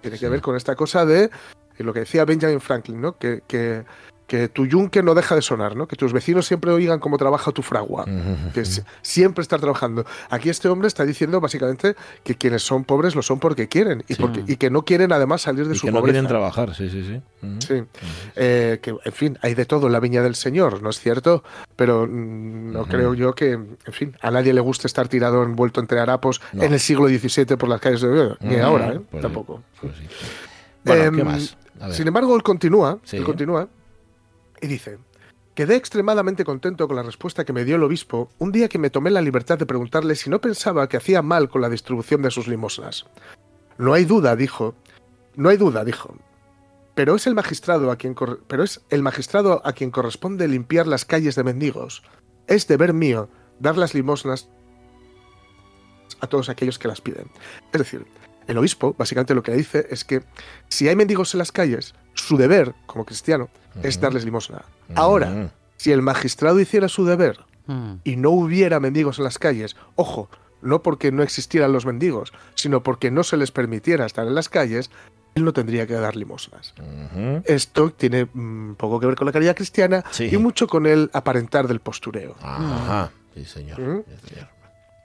Tiene 0.00 0.18
que 0.18 0.28
ver 0.28 0.40
con 0.40 0.56
esta 0.56 0.74
cosa 0.74 1.04
de 1.06 1.30
lo 1.78 1.92
que 1.92 2.00
decía 2.00 2.24
Benjamin 2.24 2.60
Franklin, 2.60 3.00
¿no? 3.00 3.16
Que, 3.16 3.42
que 3.46 3.84
que 4.26 4.48
tu 4.48 4.66
yunque 4.66 5.02
no 5.04 5.14
deja 5.14 5.36
de 5.36 5.42
sonar, 5.42 5.76
¿no? 5.76 5.86
Que 5.86 5.94
tus 5.94 6.12
vecinos 6.12 6.46
siempre 6.46 6.72
oigan 6.72 6.98
cómo 6.98 7.16
trabaja 7.16 7.52
tu 7.52 7.62
fragua, 7.62 8.04
que 8.52 8.60
es- 8.62 8.82
siempre 9.00 9.42
estar 9.42 9.60
trabajando. 9.60 10.04
Aquí 10.30 10.48
este 10.48 10.68
hombre 10.68 10.88
está 10.88 11.04
diciendo 11.04 11.40
básicamente 11.40 11.94
que 12.24 12.34
quienes 12.34 12.62
son 12.64 12.84
pobres 12.84 13.14
lo 13.14 13.22
son 13.22 13.38
porque 13.38 13.68
quieren 13.68 14.02
y, 14.08 14.16
porque, 14.16 14.42
y 14.46 14.56
que 14.56 14.68
no 14.68 14.84
quieren 14.84 15.12
además 15.12 15.42
salir 15.42 15.68
de 15.68 15.74
Y 15.76 15.78
su 15.78 15.86
que 15.86 15.92
no 15.92 16.02
quieren 16.02 16.26
trabajar, 16.26 16.74
sí, 16.74 16.90
sí, 16.90 17.04
sí. 17.04 17.22
Sí, 17.60 17.84
Eh, 18.34 18.80
que 18.82 18.96
en 19.04 19.12
fin, 19.12 19.38
hay 19.42 19.54
de 19.54 19.64
todo 19.64 19.86
en 19.86 19.92
la 19.92 20.00
viña 20.00 20.22
del 20.22 20.34
Señor, 20.34 20.82
¿no 20.82 20.90
es 20.90 20.98
cierto? 20.98 21.44
Pero 21.76 22.06
mm, 22.08 22.72
no 22.72 22.86
creo 22.86 23.14
yo 23.14 23.34
que, 23.34 23.52
en 23.52 23.76
fin, 23.92 24.16
a 24.20 24.32
nadie 24.32 24.52
le 24.52 24.60
guste 24.60 24.88
estar 24.88 25.06
tirado 25.06 25.44
envuelto 25.44 25.80
entre 25.80 26.00
harapos 26.00 26.40
No. 26.52 26.64
en 26.64 26.72
el 26.72 26.80
siglo 26.80 27.06
XVII 27.06 27.56
por 27.56 27.68
las 27.68 27.80
calles 27.80 28.00
de 28.00 28.08
Oviedo, 28.08 28.36
ni 28.40 28.56
ahora, 28.56 28.88
¿eh? 28.94 29.00
pues 29.10 29.20
sí, 29.20 29.22
Tampoco. 29.22 29.62
pues 29.80 29.92
sí. 29.96 30.04
Bueno, 30.84 31.12
¿qué 31.12 31.20
Em, 31.20 31.26
más? 31.26 31.56
Sin 31.90 32.08
embargo, 32.08 32.34
él 32.34 32.42
continúa, 32.42 32.98
él 33.12 33.22
continúa 33.22 33.68
y 34.60 34.66
dice: 34.66 34.98
Quedé 35.54 35.76
extremadamente 35.76 36.44
contento 36.44 36.86
con 36.86 36.96
la 36.96 37.02
respuesta 37.02 37.46
que 37.46 37.54
me 37.54 37.64
dio 37.64 37.76
el 37.76 37.82
obispo 37.82 38.30
un 38.38 38.52
día 38.52 38.68
que 38.68 38.78
me 38.78 38.90
tomé 38.90 39.10
la 39.10 39.22
libertad 39.22 39.58
de 39.58 39.64
preguntarle 39.64 40.14
si 40.14 40.28
no 40.28 40.40
pensaba 40.40 40.86
que 40.88 40.98
hacía 40.98 41.22
mal 41.22 41.48
con 41.48 41.62
la 41.62 41.70
distribución 41.70 42.20
de 42.20 42.30
sus 42.30 42.46
limosnas. 42.46 43.06
No 43.78 43.94
hay 43.94 44.04
duda, 44.04 44.36
dijo. 44.36 44.74
No 45.34 45.48
hay 45.48 45.56
duda, 45.56 45.82
dijo. 45.84 46.14
Pero 46.94 47.14
es 47.14 47.26
el 47.26 47.34
magistrado 47.34 47.90
a 47.90 47.96
quien 47.96 48.14
pero 48.46 48.64
es 48.64 48.82
el 48.90 49.02
magistrado 49.02 49.62
a 49.64 49.72
quien 49.72 49.90
corresponde 49.90 50.46
limpiar 50.46 50.86
las 50.86 51.06
calles 51.06 51.36
de 51.36 51.44
mendigos. 51.44 52.02
Es 52.46 52.68
deber 52.68 52.92
mío 52.92 53.30
dar 53.58 53.78
las 53.78 53.94
limosnas 53.94 54.48
a 56.20 56.26
todos 56.26 56.48
aquellos 56.48 56.78
que 56.78 56.88
las 56.88 57.00
piden. 57.00 57.30
Es 57.72 57.78
decir, 57.78 58.06
el 58.46 58.58
obispo 58.58 58.94
básicamente 58.98 59.34
lo 59.34 59.42
que 59.42 59.52
dice 59.52 59.86
es 59.90 60.04
que 60.04 60.22
si 60.68 60.88
hay 60.88 60.96
mendigos 60.96 61.34
en 61.34 61.38
las 61.38 61.52
calles, 61.52 61.94
su 62.14 62.36
deber 62.36 62.74
como 62.86 63.04
cristiano 63.04 63.48
es 63.82 64.00
darles 64.00 64.24
limosna. 64.24 64.62
Ahora, 64.94 65.50
si 65.76 65.92
el 65.92 66.02
magistrado 66.02 66.58
hiciera 66.60 66.88
su 66.88 67.04
deber 67.04 67.40
Mm. 67.68 67.94
y 68.04 68.14
no 68.16 68.30
hubiera 68.30 68.78
mendigos 68.78 69.18
en 69.18 69.24
las 69.24 69.38
calles, 69.40 69.74
ojo, 69.96 70.30
no 70.62 70.82
porque 70.82 71.10
no 71.10 71.24
existieran 71.24 71.72
los 71.72 71.84
mendigos, 71.84 72.32
sino 72.54 72.82
porque 72.84 73.10
no 73.10 73.24
se 73.24 73.36
les 73.36 73.50
permitiera 73.50 74.06
estar 74.06 74.24
en 74.26 74.36
las 74.36 74.48
calles, 74.48 74.90
él 75.34 75.44
no 75.44 75.52
tendría 75.52 75.84
que 75.86 75.94
dar 75.94 76.14
limosnas. 76.14 76.72
Esto 77.44 77.90
tiene 77.90 78.28
mm, 78.32 78.74
poco 78.76 79.00
que 79.00 79.06
ver 79.06 79.16
con 79.16 79.26
la 79.26 79.32
caridad 79.32 79.56
cristiana 79.56 80.04
Sí. 80.12 80.28
y 80.32 80.36
mucho 80.38 80.68
con 80.68 80.86
el 80.86 81.10
aparentar 81.12 81.66
del 81.66 81.80
postureo. 81.80 82.36
Ajá. 82.40 83.10
Sí, 83.34 83.44
señor. 83.44 83.80
Ujú. 83.80 84.04
Sí, 84.22 84.28
señor. 84.34 84.48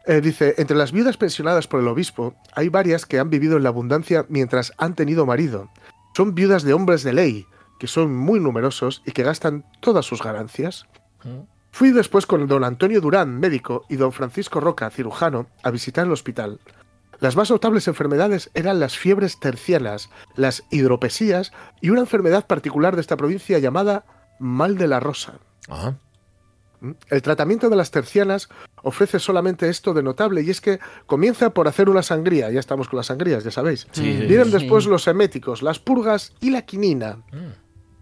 Eh, 0.06 0.22
dice, 0.22 0.56
entre 0.58 0.76
las 0.76 0.92
viudas 0.92 1.18
pensionadas 1.18 1.68
por 1.68 1.80
el 1.80 1.88
obispo, 1.88 2.36
hay 2.54 2.70
varias 2.70 3.06
que 3.06 3.20
han 3.20 3.30
vivido 3.30 3.58
en 3.58 3.64
la 3.64 3.70
abundancia 3.70 4.26
mientras 4.30 4.74
han 4.78 4.96
tenido 4.96 5.26
marido. 5.26 5.70
Son 6.16 6.34
viudas 6.34 6.64
de 6.64 6.74
hombres 6.74 7.04
de 7.04 7.14
ley, 7.14 7.46
que 7.80 7.88
son 7.88 8.16
muy 8.16 8.40
numerosos 8.40 9.02
y 9.06 9.12
que 9.12 9.24
gastan 9.24 9.66
todas 9.80 10.06
sus 10.06 10.22
ganancias. 10.22 10.88
Mm. 11.24 11.42
Fui 11.72 11.92
después 11.92 12.26
con 12.26 12.46
don 12.48 12.64
Antonio 12.64 13.00
Durán, 13.00 13.40
médico, 13.40 13.86
y 13.90 13.96
don 13.96 14.12
Francisco 14.12 14.60
Roca, 14.60 14.90
cirujano, 14.90 15.48
a 15.64 15.72
visitar 15.72 16.06
el 16.06 16.12
hospital. 16.12 16.60
Las 17.20 17.36
más 17.36 17.52
notables 17.52 17.88
enfermedades 17.88 18.50
eran 18.56 18.80
las 18.80 18.98
fiebres 18.98 19.40
tercianas, 19.40 20.10
las 20.36 20.64
hidropesías 20.72 21.54
y 21.80 21.92
una 21.92 22.02
enfermedad 22.02 22.48
particular 22.48 22.96
de 22.96 23.02
esta 23.02 23.16
provincia 23.16 23.60
llamada 23.60 24.06
mal 24.40 24.78
de 24.78 24.88
la 24.88 25.00
rosa. 25.00 25.40
Ajá. 25.70 25.96
¿Mm? 26.82 26.92
El 27.10 27.22
tratamiento 27.22 27.70
de 27.70 27.76
las 27.76 27.92
tercianas 27.92 28.50
ofrece 28.84 29.20
solamente 29.20 29.70
esto 29.70 29.94
de 29.94 30.04
notable 30.04 30.42
y 30.42 30.50
es 30.50 30.60
que 30.62 30.80
comienza 31.06 31.52
por 31.52 31.68
hacer 31.68 31.90
una 31.90 32.02
sangría, 32.04 32.50
ya 32.52 32.60
estamos 32.60 32.90
con 32.90 32.98
las 32.98 33.06
sangrías, 33.06 33.44
ya 33.44 33.52
sabéis. 33.52 33.88
Sí, 33.92 34.02
Vienen 34.28 34.46
sí. 34.48 34.52
después 34.52 34.86
los 34.88 35.08
eméticos, 35.08 35.62
las 35.62 35.80
purgas 35.80 36.34
y 36.42 36.50
la 36.50 36.64
quinina. 36.64 37.18
Mm. 37.32 37.54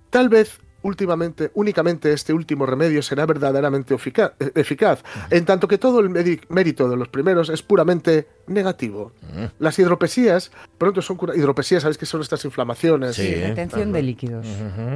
Tal 0.10 0.30
vez 0.30 0.60
últimamente, 0.82 1.52
únicamente 1.56 2.14
este 2.14 2.32
último 2.32 2.66
remedio 2.66 3.02
será 3.04 3.26
verdaderamente 3.26 3.94
efica- 3.94 4.34
eficaz, 4.56 5.04
en 5.30 5.44
tanto 5.44 5.68
que 5.68 5.78
todo 5.78 6.00
el 6.00 6.10
mérito 6.48 6.88
de 6.90 6.96
los 6.96 7.10
primeros 7.10 7.50
es 7.50 7.62
puramente 7.62 8.30
negativo. 8.48 9.12
Mm. 9.24 9.46
Las 9.60 9.78
hidropesías 9.78 10.52
pronto 10.78 11.02
son 11.02 11.18
cura- 11.18 11.36
hidropesías, 11.36 11.82
sabéis 11.84 11.98
que 11.98 12.06
son 12.06 12.22
estas 12.22 12.46
inflamaciones. 12.46 13.18
Sí. 13.18 13.36
Retención 13.36 13.92
de 13.92 14.02
líquidos. 14.04 14.48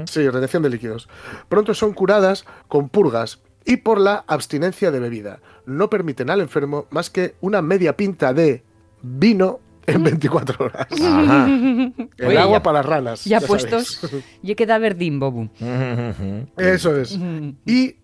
Sí, 0.05 0.29
retención 0.29 0.63
de 0.63 0.69
líquidos. 0.69 1.09
Pronto 1.49 1.73
son 1.73 1.91
curadas 1.93 2.45
con 2.69 2.87
purgas 2.87 3.39
y 3.65 3.77
por 3.77 3.99
la 3.99 4.23
abstinencia 4.27 4.91
de 4.91 4.99
bebida. 4.99 5.39
No 5.65 5.89
permiten 5.89 6.29
al 6.29 6.41
enfermo 6.41 6.87
más 6.91 7.09
que 7.09 7.35
una 7.41 7.61
media 7.61 7.95
pinta 7.95 8.33
de 8.33 8.63
vino 9.01 9.59
en 9.85 10.03
24 10.03 10.65
horas. 10.65 10.87
Ajá. 11.01 11.45
El 11.47 12.27
Oye, 12.27 12.37
agua 12.37 12.57
ya- 12.57 12.63
para 12.63 12.79
las 12.79 12.85
ranas. 12.85 13.25
Ya 13.25 13.39
sabéis. 13.41 13.65
puestos, 13.67 14.23
ya 14.43 14.55
queda 14.55 14.77
verdín, 14.77 15.19
Bobu. 15.19 15.49
Eso 16.57 16.95
es. 16.99 17.17
Y 17.65 17.95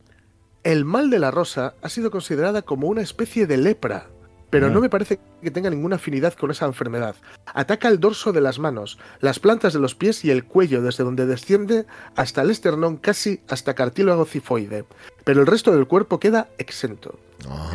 el 0.64 0.86
mal 0.86 1.10
de 1.10 1.20
la 1.20 1.32
rosa 1.32 1.76
ha 1.82 1.90
sido 1.90 2.12
considerada 2.12 2.62
como 2.64 2.88
una 2.88 3.02
especie 3.02 3.48
de 3.48 3.58
lepra, 3.58 4.08
pero 4.50 4.70
no 4.70 4.82
me 4.82 4.90
parece 4.90 5.20
que 5.42 5.52
tenga 5.52 5.70
ninguna 5.70 5.98
afinidad 5.98 6.34
con 6.34 6.52
esa 6.52 6.66
enfermedad. 6.66 7.16
Ataca 7.46 7.88
el 7.88 8.00
dorso 8.00 8.34
de 8.34 8.42
las 8.42 8.60
manos, 8.60 8.98
las 9.20 9.40
plantas 9.40 9.74
de 9.74 9.80
los 9.80 9.96
pies 9.96 10.26
y 10.26 10.32
el 10.32 10.46
cuello, 10.46 10.82
desde 10.82 11.04
donde 11.04 11.26
desciende 11.26 11.86
hasta 12.16 12.42
el 12.42 12.50
esternón, 12.50 12.98
casi 12.98 13.42
hasta 13.48 13.74
cartílago 13.74 14.26
cifoide. 14.26 14.86
Pero 15.24 15.42
el 15.42 15.48
resto 15.48 15.72
del 15.72 15.88
cuerpo 15.88 16.20
queda 16.20 16.50
exento. 16.58 17.20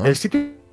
El 0.04 0.16
sitio 0.16 0.63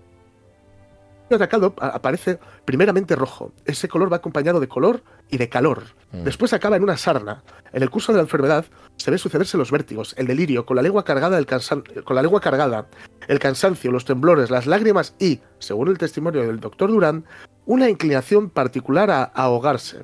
atacado 1.36 1.74
aparece 1.80 2.40
primeramente 2.66 3.16
rojo. 3.16 3.52
Ese 3.66 3.88
color 3.88 4.12
va 4.12 4.18
acompañado 4.18 4.60
de 4.60 4.68
color 4.68 5.04
y 5.30 5.38
de 5.38 5.50
calor. 5.50 5.84
Mm. 6.12 6.24
Después 6.24 6.54
acaba 6.54 6.76
en 6.78 6.84
una 6.84 6.98
sarna. 6.98 7.44
En 7.74 7.84
el 7.84 7.90
curso 7.90 8.12
de 8.12 8.18
la 8.18 8.24
enfermedad 8.24 8.66
se 8.98 9.12
ve 9.12 9.18
sucederse 9.18 9.58
los 9.58 9.72
vértigos, 9.72 10.14
el 10.18 10.28
delirio, 10.28 10.66
con 10.66 10.76
la 10.76 10.82
lengua 10.82 11.04
cargada, 11.06 11.38
el 11.38 11.46
cansan- 11.48 11.84
con 12.04 12.16
la 12.16 12.22
lengua 12.22 12.42
cargada, 12.42 12.88
el 13.28 13.40
cansancio, 13.40 13.92
los 13.92 14.06
temblores, 14.06 14.50
las 14.52 14.68
lágrimas 14.68 15.16
y, 15.20 15.40
según 15.60 15.88
el 15.88 15.98
testimonio 15.98 16.42
del 16.42 16.60
doctor 16.60 16.90
Durán, 16.92 17.26
una 17.66 17.90
inclinación 17.90 18.50
particular 18.50 19.10
a, 19.12 19.24
ahogarse. 19.24 20.04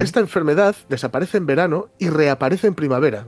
Esta 0.00 0.20
enfermedad 0.20 0.74
desaparece 0.88 1.36
en 1.36 1.44
verano 1.46 1.88
y 1.98 2.08
reaparece 2.08 2.66
en 2.66 2.74
primavera. 2.74 3.26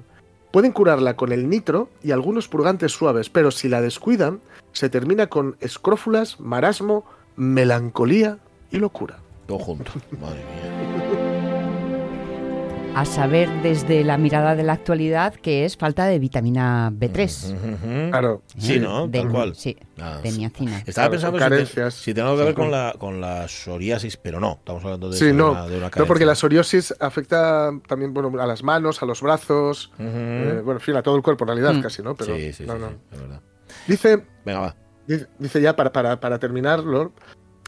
Pueden 0.52 0.72
curarla 0.72 1.16
con 1.16 1.32
el 1.32 1.48
nitro 1.48 1.88
y 2.02 2.10
algunos 2.10 2.46
purgantes 2.46 2.92
suaves, 2.92 3.30
pero 3.30 3.50
si 3.50 3.68
la 3.68 3.80
descuidan, 3.80 4.40
se 4.72 4.90
termina 4.90 5.28
con 5.28 5.56
escrófulas, 5.60 6.38
marasmo, 6.40 7.04
melancolía 7.36 8.38
y 8.70 8.76
locura. 8.76 9.18
Todo 9.46 9.58
junto. 9.58 9.92
Madre 10.20 10.44
mía. 10.44 10.91
A 12.94 13.06
saber 13.06 13.48
desde 13.62 14.04
la 14.04 14.18
mirada 14.18 14.54
de 14.54 14.62
la 14.64 14.74
actualidad 14.74 15.34
que 15.34 15.64
es 15.64 15.78
falta 15.78 16.04
de 16.06 16.18
vitamina 16.18 16.90
B3. 16.92 17.54
Ujú. 17.54 18.10
Claro. 18.10 18.42
Sí, 18.58 18.78
¿no? 18.78 19.08
De- 19.08 19.20
Tal 19.20 19.30
cual. 19.30 19.54
Sí, 19.56 19.78
Ah, 19.98 20.20
de 20.22 20.30
niacina. 20.30 20.78
Estaba 20.86 21.08
Claro, 21.08 21.10
pensando 21.12 21.38
son 21.38 21.44
si, 21.48 21.50
te- 21.50 21.56
carencias. 21.56 21.94
si 21.94 22.12
tengo 22.14 22.36
que 22.36 22.44
ver 22.44 22.54
con 22.54 22.70
la, 22.70 22.94
con 22.98 23.20
la 23.20 23.48
psoriasis, 23.48 24.18
pero 24.18 24.40
no. 24.40 24.56
Estamos 24.58 24.84
hablando 24.84 25.08
de, 25.08 25.16
Sí, 25.16 25.24
de 25.26 25.32
no, 25.32 25.52
una, 25.52 25.66
de 25.68 25.78
una 25.78 25.90
no 25.96 26.06
porque 26.06 26.26
la 26.26 26.34
psoriosis 26.34 26.94
afecta 27.00 27.70
también 27.88 28.12
bueno, 28.12 28.30
a 28.40 28.46
las 28.46 28.62
manos, 28.62 29.02
a 29.02 29.06
los 29.06 29.22
brazos, 29.22 29.90
eh, 29.98 30.60
bueno, 30.62 30.78
en 30.78 30.84
fin, 30.84 30.94
a 30.96 31.02
todo 31.02 31.16
el 31.16 31.22
cuerpo 31.22 31.44
en 31.44 31.48
realidad 31.48 31.72
Mm. 31.74 31.80
casi, 31.80 32.02
¿no? 32.02 32.14
Pero, 32.14 32.36
sí, 32.36 32.52
sí, 32.52 32.64
no, 32.66 32.74
sí, 32.74 32.78
no. 32.80 32.88
sí, 32.90 32.94
es 33.12 33.20
verdad. 33.20 33.40
Dice, 33.88 34.26
Venga, 34.44 34.60
va. 34.60 34.76
Dice- 35.38 35.62
ya, 35.62 35.74
para, 35.74 35.90
para, 35.92 36.20
para 36.20 36.38
terminarlo, 36.38 37.12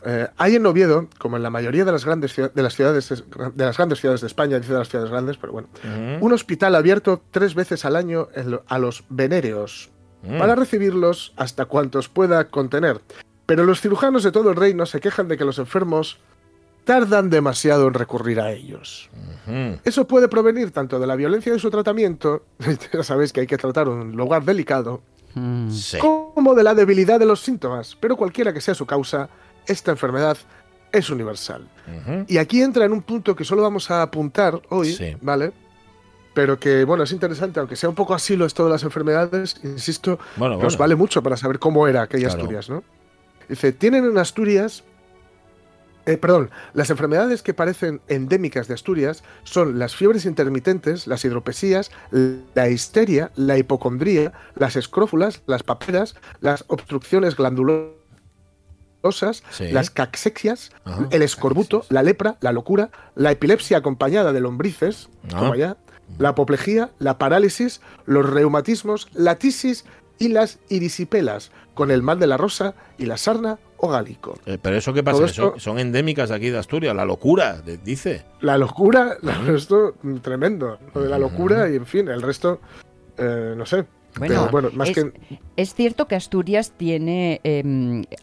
eh, 0.05 0.29
hay 0.37 0.57
en 0.57 0.67
Oviedo, 0.67 1.09
como 1.19 1.37
en 1.37 1.43
la 1.43 1.51
mayoría 1.51 1.85
de 1.85 1.93
las 1.93 2.05
grandes 2.05 2.37
de 2.37 2.63
las 2.63 2.75
ciudades 2.75 3.09
de 3.55 3.65
las 3.65 3.77
grandes 3.77 4.01
ciudades 4.01 4.21
de 4.21 4.27
España, 4.27 4.59
dice 4.59 4.73
de 4.73 4.79
las 4.79 4.89
ciudades 4.89 5.11
grandes, 5.11 5.37
pero 5.39 5.53
bueno, 5.53 5.69
un 6.21 6.33
hospital 6.33 6.75
abierto 6.75 7.23
tres 7.31 7.55
veces 7.55 7.85
al 7.85 7.97
año 7.97 8.29
en 8.35 8.51
lo- 8.53 8.65
a 8.67 8.79
los 8.79 9.05
venéreos 9.09 9.91
Mm. 10.23 10.39
para 10.39 10.55
recibirlos 10.55 11.33
hasta 11.37 11.67
cuantos 11.67 12.09
pueda 12.09 12.49
contener. 12.49 13.01
Pero 13.47 13.65
los 13.65 13.83
cirujanos 13.83 14.23
de 14.23 14.33
todo 14.33 14.49
el 14.51 14.57
reino 14.57 14.87
se 14.87 14.99
quejan 15.01 15.29
de 15.29 15.37
que 15.37 15.45
los 15.45 15.59
enfermos 15.59 16.19
tardan 16.85 17.29
demasiado 17.31 17.89
en 17.89 17.95
recurrir 17.95 18.41
a 18.41 18.51
ellos. 18.53 19.11
Eso 19.85 20.07
puede 20.07 20.29
provenir 20.29 20.71
tanto 20.71 20.99
de 20.99 21.07
la 21.07 21.17
violencia 21.17 21.53
de 21.53 21.59
su 21.59 21.71
tratamiento, 21.71 22.45
ya 22.93 23.03
sabéis 23.03 23.33
que 23.33 23.41
hay 23.41 23.47
que 23.47 23.57
tratar 23.59 23.89
un 23.89 24.13
lugar 24.17 24.45
delicado, 24.45 25.03
Mm. 25.37 25.69
Sí. 25.71 25.99
como 25.99 26.55
de 26.55 26.63
la 26.63 26.75
debilidad 26.75 27.19
de 27.19 27.27
los 27.27 27.41
síntomas, 27.41 27.97
pero 27.99 28.17
cualquiera 28.17 28.53
que 28.53 28.61
sea 28.61 28.73
su 28.75 28.87
causa, 28.87 29.29
esta 29.67 29.91
enfermedad 29.91 30.37
es 30.93 31.11
universal. 31.11 31.69
Y 32.29 32.39
aquí 32.39 32.63
entra 32.63 32.85
en 32.85 32.93
un 32.93 33.03
punto 33.03 33.35
que 33.35 33.45
solo 33.45 33.63
vamos 33.63 33.91
a 33.91 34.03
apuntar 34.03 34.61
hoy, 34.71 34.93
Sí. 34.93 35.17
¿vale? 35.21 35.53
Pero 36.35 36.59
que, 36.59 36.85
bueno, 36.85 37.05
es 37.05 37.13
interesante, 37.13 37.61
aunque 37.61 37.77
sea 37.77 37.89
un 37.89 37.95
poco 37.95 38.15
asilo 38.15 38.45
esto 38.47 38.65
de 38.65 38.71
las 38.71 38.83
enfermedades, 38.83 39.57
insisto, 39.63 40.19
Bueno, 40.37 40.55
nos 40.55 40.63
bueno. 40.65 40.79
vale 40.79 40.95
mucho 40.97 41.23
para 41.23 41.37
saber 41.37 41.59
cómo 41.59 41.87
era 41.87 42.03
aquella 42.03 42.29
Claro. 42.29 42.41
Asturias, 42.43 42.71
¿no? 42.71 42.83
Dice, 43.49 43.73
tienen 43.73 44.05
en 44.05 44.19
Asturias, 44.19 44.83
eh, 46.07 46.17
perdón, 46.17 46.51
las 46.73 46.91
enfermedades 46.91 47.43
que 47.43 47.55
parecen 47.55 48.01
endémicas 48.09 48.69
de 48.69 48.75
Asturias 48.75 49.23
son 49.45 49.79
las 49.79 49.95
fiebres 49.95 50.25
intermitentes, 50.27 51.07
las 51.07 51.25
hidropesías, 51.25 51.91
la 52.11 52.69
histeria, 52.69 53.31
la 53.37 53.57
hipocondría, 53.59 54.33
las 54.57 54.77
escrófulas, 54.77 55.43
las 55.47 55.63
paperas, 55.63 56.15
las 56.41 56.65
obstrucciones 56.69 57.37
glandulosas, 57.37 57.95
Sí. 59.51 59.71
las 59.71 59.91
caxexias, 59.91 60.71
Ajá. 60.85 61.07
el 61.11 61.23
escorbuto, 61.23 61.85
la 61.91 62.03
lepra, 62.03 62.37
la 62.41 62.53
locura, 62.53 62.91
la 63.15 63.31
epilepsia 63.31 63.79
acompañada 63.79 64.33
de 64.33 64.41
lombrices, 64.41 65.09
Ah. 65.33 65.39
como 65.39 65.53
allá, 65.53 65.77
la 66.19 66.31
apoplejía, 66.31 66.91
la 66.99 67.19
parálisis, 67.19 67.81
los 68.07 68.29
reumatismos, 68.29 69.09
la 69.13 69.37
tisis 69.37 69.85
y 70.19 70.29
las 70.29 70.59
irisipelas, 70.69 71.51
con 71.75 71.91
el 71.91 72.03
mal 72.03 72.19
de 72.19 72.27
la 72.27 72.37
rosa 72.37 72.75
y 72.99 73.07
la 73.07 73.17
sarna 73.17 73.59
o 73.77 73.89
gálico. 73.89 74.39
Eh, 74.47 74.59
pero 74.63 74.77
eso 74.77 74.95
qué 74.95 75.03
pasa, 75.03 75.27
son, 75.59 75.79
endémicas 75.79 76.31
aquí 76.31 76.49
de 76.51 76.59
Asturias, 76.59 76.95
la 76.95 77.05
locura, 77.05 77.61
de- 77.61 77.77
dice. 77.79 78.25
La 78.41 78.57
locura, 78.57 79.17
esto 79.55 79.95
mm, 80.03 80.17
tremendo, 80.19 80.79
lo 80.95 81.03
de 81.03 81.09
la 81.11 81.19
locura 81.19 81.69
y 81.69 81.77
en 81.77 81.85
fin, 81.87 82.09
el 82.09 82.23
resto, 82.23 82.61
eh, 83.19 83.55
no 83.57 83.67
sé. 83.67 83.85
Bueno, 84.19 84.35
Pero 84.43 84.51
bueno, 84.53 84.71
más 84.75 84.89
es, 84.91 84.95
que... 84.95 85.13
es 85.57 85.75
cierto 85.75 86.07
que 86.07 86.15
Asturias 86.15 86.73
tiene 86.77 87.41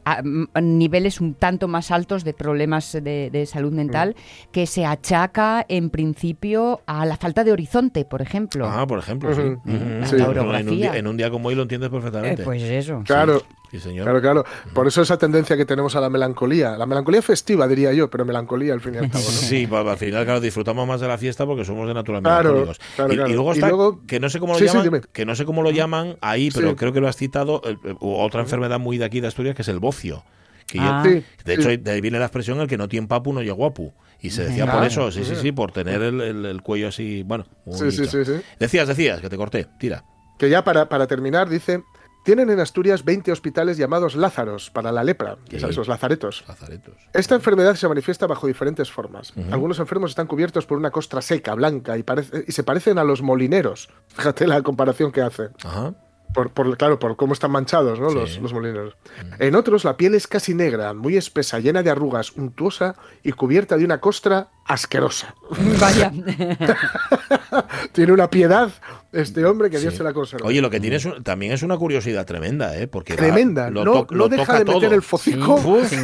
a- 0.06 0.20
m- 0.20 0.48
niveles 0.62 1.20
un 1.20 1.34
tanto 1.34 1.68
más 1.68 1.92
altos 1.92 2.24
de 2.24 2.34
problemas 2.34 2.94
de, 2.94 3.30
de 3.32 3.46
salud 3.46 3.74
mental 3.74 4.16
Mm. 4.16 4.52
que 4.52 4.68
se 4.68 4.86
achaca 4.86 5.66
en 5.68 5.90
principio 5.90 6.82
a 6.86 7.06
la 7.06 7.18
falta 7.18 7.44
de 7.44 7.52
horizonte, 7.52 8.06
por 8.06 8.22
ejemplo. 8.22 8.68
Ah, 8.70 8.88
por 8.88 9.00
ejemplo, 9.00 9.34
sí. 9.34 9.42
La 9.42 9.74
En 9.74 10.04
un 10.14 10.22
orografía. 10.22 10.72
día- 10.72 10.96
En, 10.98 11.08
un 11.08 11.18
día 11.18 11.30
como 11.30 11.50
hoy 11.50 11.56
lo 11.56 11.64
entiendes 11.64 11.90
Eh, 11.90 11.92
perfectamente. 11.92 12.44
pues 12.44 12.62
eso. 12.64 13.02
Claro, 13.06 13.40
Sí, 13.40 13.46
señor. 13.80 14.04
claro, 14.06 14.22
claro. 14.22 14.46
Por 14.74 14.88
eso 14.88 15.02
esa 15.02 15.18
tendencia 15.18 15.56
que 15.58 15.66
tenemos 15.66 15.96
a 15.96 16.02
la 16.02 16.10
melancolía. 16.10 16.78
La 16.78 16.86
melancolía 16.86 17.22
festiva, 17.22 17.68
diría 17.68 17.94
yo, 17.94 18.10
pero 18.10 18.26
melancolía 18.26 18.74
al 18.74 18.82
fin 18.82 18.96
y 18.96 18.98
al 18.98 19.10
cabo, 19.10 19.24
¿no? 19.24 19.30
Sí, 19.32 19.68
pues, 19.68 19.86
al 19.88 19.98
final, 19.98 20.26
claro, 20.26 20.40
disfrutamos 20.42 20.88
más 20.88 21.00
de 21.02 21.08
la 21.08 21.18
fiesta 21.18 21.46
porque 21.46 21.66
somos 21.66 21.88
de 21.88 21.94
natural 21.94 22.22
Claro, 22.22 22.50
melancólicos. 22.52 22.80
claro, 22.96 23.14
y, 23.14 23.16
claro. 23.16 23.30
y 23.30 23.34
luego 23.34 23.50
Y 23.52 23.54
está, 23.56 23.68
luego- 23.70 24.02
que 24.06 24.20
no 24.20 24.30
sé 24.30 24.40
cómo 24.40 24.54
lo 24.54 24.60
Sí, 24.60 24.68
sí, 24.68 24.78
llaman, 24.78 25.02
que 25.12 25.26
no 25.26 25.36
sé 25.36 25.46
cómo 25.46 25.62
lo 25.64 25.72
llaman 25.72 26.18
ahí, 26.22 26.50
pero 26.54 26.70
Sí. 26.72 26.76
creo 26.76 26.94
que 26.94 27.00
lo 27.02 27.08
has 27.08 27.16
citado, 27.18 27.62
eh, 27.66 27.78
eh, 27.84 27.96
otra 28.00 28.42
enfermedad 28.42 28.80
muy 28.80 28.98
de 28.98 29.06
aquí 29.06 29.20
de 29.22 29.28
Asturias 29.28 29.56
que 29.56 29.62
es 29.62 29.68
el 29.68 29.80
bocio. 29.80 30.24
Que 30.68 30.78
yo- 30.78 30.84
Ah. 30.86 31.04
Sí, 31.06 31.10
de 31.44 31.56
sí. 31.56 31.62
hecho, 31.62 31.84
de 31.84 31.92
ahí 31.92 32.00
viene 32.02 32.18
la 32.20 32.26
expresión 32.26 32.60
el 32.62 32.68
que 32.68 32.78
no 32.78 32.88
tiene 32.88 33.08
papu 33.08 33.34
no 33.34 33.42
llega 33.42 33.54
guapu. 33.54 33.92
Y 34.22 34.30
se 34.30 34.44
decía 34.46 34.72
por 34.72 34.84
eso, 34.84 35.12
sí, 35.12 35.24
sí, 35.26 35.36
sí, 35.36 35.52
por 35.52 35.72
tener 35.72 36.02
el, 36.02 36.22
el- 36.22 36.46
el 36.46 36.62
cuello 36.62 36.88
así, 36.90 37.24
bueno. 37.24 37.46
muy 37.66 37.76
Sí, 37.78 37.92
sí, 37.92 38.06
sí, 38.06 38.24
sí. 38.24 38.34
Decías, 38.60 38.88
decías, 38.88 39.20
que 39.20 39.30
te 39.30 39.36
corté, 39.36 39.68
tira. 39.80 40.04
Que 40.38 40.48
ya 40.50 40.64
para, 40.64 40.88
para 40.90 41.08
terminar, 41.08 41.50
dice, 41.50 41.84
tienen 42.24 42.50
en 42.50 42.60
Asturias 42.60 43.04
20 43.04 43.32
hospitales 43.32 43.78
llamados 43.78 44.16
Lázaros 44.16 44.70
para 44.70 44.92
la 44.92 45.04
lepra, 45.04 45.38
los 45.50 45.88
lazaretos. 45.88 46.44
Lazaretos. 46.48 46.96
Esta 47.14 47.36
enfermedad 47.36 47.76
se 47.76 47.88
manifiesta 47.88 48.28
bajo 48.28 48.48
diferentes 48.48 48.92
formas. 48.92 49.34
Algunos 49.52 49.80
enfermos 49.80 50.12
están 50.12 50.28
cubiertos 50.28 50.66
por 50.66 50.78
una 50.78 50.92
costra 50.92 51.22
seca, 51.22 51.54
blanca, 51.56 51.98
y 51.98 52.52
se 52.52 52.64
parecen 52.64 52.98
a 52.98 53.04
los 53.04 53.22
molineros. 53.22 53.90
Fíjate 54.08 54.48
la 54.48 54.62
comparación 54.62 55.12
que 55.12 55.22
hace. 55.22 55.50
Ajá. 55.64 55.94
Por, 56.34 56.52
por- 56.52 56.78
claro, 56.78 56.98
por 56.98 57.16
cómo 57.18 57.34
están 57.34 57.52
manchados 57.52 58.00
¿no? 58.00 58.10
Sí. 58.10 58.16
los, 58.16 58.38
los 58.40 58.54
molineros. 58.54 58.96
En 59.40 59.54
otros, 59.56 59.84
la 59.84 59.98
piel 59.98 60.16
es 60.16 60.28
casi 60.28 60.54
negra, 60.54 60.94
muy 60.94 61.18
espesa, 61.18 61.60
llena 61.60 61.84
de 61.84 61.90
arrugas, 61.90 62.32
untuosa 62.32 62.96
y 63.24 63.32
cubierta 63.34 63.76
de 63.78 63.84
una 63.86 64.00
costra 64.00 64.50
asquerosa. 64.66 65.36
Vaya. 65.80 66.12
Tiene 67.92 68.14
una 68.14 68.30
piedad 68.30 68.72
este 69.12 69.44
hombre 69.46 69.70
que 69.70 69.80
Dios 69.80 69.94
Sí. 69.94 69.98
se 69.98 70.04
la 70.04 70.14
conserva. 70.14 70.48
Oye, 70.48 70.62
lo 70.62 70.70
que 70.70 70.80
tiene 70.80 70.96
es 70.96 71.06
un- 71.06 71.22
también 71.24 71.52
es 71.52 71.64
una 71.64 71.78
curiosidad 71.78 72.26
tremenda, 72.26 72.78
¿eh? 72.78 72.88
Porque 72.88 73.14
va- 73.14 73.18
Tremenda, 73.18 73.70
lo 73.70 73.84
no, 73.84 74.08
lo 74.10 74.30
deja 74.30 74.44
toca 74.46 74.60
de 74.60 74.66
meter 74.66 74.82
todo. 74.82 74.94
el 74.96 75.02
focico. 75.02 75.56
Uf. 75.56 75.92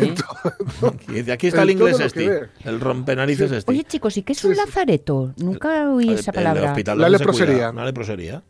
Sí. 1.08 1.32
Aquí 1.32 1.48
está 1.48 1.64
el 1.64 1.72
inglés 1.72 2.00
este, 2.00 2.50
el 2.66 2.80
rompenarices 2.80 3.52
este. 3.52 3.72
Oye, 3.72 3.84
chicos, 3.86 4.16
¿y 4.18 4.24
qué 4.24 4.34
es 4.34 4.44
un 4.44 4.54
Sí, 4.54 4.60
sí. 4.60 4.66
lazareto? 4.66 5.34
Nunca 5.38 5.90
oí 5.90 6.10
El- 6.10 6.16
esa 6.20 6.32
el 6.32 6.36
palabra. 6.36 6.72
hospital 6.72 7.00
La 7.00 7.10
leprosería. 7.10 7.70
Una 7.72 7.86
leprosería. 7.86 8.44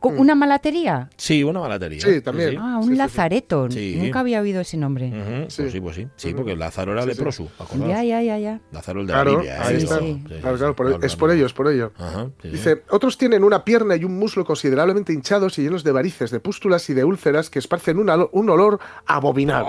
¿Con 0.00 0.18
¿Una 0.18 0.34
malatería? 0.34 1.08
Sí, 1.16 1.42
una 1.44 1.60
malatería. 1.60 2.00
Sí, 2.00 2.20
también. 2.20 2.56
Ah, 2.58 2.78
un 2.78 2.88
Sí, 2.90 2.96
lazareto. 2.96 3.68
Nunca 3.68 4.20
había 4.20 4.40
oído 4.40 4.60
ese 4.60 4.76
nombre. 4.76 5.12
Sí. 5.48 5.62
Pues 5.62 5.72
sí, 5.72 5.80
pues 5.80 5.96
sí. 5.96 6.06
Sí, 6.16 6.34
porque 6.34 6.56
Lázaro 6.56 6.92
era 6.92 7.04
leproso, 7.06 7.48
¿acordaos? 7.58 7.88
Ya, 7.90 8.02
ya, 8.04 8.22
ya, 8.22 8.38
ya. 8.38 8.60
Lázaro 8.72 9.00
el 9.00 9.06
de 9.06 9.12
Claro, 9.12 9.30
la 9.32 9.36
Biblia. 9.38 9.62
ahí 9.66 9.76
está. 9.76 9.98
Sí. 9.98 10.22
Claro, 10.40 10.56
claro, 10.58 10.76
por- 10.76 10.86
Claro, 10.88 11.02
es 11.06 11.16
por 11.16 11.30
ello, 11.30 11.46
es 11.46 11.52
por 11.52 11.70
ello. 11.72 11.92
Ajá, 11.98 12.24
sí, 12.42 12.48
sí. 12.48 12.48
Dice, 12.50 12.82
otros 12.90 13.16
tienen 13.18 13.44
una 13.44 13.64
pierna 13.64 13.96
y 13.96 14.04
un 14.04 14.18
muslo 14.18 14.44
considerablemente 14.44 15.12
hinchados 15.12 15.58
y 15.58 15.62
llenos 15.62 15.84
de 15.84 15.92
varices, 15.92 16.30
de 16.30 16.40
pústulas 16.40 16.88
y 16.90 16.94
de 16.94 17.04
úlceras 17.04 17.50
que 17.50 17.58
esparcen 17.58 17.98
un, 17.98 18.10
un 18.32 18.50
olor 18.50 18.78
abominable. 19.06 19.68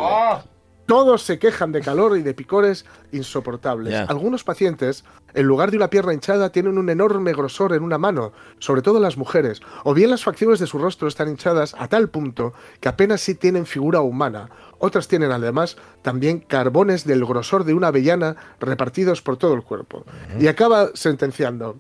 Todos 0.88 1.22
se 1.22 1.38
quejan 1.38 1.72
de 1.74 1.82
calor 1.82 2.18
y 2.18 2.24
de 2.24 2.34
picores 2.34 2.86
insoportables. 3.12 3.94
Algunos 4.10 4.44
pacientes, 4.46 5.04
en 5.34 5.46
lugar 5.46 5.70
de 5.70 5.78
una 5.78 5.90
pierna 5.90 6.14
hinchada, 6.14 6.50
tienen 6.52 6.78
un 6.78 6.90
enorme 6.90 7.34
grosor 7.34 7.74
en 7.74 7.84
una 7.84 7.98
mano, 7.98 8.32
sobre 8.60 8.82
todo 8.82 9.00
las 9.02 9.18
mujeres, 9.18 9.60
o 9.84 9.94
bien 9.94 10.10
las 10.10 10.24
facciones 10.24 10.60
de 10.60 10.66
su 10.68 10.78
rostro 10.80 11.10
están 11.10 11.28
hinchadas 11.28 11.76
a 11.78 11.90
tal 11.90 12.10
punto 12.10 12.54
que 12.80 12.88
apenas 12.88 13.20
sí 13.20 13.36
tienen 13.36 13.66
figura 13.66 14.00
humana. 14.00 14.50
Otras 14.80 15.10
tienen 15.10 15.32
además 15.32 15.76
también 16.04 16.40
carbones 16.40 17.04
del 17.06 17.26
grosor 17.26 17.66
de 17.66 17.74
una 17.74 17.88
avellana 17.88 18.38
repartidos 18.62 19.22
por 19.22 19.36
todo 19.36 19.54
el 19.56 19.64
cuerpo. 19.64 20.06
Y 20.40 20.48
acaba 20.48 20.92
sentenciando, 20.94 21.78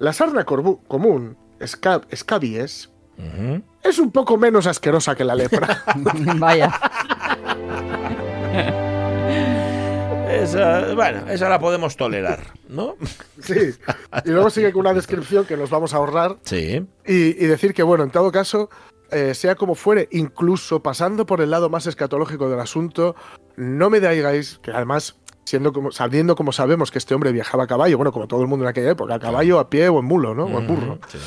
la 0.00 0.12
sarna 0.12 0.44
común, 0.44 1.36
esca- 1.60 2.02
scabies, 2.16 2.90
Ujú. 3.16 3.62
es 3.84 3.98
un 4.00 4.10
poco 4.10 4.36
menos 4.38 4.66
asquerosa 4.66 5.14
que 5.14 5.24
la 5.24 5.36
lepra. 5.36 5.84
Vaya. 6.38 6.72
Esa, 10.30 10.94
bueno, 10.94 11.28
esa 11.28 11.48
la 11.48 11.58
podemos 11.58 11.96
tolerar, 11.96 12.38
¿no? 12.68 12.94
sí. 13.42 13.72
Y 14.24 14.30
luego 14.30 14.48
sigue 14.48 14.72
con 14.72 14.80
una 14.80 14.94
descripción 14.94 15.44
que 15.44 15.56
nos 15.56 15.70
vamos 15.70 15.92
a 15.92 15.96
ahorrar 15.96 16.36
Sí. 16.42 16.86
y, 17.04 17.14
y 17.14 17.46
decir 17.46 17.74
que, 17.74 17.82
bueno, 17.82 18.04
en 18.04 18.10
todo 18.10 18.30
caso, 18.30 18.70
eh, 19.10 19.34
sea 19.34 19.56
como 19.56 19.74
fuere, 19.74 20.08
incluso 20.12 20.82
pasando 20.82 21.26
por 21.26 21.40
el 21.40 21.50
lado 21.50 21.68
más 21.68 21.86
escatológico 21.88 22.48
del 22.48 22.60
asunto, 22.60 23.16
no 23.56 23.90
me 23.90 23.98
digáis 24.00 24.58
que 24.62 24.70
además... 24.70 25.16
Siendo 25.42 25.72
como, 25.72 25.90
sabiendo 25.90 26.36
como 26.36 26.52
sabemos 26.52 26.92
que 26.92 26.98
este 26.98 27.12
hombre 27.12 27.32
viajaba 27.32 27.64
a 27.64 27.66
caballo, 27.66 27.96
bueno, 27.96 28.12
como 28.12 28.28
todo 28.28 28.40
el 28.42 28.46
mundo 28.46 28.64
en 28.66 28.68
aquella 28.68 28.90
época, 28.90 29.14
a 29.14 29.18
caballo, 29.18 29.58
a 29.58 29.68
pie 29.68 29.88
o 29.88 29.98
en 29.98 30.04
mulo, 30.04 30.32
¿no? 30.32 30.44
O 30.44 30.60
en 30.60 30.66
burro. 30.68 31.00
Sí. 31.08 31.18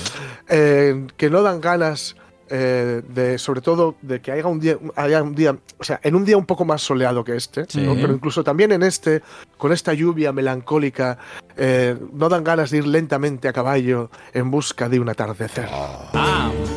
eh, 0.47 1.07
que 1.17 1.29
no 1.29 1.41
dan 1.41 1.59
ganas 1.59 2.15
eh, 2.49 3.01
de, 3.07 3.37
sobre 3.37 3.61
todo, 3.61 3.95
de 4.01 4.21
que 4.21 4.31
haya 4.31 4.45
un 4.47 4.59
día, 4.59 4.77
haya 4.95 5.21
un 5.23 5.33
día, 5.35 5.55
o 5.77 5.83
sea, 5.83 5.99
en 6.03 6.15
un 6.15 6.25
día 6.25 6.37
un 6.37 6.45
poco 6.45 6.65
más 6.65 6.81
soleado 6.81 7.23
que 7.23 7.35
este, 7.35 7.65
Sí. 7.67 7.81
¿no? 7.81 7.95
pero 7.95 8.13
incluso 8.13 8.43
también 8.43 8.71
en 8.71 8.83
este, 8.83 9.21
con 9.57 9.71
esta 9.71 9.93
lluvia 9.93 10.31
melancólica, 10.31 11.17
eh, 11.57 11.95
no 12.13 12.29
dan 12.29 12.43
ganas 12.43 12.71
de 12.71 12.77
ir 12.79 12.87
lentamente 12.87 13.47
a 13.47 13.53
caballo 13.53 14.09
en 14.33 14.51
busca 14.51 14.89
de 14.89 14.99
un 14.99 15.09
atardecer. 15.09 15.69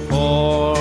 Poor 0.08 0.76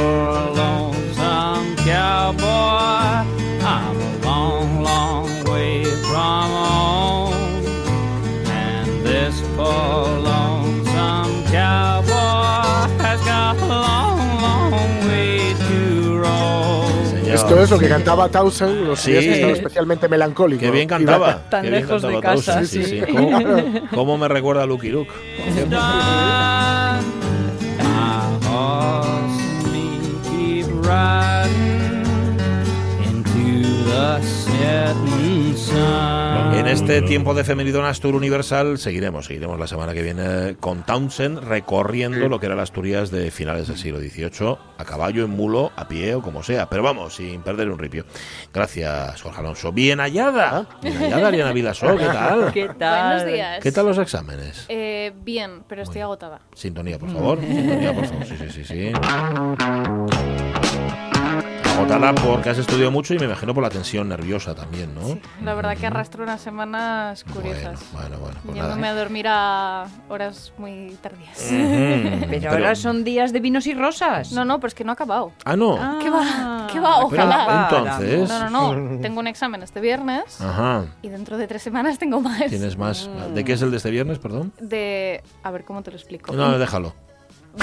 lonesome 0.55 1.75
cowboy, 1.77 3.25
I'm 3.61 3.97
a 3.97 4.25
long, 4.25 4.83
long 4.83 5.29
way 5.49 5.83
from 5.83 6.51
home. 6.51 7.33
And 8.47 9.05
this 9.05 9.41
poor 9.55 10.19
Esto 17.47 17.63
es 17.63 17.69
lo 17.71 17.79
que 17.79 17.89
cantaba 17.89 18.29
Townsend 18.29 18.87
los 18.87 18.99
Sí. 18.99 19.11
días 19.11 19.23
que 19.23 19.33
estaba 19.33 19.53
especialmente 19.53 20.07
melancólico. 20.07 20.61
Qué 20.61 20.71
bien 20.71 20.87
cantaba. 20.87 21.41
Tan 21.49 21.63
qué 21.63 21.69
bien 21.69 21.81
lejos 21.81 22.01
de 22.01 22.19
cantaba 22.19 22.35
casa. 22.35 22.61
¿Cómo, 23.11 23.89
cómo 23.93 24.17
me 24.17 24.27
recuerda 24.27 24.63
a 24.63 24.65
Lucky 24.65 24.89
Luke? 24.89 25.11
riding 30.85 31.74
En 36.53 36.67
este 36.67 37.01
tiempo 37.01 37.33
de 37.33 37.43
Femenidón 37.43 37.85
Astur 37.85 38.15
Universal 38.15 38.77
seguiremos, 38.77 39.27
seguiremos 39.27 39.59
la 39.59 39.67
semana 39.67 39.93
que 39.93 40.01
viene 40.01 40.55
con 40.59 40.83
Townsend 40.83 41.39
recorriendo 41.39 42.27
lo 42.27 42.39
que 42.39 42.47
era 42.47 42.55
las 42.55 42.65
Asturias 42.65 43.11
de 43.11 43.31
finales 43.31 43.67
del 43.67 43.77
siglo 43.77 43.99
XVIII, 43.99 44.57
a 44.77 44.83
caballo, 44.83 45.23
en 45.23 45.31
mulo, 45.31 45.71
a 45.75 45.87
pie 45.87 46.15
o 46.15 46.21
como 46.21 46.43
sea, 46.43 46.67
pero 46.67 46.81
vamos, 46.81 47.15
sin 47.15 47.41
perder 47.43 47.69
un 47.69 47.77
ripio. 47.77 48.05
Gracias, 48.53 49.21
Jorge 49.21 49.39
Alonso. 49.39 49.71
Bien 49.71 49.99
hallada, 49.99 50.67
bien 50.81 50.97
hallada, 50.97 51.27
Ariana 51.27 51.53
Vilasol, 51.53 51.97
¿qué 51.97 52.05
tal? 52.05 52.51
¿Qué 52.53 52.69
tal? 52.77 53.17
Buenos 53.17 53.33
días. 53.33 53.63
¿Qué 53.63 53.71
tal 53.71 53.85
los 53.85 53.97
exámenes? 53.99 54.65
Eh, 54.67 55.13
bien, 55.23 55.63
pero 55.67 55.83
estoy 55.83 56.01
agotada. 56.01 56.41
Sintonía, 56.53 56.97
por 56.97 57.11
favor. 57.11 57.39
Sintonía, 57.39 57.93
por 57.93 58.05
favor. 58.05 58.25
Sí, 58.25 58.35
sí, 58.37 58.49
sí, 58.49 58.65
sí. 58.65 58.91
Agotada 61.75 62.15
porque 62.15 62.49
has 62.49 62.57
estudiado 62.57 62.89
mucho 62.89 63.13
y 63.13 63.19
me 63.19 63.25
imagino 63.25 63.53
por 63.53 63.61
la 63.61 63.69
tensión 63.69 64.07
nerviosa 64.07 64.55
también, 64.55 64.95
¿no? 64.95 65.17
La 65.43 65.53
verdad 65.55 65.75
que 65.77 65.85
arrastro 65.87 66.23
unas 66.23 66.39
semanas 66.41 67.23
curiosas. 67.25 67.79
Bueno, 67.91 68.07
bueno, 68.09 68.17
bueno. 68.19 68.39
Pues 68.45 68.55
Yéndome 68.55 68.81
nada. 68.81 68.93
a 68.93 68.95
dormir 68.95 69.25
a 69.27 69.85
horas 70.09 70.53
muy 70.57 70.97
tardías. 71.01 71.37
Pero 72.29 72.51
ahora 72.51 72.75
son 72.75 73.03
días 73.03 73.33
de 73.33 73.39
vinos 73.41 73.67
y 73.67 73.73
rosas. 73.73 74.31
No, 74.31 74.45
no, 74.45 74.59
pero 74.59 74.67
es 74.69 74.73
que 74.75 74.83
no 74.83 74.91
he 74.91 74.93
acabado. 74.93 75.31
Ah, 75.43 75.55
no. 75.55 75.75
¿Qué 76.01 76.09
va? 76.09 76.67
¿Qué 76.71 76.79
va? 76.79 76.95
Pero, 77.09 77.23
Ojalá. 77.23 77.67
entonces. 77.69 78.29
No, 78.29 78.49
no, 78.49 78.75
no. 78.75 78.99
Tengo 79.01 79.19
un 79.19 79.27
examen 79.27 79.61
este 79.63 79.81
viernes 79.81 80.39
Ajá. 80.41 80.85
y 81.01 81.09
dentro 81.09 81.37
de 81.37 81.47
tres 81.47 81.61
semanas 81.61 81.97
tengo 81.97 82.21
más. 82.21 82.45
Tienes 82.47 82.77
más. 82.77 83.09
¿De 83.33 83.43
qué 83.43 83.53
es 83.53 83.61
el 83.61 83.71
de 83.71 83.77
este 83.77 83.91
viernes, 83.91 84.19
perdón? 84.19 84.53
De... 84.59 85.21
A 85.43 85.51
ver, 85.51 85.65
¿cómo 85.65 85.81
te 85.83 85.91
lo 85.91 85.97
explico? 85.97 86.31
No, 86.33 86.57
déjalo. 86.57 86.93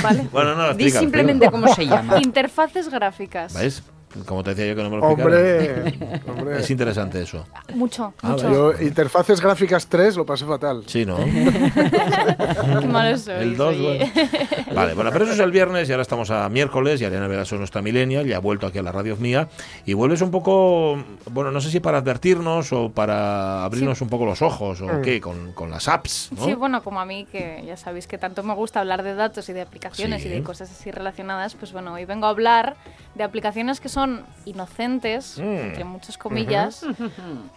Vale. 0.03 0.29
Bueno, 0.33 0.55
no, 0.55 0.63
Di 0.75 0.85
explica, 0.85 1.01
simplemente 1.01 1.47
explica. 1.47 1.67
cómo 1.67 1.75
se 1.75 1.87
llama. 1.87 2.19
Interfaces 2.23 2.89
gráficas. 2.89 3.55
¿Ves? 3.55 3.83
Como 4.27 4.43
te 4.43 4.51
decía 4.51 4.67
yo 4.67 4.77
que 4.77 4.83
no 4.83 4.91
me 4.91 4.97
lo. 4.99 5.05
Hombre, 5.05 5.95
hombre. 6.29 6.61
Es 6.61 6.71
interesante 6.71 7.23
eso. 7.23 7.47
Mucho, 7.75 8.15
Ah, 8.23 8.31
mucho. 8.31 8.51
Yo, 8.79 8.83
interfaces 8.83 9.41
gráficas 9.41 9.87
3 9.87 10.17
lo 10.17 10.27
pasé 10.27 10.45
fatal. 10.45 10.85
Sí, 10.87 11.05
¿no? 11.07 11.17
Qué 11.93 12.87
malo 12.89 13.17
sois, 13.17 13.41
El 13.41 13.57
2, 13.57 13.69
oye. 13.77 14.11
bueno. 14.15 14.75
Vale, 14.75 14.95
bueno, 14.95 15.11
pero 15.13 15.25
eso 15.25 15.35
es 15.35 15.41
el 15.41 15.51
viernes 15.51 15.89
y 15.89 15.93
ahora 15.93 16.03
estamos 16.03 16.31
a 16.31 16.49
miércoles 16.49 17.01
y 17.01 17.05
Ariana 17.05 17.27
Vegas 17.29 17.53
es 17.53 17.59
nuestra 17.59 17.83
millennial 17.83 18.27
y 18.27 18.33
ha 18.33 18.39
vuelto 18.39 18.67
aquí 18.67 18.79
a 18.79 18.83
la 18.83 18.93
radio 18.93 19.17
mía 19.17 19.49
y 19.87 19.95
vuelves 19.95 20.21
un 20.23 20.31
poco, 20.31 21.03
bueno, 21.31 21.51
no 21.51 21.61
sé 21.61 21.71
si 21.71 21.81
para 21.81 21.99
advertirnos 21.99 22.73
o 22.73 22.91
para 22.91 23.65
abrirnos 23.65 24.01
un 24.01 24.09
poco 24.09 24.25
los 24.27 24.43
ojos 24.43 24.81
o 24.81 24.87
Mm. 24.93 25.03
qué, 25.03 25.21
con, 25.21 25.53
con 25.53 25.71
las 25.71 25.89
apps, 25.89 26.31
¿no? 26.37 26.45
Sí, 26.45 26.55
bueno, 26.55 26.83
como 26.83 27.01
a 27.01 27.07
mí, 27.07 27.27
que 27.31 27.63
ya 27.67 27.77
sabéis 27.77 28.07
que 28.07 28.19
tanto 28.19 28.43
me 28.43 28.55
gusta 28.55 28.81
hablar 28.81 29.03
de 29.03 29.15
datos 29.15 29.49
y 29.49 29.53
de 29.53 29.63
aplicaciones 29.63 30.23
Sí. 30.23 30.29
y 30.29 30.31
de 30.33 30.43
cosas 30.43 30.71
así 30.71 30.91
relacionadas, 30.91 31.55
pues 31.55 31.73
bueno, 31.73 31.95
hoy 31.95 32.05
vengo 32.05 32.27
a 32.27 32.31
hablar 32.31 32.77
de 33.15 33.25
aplicaciones 33.25 33.81
que 33.81 33.89
son 33.89 34.02
inocentes, 34.45 35.39
Mm. 35.39 35.43
entre 35.43 35.85
muchas 35.85 36.19
comillas, 36.19 36.85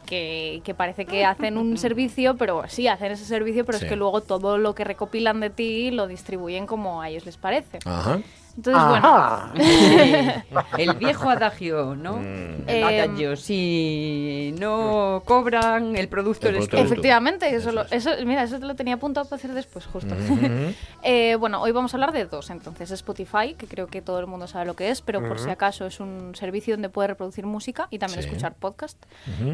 que, 0.05 0.61
que 0.63 0.73
parece 0.73 1.05
que 1.05 1.25
hacen 1.25 1.57
un 1.57 1.77
servicio, 1.77 2.35
pero 2.37 2.63
sí, 2.67 2.87
hacen 2.87 3.11
ese 3.11 3.25
servicio, 3.25 3.65
pero 3.65 3.77
Sí. 3.77 3.85
es 3.85 3.89
que 3.89 3.95
luego 3.95 4.21
todo 4.21 4.57
lo 4.57 4.75
que 4.75 4.83
recopilan 4.83 5.39
de 5.39 5.49
ti 5.49 5.91
lo 5.91 6.07
distribuyen 6.07 6.65
como 6.67 7.01
a 7.01 7.09
ellos 7.09 7.25
les 7.25 7.37
parece. 7.37 7.79
Ajá. 7.85 8.19
Entonces, 8.57 8.81
Ajá. 8.83 9.51
bueno. 9.53 10.65
El 10.77 10.93
viejo 10.93 11.29
adagio, 11.29 11.95
¿no? 11.95 12.13
Mm. 12.17 12.67
El 12.67 12.83
Em, 12.83 12.83
adagio, 12.85 13.35
si 13.35 14.55
no 14.59 15.21
cobran, 15.25 15.95
el 15.95 16.07
producto 16.07 16.47
eres 16.47 16.67
tú. 16.69 16.77
Efectivamente, 16.77 17.53
eso, 17.53 17.71
lo- 17.71 17.85
eso, 17.91 18.11
mira, 18.25 18.43
eso 18.43 18.59
te 18.59 18.65
lo 18.65 18.75
tenía 18.75 18.95
apuntado 18.95 19.27
para 19.27 19.37
hacer 19.39 19.53
después, 19.53 19.85
justo. 19.85 20.15
Eh, 21.07 21.35
bueno, 21.35 21.61
hoy 21.61 21.71
vamos 21.71 21.93
a 21.93 21.97
hablar 21.97 22.11
de 22.13 22.25
dos, 22.25 22.49
entonces 22.49 22.89
Spotify, 22.89 23.53
que 23.55 23.67
creo 23.67 23.85
que 23.87 24.01
todo 24.01 24.19
el 24.19 24.25
mundo 24.25 24.47
sabe 24.47 24.65
lo 24.65 24.75
que 24.75 24.89
es, 24.89 25.01
pero 25.01 25.21
por 25.27 25.37
si 25.39 25.49
acaso 25.51 25.85
es 25.85 25.99
un 25.99 26.33
servicio 26.33 26.73
donde 26.73 26.89
puedes 26.89 27.09
reproducir 27.09 27.45
música 27.45 27.87
y 27.91 27.99
también 27.99 28.23
Sí. 28.23 28.27
escuchar 28.29 28.53
podcast. 28.55 28.97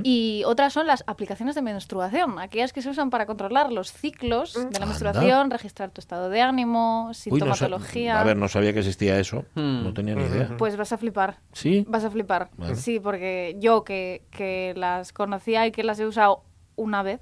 Y 0.04 0.44
otras 0.46 0.72
son 0.72 0.88
las 0.88 1.04
aplicaciones 1.08 1.56
de 1.56 1.62
menstruación, 1.62 2.40
aquellas 2.40 2.72
que 2.72 2.82
se 2.82 2.90
usan 2.90 3.10
para 3.10 3.26
controlar 3.26 3.72
los 3.72 3.92
ciclos 3.92 4.54
de 4.54 4.62
la 4.62 4.68
Anda. 4.68 4.86
menstruación, 4.86 5.52
registrar 5.52 5.90
tu 5.90 6.00
estado 6.00 6.30
de 6.30 6.42
ánimo, 6.42 7.02
Uy, 7.02 7.08
no 7.08 7.14
sa- 7.14 7.22
sintomatología. 7.24 8.22
a 8.22 8.24
ver, 8.24 8.38
no 8.38 8.48
sabía 8.48 8.74
que 8.74 8.82
existía 8.92 9.20
eso. 9.20 9.46
Hmm. 9.56 9.84
No 9.84 9.94
tenía 9.94 10.16
ni 10.16 10.24
idea. 10.24 10.56
Pues 10.58 10.76
vas 10.78 10.92
a 10.92 10.98
flipar. 10.98 11.40
¿Sí? 11.54 11.86
Vas 11.88 12.04
a 12.04 12.12
flipar. 12.12 12.50
Vale. 12.58 12.76
Sí, 12.76 13.00
porque 13.00 13.56
yo 13.60 13.84
que, 13.84 14.24
que 14.32 14.74
las 14.76 15.14
conocía 15.14 15.66
y 15.68 15.72
que 15.72 15.84
las 15.84 16.00
he 16.00 16.06
usado 16.06 16.44
una 16.76 17.04
vez, 17.04 17.22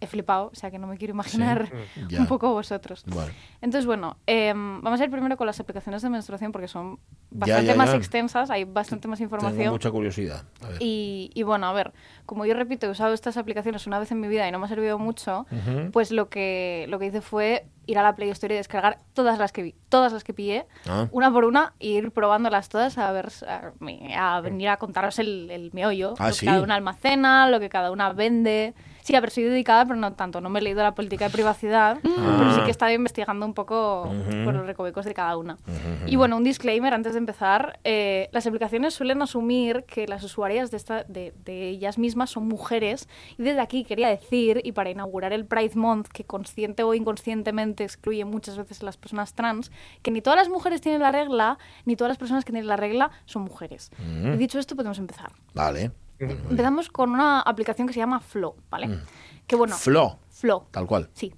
he 0.00 0.06
flipado, 0.08 0.46
o 0.52 0.54
sea 0.54 0.70
que 0.72 0.78
no 0.78 0.86
me 0.88 0.96
quiero 0.96 1.12
imaginar 1.12 1.68
Sí. 1.94 2.00
Ya. 2.08 2.20
un 2.20 2.26
poco 2.26 2.52
vosotros. 2.52 3.04
Bueno. 3.06 3.30
Entonces, 3.60 3.86
bueno, 3.86 4.16
em, 4.26 4.80
vamos 4.80 5.00
a 5.00 5.04
ir 5.04 5.10
primero 5.10 5.36
con 5.36 5.46
las 5.46 5.60
aplicaciones 5.60 6.02
de 6.02 6.10
menstruación 6.10 6.50
porque 6.52 6.66
son 6.66 6.98
bastante 7.38 7.66
ya, 7.66 7.74
más 7.74 7.90
ya. 7.90 7.96
extensas, 7.96 8.50
hay 8.50 8.64
bastante 8.64 9.08
más 9.08 9.18
Tengo 9.18 9.34
información. 9.36 9.72
mucha 9.72 9.90
curiosidad. 9.90 10.44
A 10.64 10.68
ver. 10.68 10.76
Y, 10.80 11.30
y 11.34 11.42
bueno, 11.42 11.66
a 11.66 11.72
ver, 11.72 11.92
como 12.24 12.44
yo 12.46 12.54
repito, 12.54 12.86
he 12.86 12.90
usado 12.90 13.14
estas 13.14 13.36
aplicaciones 13.36 13.86
una 13.86 13.98
vez 13.98 14.10
en 14.12 14.20
mi 14.20 14.28
vida 14.28 14.48
y 14.48 14.52
no 14.52 14.58
me 14.58 14.66
ha 14.66 14.68
servido 14.68 14.98
mucho, 14.98 15.46
pues 15.92 16.10
lo 16.10 16.28
que, 16.28 16.86
lo 16.88 16.98
que 16.98 17.06
hice 17.06 17.20
fue 17.20 17.66
ir 17.86 17.98
a 17.98 18.02
la 18.02 18.16
Play 18.16 18.30
Store 18.30 18.52
y 18.54 18.56
descargar 18.56 18.98
todas 19.14 19.38
las 19.38 19.52
que 19.52 19.62
vi, 19.62 19.74
todas 19.88 20.12
las 20.12 20.24
que 20.24 20.34
pillé, 20.34 20.66
Ah. 20.88 21.06
una 21.12 21.30
por 21.32 21.44
una, 21.44 21.74
e 21.78 21.88
ir 21.88 22.10
probándolas 22.10 22.68
todas 22.68 22.98
a 22.98 23.12
ver, 23.12 23.28
a, 23.46 24.36
a 24.36 24.40
venir 24.40 24.68
a 24.70 24.76
contaros 24.76 25.18
el, 25.20 25.50
el 25.50 25.70
meollo, 25.72 26.14
Ah, 26.18 26.28
lo 26.28 26.34
¿sí? 26.34 26.40
que 26.40 26.46
cada 26.46 26.62
una 26.62 26.74
almacena, 26.74 27.48
lo 27.48 27.60
que 27.60 27.68
cada 27.68 27.90
una 27.92 28.12
vende. 28.12 28.74
Sí, 29.06 29.14
a 29.14 29.20
ver, 29.20 29.30
soy 29.30 29.44
dedicada, 29.44 29.84
pero 29.84 29.94
no 30.00 30.14
tanto. 30.14 30.40
No 30.40 30.50
me 30.50 30.58
he 30.58 30.62
leído 30.62 30.82
la 30.82 30.92
política 30.96 31.26
de 31.26 31.30
privacidad, 31.30 31.98
pero 32.02 32.54
sí 32.54 32.60
que 32.62 32.66
he 32.66 32.70
estado 32.72 32.90
investigando 32.90 33.46
un 33.46 33.54
poco 33.54 34.12
por 34.44 34.52
los 34.52 34.66
recovecos 34.66 35.04
de 35.04 35.14
cada 35.14 35.36
una. 35.36 35.58
Y 36.06 36.16
bueno, 36.16 36.36
un 36.36 36.42
disclaimer 36.42 36.92
antes 36.92 37.12
de 37.12 37.20
empezar. 37.20 37.78
eh, 37.84 38.28
las 38.32 38.48
aplicaciones 38.48 38.94
suelen 38.94 39.22
asumir 39.22 39.84
que 39.84 40.08
las 40.08 40.24
usuarias 40.24 40.72
de, 40.72 40.76
esta, 40.78 41.04
de, 41.04 41.32
de 41.44 41.68
ellas 41.68 41.98
mismas 41.98 42.30
son 42.30 42.48
mujeres. 42.48 43.08
Y 43.38 43.44
desde 43.44 43.60
aquí 43.60 43.84
quería 43.84 44.08
decir, 44.08 44.60
y 44.64 44.72
para 44.72 44.90
inaugurar 44.90 45.32
el 45.32 45.44
Pride 45.44 45.76
Month, 45.76 46.08
que 46.08 46.24
consciente 46.24 46.82
o 46.82 46.92
inconscientemente 46.92 47.84
excluye 47.84 48.24
muchas 48.24 48.56
veces 48.56 48.82
a 48.82 48.86
las 48.86 48.96
personas 48.96 49.34
trans, 49.34 49.70
que 50.02 50.10
ni 50.10 50.20
todas 50.20 50.36
las 50.36 50.48
mujeres 50.48 50.80
tienen 50.80 51.00
la 51.00 51.12
regla, 51.12 51.58
ni 51.84 51.94
todas 51.94 52.08
las 52.08 52.18
personas 52.18 52.44
que 52.44 52.50
tienen 52.50 52.66
la 52.66 52.76
regla 52.76 53.12
son 53.24 53.42
mujeres. 53.42 53.92
Mm. 53.98 54.34
Y 54.34 54.36
dicho 54.36 54.58
esto, 54.58 54.74
podemos 54.74 54.98
empezar. 54.98 55.30
Vale. 55.54 55.92
Empezamos 56.18 56.88
con 56.90 57.10
una 57.10 57.40
aplicación 57.40 57.86
que 57.86 57.92
se 57.94 58.00
llama 58.00 58.20
Flow, 58.20 58.56
¿vale? 58.70 58.88
Mm. 58.88 59.02
Que 59.46 59.56
bueno. 59.56 59.76
Flow. 59.76 60.16
Flow. 60.30 60.64
Tal 60.70 60.86
cual. 60.86 61.08
Sí. 61.14 61.32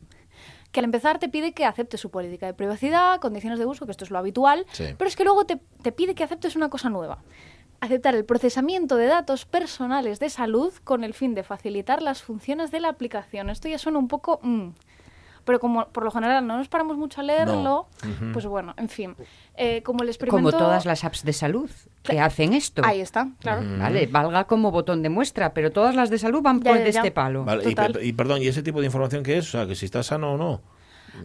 Que 0.73 0.81
al 0.81 0.85
empezar 0.85 1.19
te 1.19 1.29
pide 1.29 1.53
que 1.53 1.65
aceptes 1.65 2.01
su 2.01 2.11
política 2.11 2.47
de 2.47 2.55
privacidad, 2.55 3.21
condiciones 3.21 3.59
de 3.59 3.67
uso, 3.67 3.87
que 3.87 3.91
esto 3.93 4.05
es 4.05 4.11
lo 4.11 4.19
habitual, 4.19 4.67
Sí. 4.73 4.85
pero 4.99 5.09
es 5.09 5.17
que 5.17 5.25
luego 5.25 5.45
te, 5.47 5.57
te 5.83 5.93
pide 5.93 6.15
que 6.15 6.25
aceptes 6.25 6.57
una 6.57 6.69
cosa 6.69 6.91
nueva. 6.91 7.19
Aceptar 7.81 8.15
el 8.15 8.25
procesamiento 8.25 8.97
de 8.97 9.07
datos 9.07 9.47
personales 9.47 10.19
de 10.19 10.31
salud 10.31 10.73
con 10.85 11.05
el 11.05 11.15
fin 11.15 11.35
de 11.35 11.45
facilitar 11.45 12.03
las 12.03 12.23
funciones 12.23 12.71
de 12.71 12.81
la 12.81 12.89
aplicación. 12.89 13.51
Esto 13.51 13.69
ya 13.69 13.79
suena 13.79 13.99
un 13.99 14.09
poco... 14.09 14.41
mm, 14.43 14.69
pero 15.49 15.61
como 15.61 15.87
por 15.89 16.05
lo 16.05 16.11
general 16.11 16.47
no 16.47 16.59
nos 16.59 16.69
paramos 16.69 16.99
mucho 16.99 17.23
a 17.23 17.25
leerlo, 17.25 17.87
pues 18.35 18.45
bueno, 18.45 18.75
en 18.77 18.91
fin. 18.91 19.17
Eh, 19.57 19.83
como 19.83 20.03
el 20.03 20.11
experimento... 20.11 20.51
Como 20.51 20.63
todas 20.63 20.85
las 20.85 21.05
apps 21.05 21.25
de 21.25 21.33
salud 21.33 21.71
que 22.03 22.21
hacen 22.21 22.53
esto. 22.53 22.83
Ahí 22.85 23.01
está, 23.01 23.29
claro. 23.41 23.63
Vale, 23.79 24.07
valga 24.09 24.45
como 24.45 24.71
botón 24.71 25.03
de 25.03 25.09
muestra, 25.09 25.55
pero 25.55 25.73
todas 25.73 25.95
las 25.95 26.11
de 26.11 26.19
salud 26.19 26.43
van 26.43 26.61
Ya, 26.61 26.71
por 26.73 26.79
ya, 26.81 26.85
de 26.85 26.93
ya. 26.93 27.01
este 27.01 27.13
palo. 27.13 27.47
Vale, 27.47 27.65
y, 27.65 28.09
y 28.09 28.13
perdón, 28.13 28.43
¿y 28.43 28.49
ese 28.49 28.63
tipo 28.63 28.81
de 28.81 28.87
información 28.87 29.23
qué 29.23 29.39
es? 29.39 29.49
O 29.49 29.51
sea, 29.53 29.67
que 29.67 29.75
si 29.75 29.87
estás 29.87 30.05
sano 30.05 30.35
o 30.35 30.37
no. 30.37 30.61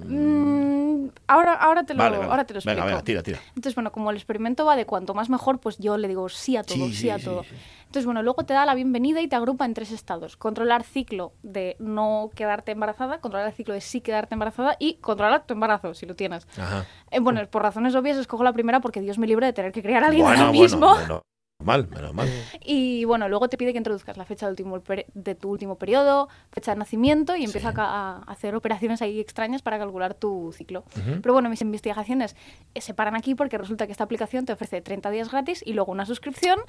Mm, 0.07 1.07
ahora, 1.27 1.53
ahora, 1.55 1.83
te 1.83 1.93
lo, 1.93 1.99
Vale, 1.99 2.17
vale. 2.17 2.31
ahora 2.31 2.45
te 2.45 2.53
lo 2.53 2.59
explico. 2.59 2.75
Venga, 2.77 2.85
venga, 2.85 3.03
tira, 3.03 3.21
tira. 3.23 3.39
Entonces, 3.49 3.75
bueno, 3.75 3.91
como 3.91 4.09
el 4.09 4.15
experimento 4.15 4.65
va 4.65 4.75
de 4.77 4.85
cuanto 4.85 5.13
más 5.13 5.29
mejor, 5.29 5.59
pues 5.59 5.77
yo 5.77 5.97
le 5.97 6.07
digo 6.07 6.29
sí 6.29 6.55
a 6.55 6.63
todo, 6.63 6.77
Sí, 6.77 6.93
sí, 6.93 6.93
sí, 6.93 7.09
a 7.09 7.19
sí, 7.19 7.25
todo. 7.25 7.43
sí. 7.43 7.49
Entonces, 7.93 8.07
bueno, 8.07 8.23
luego 8.23 8.43
te 8.43 8.55
da 8.55 8.65
la 8.65 8.73
bienvenida 8.73 9.21
y 9.21 9.27
te 9.27 9.35
agrupa 9.35 9.65
en 9.65 9.75
tres 9.75 9.91
estados. 9.91 10.35
Controlar 10.35 10.81
ciclo 10.81 11.33
de 11.43 11.75
no 11.77 12.31
quedarte 12.33 12.71
embarazada, 12.71 13.21
controlar 13.21 13.49
el 13.49 13.53
ciclo 13.53 13.75
de 13.75 13.81
sí 13.81 14.01
quedarte 14.01 14.33
embarazada 14.33 14.75
y 14.79 14.95
controlar 14.95 15.45
tu 15.45 15.53
embarazo, 15.53 15.93
si 15.93 16.07
lo 16.07 16.15
tienes. 16.15 16.47
Ajá. 16.57 16.87
Eh, 17.11 17.19
bueno, 17.19 17.47
por 17.51 17.61
razones 17.61 17.93
obvias 17.93 18.17
escojo 18.17 18.43
la 18.43 18.51
primera 18.51 18.79
porque 18.79 18.99
Dios 18.99 19.19
me 19.19 19.27
libre 19.27 19.45
de 19.45 19.53
tener 19.53 19.71
que 19.71 19.83
criar 19.83 20.03
a 20.03 20.07
alguien 20.07 20.25
Bueno, 20.25 20.39
ahora 20.45 20.57
bueno, 20.57 20.87
mismo. 20.95 21.21
Mal, 21.63 21.87
menos 21.89 22.13
mal. 22.13 22.29
Y 22.63 23.05
bueno, 23.05 23.27
luego 23.29 23.47
te 23.49 23.57
pide 23.57 23.71
que 23.71 23.77
introduzcas 23.77 24.17
la 24.17 24.25
fecha 24.25 24.45
de, 24.45 24.51
último 24.51 24.77
peri- 24.83 25.05
de 25.13 25.35
tu 25.35 25.49
último 25.49 25.77
periodo, 25.77 26.29
fecha 26.51 26.71
de 26.71 26.77
nacimiento 26.77 27.35
y 27.35 27.43
empieza 27.43 27.73
a, 27.75 28.17
a 28.17 28.31
hacer 28.31 28.55
operaciones 28.55 29.01
ahí 29.01 29.19
extrañas 29.19 29.61
para 29.61 29.77
calcular 29.79 30.13
tu 30.13 30.51
ciclo. 30.55 30.83
Pero 31.21 31.33
bueno, 31.33 31.49
mis 31.49 31.61
investigaciones 31.61 32.35
eh, 32.73 32.81
se 32.81 32.93
paran 32.93 33.15
aquí 33.15 33.35
porque 33.35 33.57
resulta 33.57 33.85
que 33.85 33.91
esta 33.91 34.03
aplicación 34.03 34.45
te 34.45 34.53
ofrece 34.53 34.81
30 34.81 35.09
días 35.11 35.31
gratis 35.31 35.63
y 35.65 35.73
luego 35.73 35.91
una 35.91 36.05
suscripción. 36.05 36.59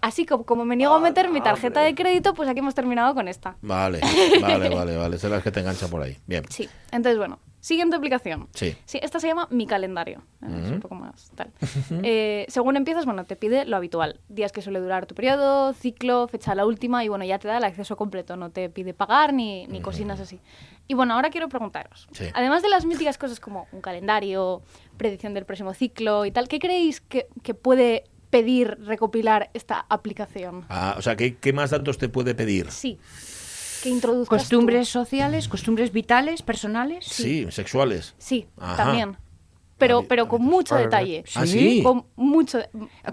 Así 0.00 0.26
como, 0.26 0.44
como 0.44 0.64
me 0.64 0.76
niego 0.76 0.94
a 0.94 1.00
meter 1.00 1.30
mi 1.30 1.40
tarjeta 1.40 1.80
de 1.82 1.94
crédito, 1.94 2.34
pues 2.34 2.48
aquí 2.48 2.58
hemos 2.58 2.74
terminado 2.74 3.14
con 3.14 3.28
esta. 3.28 3.56
Vale, 3.62 4.00
vale, 4.40 4.68
vale, 4.74 4.96
vale. 4.96 5.18
Será 5.18 5.36
las 5.36 5.44
que 5.44 5.50
te 5.52 5.60
enganchan 5.60 5.90
por 5.90 6.02
ahí. 6.02 6.18
Bien. 6.26 6.44
Sí, 6.50 6.68
entonces 6.90 7.18
bueno, 7.18 7.38
siguiente 7.62 7.96
aplicación. 7.96 8.48
Sí. 8.54 8.76
Sí, 8.84 8.98
esta 9.02 9.20
se 9.20 9.28
llama 9.28 9.46
Mi 9.50 9.66
Calendario. 9.66 10.22
Es 10.42 10.68
un 10.70 10.80
poco 10.80 10.96
más 10.96 11.30
tal. 11.34 11.50
Eh, 12.04 12.44
según 12.48 12.76
empiezas, 12.76 13.04
bueno, 13.04 13.24
te 13.24 13.36
pide 13.36 13.64
lo 13.64 13.76
habitual. 13.76 14.20
Días 14.28 14.50
que 14.50 14.60
suele 14.60 14.80
durar 14.80 15.06
tu 15.06 15.14
periodo, 15.14 15.72
ciclo, 15.72 16.26
fecha 16.26 16.54
la 16.54 16.66
última 16.66 17.04
y 17.04 17.08
bueno, 17.08 17.24
ya 17.24 17.38
te 17.38 17.46
da 17.48 17.58
el 17.58 17.64
acceso 17.64 17.96
completo. 17.96 18.36
No 18.36 18.50
te 18.50 18.68
pide 18.68 18.92
pagar 18.92 19.32
ni, 19.32 19.66
ni 19.68 19.80
cosinas 19.80 20.18
así. 20.20 20.40
Y 20.88 20.94
bueno, 20.94 21.14
ahora 21.14 21.30
quiero 21.30 21.48
preguntaros. 21.48 22.08
Sí. 22.12 22.24
Además 22.34 22.62
de 22.62 22.68
las 22.68 22.84
míticas 22.84 23.16
cosas 23.16 23.38
como 23.38 23.68
un 23.72 23.80
calendario, 23.80 24.62
predicción 24.96 25.32
del 25.32 25.44
próximo 25.44 25.72
ciclo 25.72 26.26
y 26.26 26.32
tal, 26.32 26.48
¿qué 26.48 26.58
creéis 26.58 27.00
que, 27.00 27.28
que 27.42 27.54
puede 27.54 28.04
pedir 28.30 28.78
recopilar 28.84 29.50
esta 29.54 29.86
aplicación? 29.88 30.64
Ah, 30.68 30.94
o 30.98 31.02
sea, 31.02 31.16
¿qué, 31.16 31.36
qué 31.36 31.52
más 31.52 31.70
datos 31.70 31.98
te 31.98 32.08
puede 32.08 32.34
pedir? 32.34 32.70
Sí. 32.70 32.98
Que 33.82 33.88
introduzcas 33.88 34.28
tú. 34.28 34.56
Costumbres 34.56 34.88
sociales, 34.88 35.48
costumbres 35.48 35.92
vitales, 35.92 36.42
personales. 36.42 37.04
Sí, 37.04 37.46
sexuales. 37.50 38.14
Sí, 38.18 38.46
Ajá. 38.58 38.76
también. 38.84 39.16
Pero, 39.78 40.04
pero 40.06 40.28
con 40.28 40.42
mucho 40.42 40.76
detalle. 40.76 41.24
¿Ah, 41.34 41.44
sí? 41.44 41.82
Con 41.82 42.04
mucho. 42.14 42.60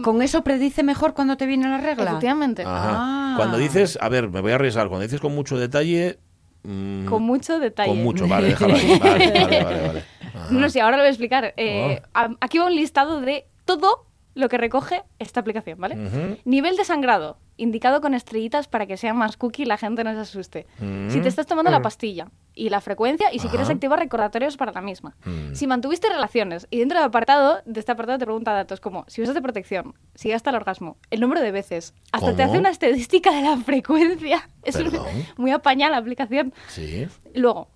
Con 0.03 0.21
eso 0.21 0.43
predice 0.43 0.83
mejor 0.83 1.15
cuando 1.15 1.35
te 1.35 1.47
viene 1.47 1.67
la 1.67 1.77
regla. 1.79 2.11
Efectivamente. 2.11 2.61
Ajá. 2.61 2.91
Ah. 2.93 3.33
Cuando 3.37 3.57
dices, 3.57 3.97
a 3.99 4.07
ver, 4.09 4.29
me 4.29 4.41
voy 4.41 4.51
a 4.51 4.55
arriesgar, 4.55 4.87
cuando 4.87 5.03
dices 5.03 5.19
con 5.19 5.33
mucho 5.33 5.57
detalle. 5.57 6.19
mm, 6.63 7.05
Con 7.05 7.23
mucho 7.23 7.57
detalle. 7.59 7.89
Con 7.89 8.03
mucho, 8.03 8.27
vale, 8.27 8.47
déjalo 8.49 8.75
ahí. 8.75 8.99
Vale, 8.99 9.31
vale, 9.31 9.63
vale. 9.63 9.81
vale. 9.87 10.03
No 10.51 10.69
sé, 10.69 10.81
ahora 10.81 10.97
lo 10.97 11.01
voy 11.03 11.07
a 11.07 11.11
explicar. 11.11 11.53
Eh, 11.57 12.01
Oh. 12.03 12.07
a- 12.13 12.35
Aquí 12.41 12.59
va 12.59 12.65
un 12.67 12.75
listado 12.75 13.19
de 13.21 13.47
todo 13.65 14.05
lo 14.35 14.47
que 14.47 14.57
recoge 14.59 15.01
esta 15.17 15.39
aplicación, 15.39 15.79
¿vale? 15.79 16.39
Nivel 16.45 16.77
de 16.77 16.85
sangrado, 16.85 17.39
indicado 17.61 18.01
con 18.01 18.13
estrellitas 18.13 18.67
para 18.67 18.85
que 18.87 18.97
sea 18.97 19.13
más 19.13 19.37
cookie 19.37 19.63
y 19.63 19.65
la 19.65 19.77
gente 19.77 20.03
no 20.03 20.13
se 20.13 20.19
asuste. 20.19 20.65
Mm. 20.79 21.09
Si 21.09 21.21
te 21.21 21.27
estás 21.27 21.45
tomando 21.45 21.69
la 21.71 21.79
Mm. 21.79 21.83
pastilla 21.83 22.27
y 22.55 22.69
la 22.69 22.81
frecuencia 22.81 23.27
y 23.31 23.39
si 23.39 23.47
Ajá. 23.47 23.49
quieres 23.51 23.69
activar 23.69 23.99
recordatorios 23.99 24.57
para 24.57 24.71
la 24.71 24.81
misma. 24.81 25.15
Mm. 25.25 25.53
Si 25.53 25.67
mantuviste 25.67 26.09
relaciones 26.09 26.67
y 26.69 26.79
dentro 26.79 26.97
del 26.99 27.07
apartado, 27.07 27.61
de 27.65 27.79
este 27.79 27.91
apartado 27.91 28.17
te 28.17 28.25
pregunta 28.25 28.51
datos 28.53 28.79
como 28.79 29.05
si 29.07 29.21
usas 29.21 29.35
de 29.35 29.41
protección, 29.41 29.93
si 30.15 30.31
hasta 30.31 30.49
el 30.49 30.55
orgasmo, 30.55 30.97
el 31.11 31.19
número 31.21 31.41
de 31.41 31.51
veces, 31.51 31.93
hasta 32.11 32.35
te 32.35 32.43
hace 32.43 32.57
una 32.59 32.69
estadística 32.69 33.31
de 33.31 33.41
la 33.43 33.57
frecuencia. 33.57 34.49
Es 34.63 34.75
Perdón. 34.77 35.05
muy 35.37 35.51
apañada 35.51 35.91
la 35.91 35.97
aplicación. 35.97 36.53
Sí. 36.67 37.07
Luego, 37.33 37.69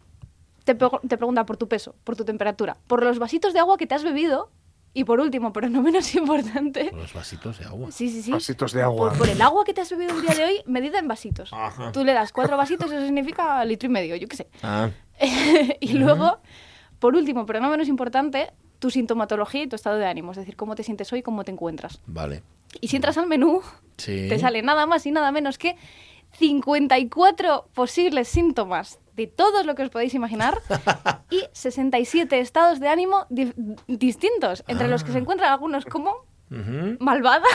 te, 0.65 0.75
te 0.75 1.17
pregunta 1.17 1.45
por 1.45 1.57
tu 1.57 1.67
peso, 1.67 1.95
por 2.03 2.15
tu 2.15 2.23
temperatura, 2.25 2.77
por 2.87 3.03
los 3.03 3.19
vasitos 3.19 3.53
de 3.53 3.59
agua 3.59 3.77
que 3.77 3.87
te 3.87 3.95
has 3.95 4.03
bebido 4.03 4.49
Y 4.95 5.05
por 5.05 5.19
último, 5.19 5.51
pero 5.53 5.69
no 5.69 5.81
menos 5.81 6.13
importante, 6.15 6.91
Los 6.93 7.13
vasitos 7.13 7.57
de 7.59 7.65
agua. 7.65 7.91
sí, 7.91 8.09
sí, 8.09 8.21
sí. 8.21 8.31
Vasitos 8.31 8.71
de 8.73 8.83
agua. 8.83 9.09
Por, 9.09 9.17
por 9.19 9.29
el 9.29 9.41
agua 9.41 9.63
que 9.65 9.73
te 9.73 9.81
has 9.81 9.89
bebido 9.89 10.13
el 10.15 10.21
día 10.21 10.35
de 10.35 10.43
hoy, 10.45 10.61
medida 10.67 10.99
en 10.99 11.07
vasitos. 11.07 11.51
Ajá. 11.51 11.91
Tú 11.91 12.03
le 12.03 12.13
das 12.13 12.31
cuatro 12.31 12.57
vasitos, 12.57 12.91
eso 12.91 13.03
significa 13.03 13.63
litro 13.65 13.87
y 13.87 13.91
medio, 13.91 14.15
yo 14.15 14.27
qué 14.27 14.35
sé. 14.37 14.47
Ah, 14.61 14.89
y 15.79 15.93
luego, 15.93 16.39
por 16.99 17.15
último, 17.15 17.45
pero 17.45 17.59
no 17.59 17.69
menos 17.69 17.87
importante, 17.87 18.51
tu 18.79 18.89
sintomatología 18.91 19.63
y 19.63 19.67
tu 19.67 19.75
estado 19.75 19.97
de 19.97 20.05
ánimo, 20.05 20.31
es 20.31 20.37
decir, 20.37 20.55
cómo 20.55 20.75
te 20.75 20.83
sientes 20.83 21.11
hoy, 21.13 21.21
cómo 21.23 21.43
te 21.43 21.51
encuentras. 21.51 21.99
vale. 22.05 22.43
Y 22.81 22.87
si 22.87 22.95
entras 22.95 23.17
al 23.19 23.27
menú, 23.27 23.61
Sí. 23.97 24.25
te 24.29 24.39
sale 24.39 24.63
nada 24.63 24.85
más 24.87 25.05
y 25.05 25.11
nada 25.11 25.31
menos 25.31 25.59
que 25.59 25.75
54 26.39 27.67
posibles 27.73 28.27
síntomas 28.27 28.99
de 29.15 29.27
todo 29.27 29.63
lo 29.63 29.75
que 29.75 29.83
os 29.83 29.89
podéis 29.89 30.13
imaginar 30.13 30.59
y 31.29 31.43
67 31.53 32.39
estados 32.39 32.79
de 32.79 32.87
ánimo 32.89 33.25
di- 33.29 33.53
distintos, 33.87 34.63
entre 34.67 34.87
los 34.87 35.03
que 35.03 35.11
se 35.11 35.19
encuentran 35.19 35.51
algunos 35.51 35.85
como 35.85 36.13
malvada 36.99 37.47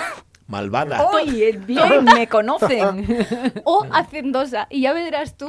Malvada. 0.47 1.11
Oye, 1.11 1.53
bien, 1.59 2.05
me 2.07 2.27
conocen. 2.27 3.07
o 3.65 3.85
hacendosa. 3.93 4.67
Y 4.71 4.81
ya 4.81 4.95
verás 4.95 5.37
tú 5.37 5.47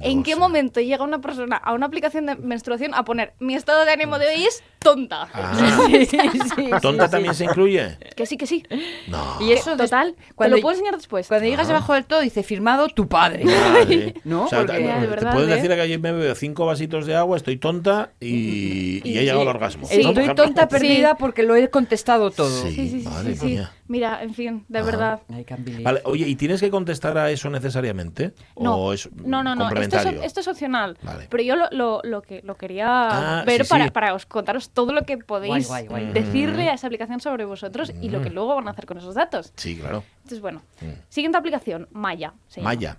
en 0.00 0.22
qué 0.22 0.36
momento 0.36 0.80
llega 0.80 1.04
una 1.04 1.20
persona 1.20 1.56
a 1.58 1.74
una 1.74 1.84
aplicación 1.84 2.24
de 2.24 2.34
menstruación 2.36 2.94
a 2.94 3.04
poner 3.04 3.34
mi 3.40 3.54
estado 3.54 3.84
de 3.84 3.90
ánimo 3.92 4.18
de 4.18 4.26
hoy 4.28 4.46
es 4.46 4.62
tonta. 4.78 5.28
Ah. 5.32 5.54
Sí, 5.88 6.06
sí, 6.06 6.18
sí, 6.56 6.70
¿Tonta 6.82 7.06
sí. 7.06 7.10
también 7.10 7.34
se 7.34 7.44
incluye? 7.44 7.96
Que 8.16 8.26
sí, 8.26 8.36
que 8.36 8.46
sí. 8.46 8.62
No. 9.08 9.36
Y 9.40 9.52
eso 9.52 9.76
Total, 9.76 10.14
cuando- 10.34 10.56
te 10.56 10.60
lo 10.60 10.62
puedo 10.62 10.74
enseñar 10.74 10.96
después. 10.96 11.26
Cuando 11.28 11.46
llegas 11.46 11.66
debajo 11.68 11.94
del 11.94 12.04
todo 12.04 12.20
dice 12.20 12.42
firmado 12.42 12.88
tu 12.88 13.08
padre. 13.08 13.44
Vale. 13.44 14.14
¿No? 14.24 14.44
O 14.44 14.48
sea, 14.48 14.60
Porque- 14.60 14.76
te, 14.78 14.84
Ya, 14.84 14.94
de 14.96 15.00
te 15.02 15.06
verdad, 15.06 15.32
puedes 15.32 15.50
¿eh? 15.50 15.54
decir 15.54 15.70
que 15.70 15.80
ayer 15.80 15.98
me 16.00 16.12
bebo 16.12 16.34
cinco 16.34 16.66
vasitos 16.66 17.06
de 17.06 17.16
agua, 17.16 17.36
estoy 17.36 17.56
tonta 17.56 18.10
y, 18.20 19.00
y 19.08 19.18
he 19.18 19.22
llegado 19.22 19.42
al 19.42 19.48
orgasmo. 19.48 19.82
¿no? 19.90 20.12
Por 20.12 20.22
Estoy 20.22 20.34
tonta 20.34 20.68
perdida 20.68 21.16
porque 21.16 21.42
lo 21.42 21.56
he 21.56 21.68
contestado 21.70 22.30
todo. 22.30 22.48
Sí, 22.62 22.72
Sí, 22.74 22.88
sí, 22.90 23.00
sí, 23.02 23.08
sí, 23.24 23.36
sí. 23.36 23.60
Mira, 23.88 24.22
en 24.22 24.34
fin, 24.34 24.66
de 24.68 24.80
Ajá. 24.80 24.86
verdad. 24.86 25.20
Vale, 25.82 26.02
oye, 26.04 26.28
¿y 26.28 26.34
tienes 26.36 26.60
que 26.60 26.68
contestar 26.70 27.16
a 27.16 27.30
eso 27.30 27.48
necesariamente? 27.48 28.34
No, 28.58 28.76
¿O 28.76 28.92
es 28.92 29.08
no, 29.14 29.42
no, 29.42 29.54
no, 29.54 29.62
esto 29.62 29.62
es, 29.62 29.68
complementario? 29.68 30.22
esto 30.22 30.40
es 30.40 30.48
opcional. 30.48 30.98
Vale. 31.02 31.26
Pero 31.30 31.42
yo 31.42 31.56
lo, 31.56 31.68
lo, 31.70 32.00
lo 32.04 32.20
que 32.22 32.42
lo 32.44 32.56
quería 32.56 32.86
Ah, 33.40 33.44
ver 33.46 33.64
sí, 33.64 33.70
para, 33.70 33.84
sí. 33.86 33.90
para 33.90 34.12
os 34.14 34.26
contaros 34.26 34.68
todo 34.78 34.92
lo 34.92 35.02
que 35.02 35.18
podéis 35.18 35.66
Guay, 35.66 35.88
guay, 35.88 36.04
guay. 36.04 36.12
decirle 36.12 36.68
a 36.68 36.74
esa 36.74 36.86
aplicación 36.86 37.18
sobre 37.18 37.44
vosotros 37.44 37.92
y 38.00 38.10
lo 38.10 38.22
que 38.22 38.30
luego 38.30 38.54
van 38.54 38.68
a 38.68 38.70
hacer 38.70 38.86
con 38.86 38.96
esos 38.98 39.12
datos. 39.16 39.52
Sí, 39.56 39.76
claro. 39.76 40.04
Entonces, 40.18 40.40
bueno, 40.40 40.62
Mm. 40.80 40.86
siguiente 41.08 41.36
aplicación, 41.36 41.88
Maya. 41.90 42.32
Maya. 42.62 42.96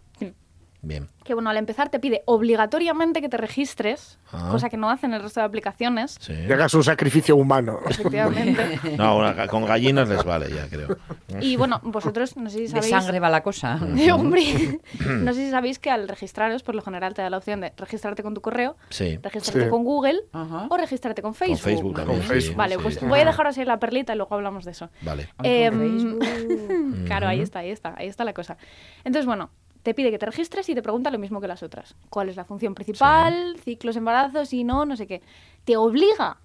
Bien. 0.82 1.08
Que 1.26 1.34
bueno, 1.34 1.50
al 1.50 1.58
empezar 1.58 1.90
te 1.90 2.00
pide 2.00 2.24
obligatoriamente 2.26 3.22
que 3.22 3.28
te 3.30 3.36
registres, 3.38 4.18
Ah. 4.32 4.48
cosa 4.52 4.70
que 4.70 4.78
no 4.78 4.90
hacen 4.90 5.14
el 5.14 5.22
resto 5.22 5.40
de 5.42 5.46
aplicaciones. 5.46 6.18
Sí. 6.22 6.34
Llegas 6.34 6.74
un 6.74 6.84
sacrificio 6.84 7.36
humano. 7.36 7.80
Efectivamente. 7.88 8.80
No, 8.98 9.18
una- 9.18 9.48
con 9.48 9.66
gallinas 9.66 10.08
les 10.08 10.24
vale 10.24 10.50
ya, 10.50 10.68
creo. 10.70 10.98
y 11.42 11.56
bueno, 11.58 11.82
vosotros 11.84 12.38
no 12.38 12.50
sé 12.50 12.58
si 12.58 12.64
De 12.64 12.70
sabéis. 12.70 12.90
sangre 12.92 13.20
va 13.20 13.30
la 13.30 13.44
cosa. 13.44 13.80
Eh, 13.98 14.12
hombre, 14.12 14.80
no 15.08 15.34
sé 15.34 15.46
si 15.46 15.52
sabéis 15.52 15.80
que 15.80 15.90
al 15.92 16.08
registraros, 16.08 16.64
por 16.64 16.76
lo 16.76 16.82
general 16.82 17.14
te 17.14 17.22
da 17.22 17.30
la 17.30 17.38
opción 17.38 17.60
de 17.62 17.74
registrarte 17.78 18.24
con 18.24 18.34
tu 18.34 18.42
correo, 18.42 18.78
Sí. 18.90 19.20
registrarte 19.22 19.66
Sí. 19.66 19.70
con 19.70 19.84
Google 19.84 20.20
Ajá. 20.32 20.68
o 20.70 20.78
registrarte 20.78 21.22
con 21.22 21.34
Facebook. 21.36 21.60
Facebook 21.60 21.96
también. 21.98 22.20
Con 22.20 22.28
sí, 22.28 22.34
Facebook. 22.34 22.56
Vale, 22.56 22.76
sí, 22.76 22.82
pues 22.82 22.96
sí. 22.96 23.06
voy 23.06 23.20
a 23.20 23.26
dejaros 23.26 23.58
ahí 23.58 23.66
la 23.66 23.80
perlita 23.80 24.14
y 24.14 24.18
luego 24.18 24.34
hablamos 24.36 24.64
de 24.66 24.72
eso. 24.72 24.90
Vale. 25.02 25.28
Facebook. 25.42 26.20
claro, 27.06 27.28
ahí 27.28 27.42
está, 27.42 27.60
ahí 27.60 27.72
está, 27.72 27.94
ahí 27.98 28.08
está 28.08 28.24
la 28.24 28.34
cosa. 28.34 28.58
Entonces, 29.04 29.26
bueno, 29.26 29.50
te 29.84 29.94
pide 29.94 30.12
que 30.12 30.20
te 30.20 30.26
registres 30.26 30.68
y 30.70 30.76
te 30.76 30.82
pregunta 30.82 31.10
lo 31.12 31.20
mismo 31.20 31.40
que 31.42 31.48
las 31.48 31.64
otras. 31.64 31.96
¿Cuál 32.10 32.30
es 32.30 32.36
la 32.36 32.46
función 32.46 32.76
principal? 32.76 33.58
Ciclos, 33.64 33.96
embarazos 33.96 34.54
y 34.54 34.64
no, 34.64 34.86
no 34.86 34.96
sé 34.96 35.08
qué. 35.08 35.22
Te 35.64 35.78
obliga 35.78 36.38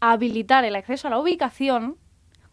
a 0.00 0.12
habilitar 0.12 0.64
el 0.64 0.76
acceso 0.76 1.08
a 1.08 1.10
la 1.10 1.18
ubicación 1.18 1.96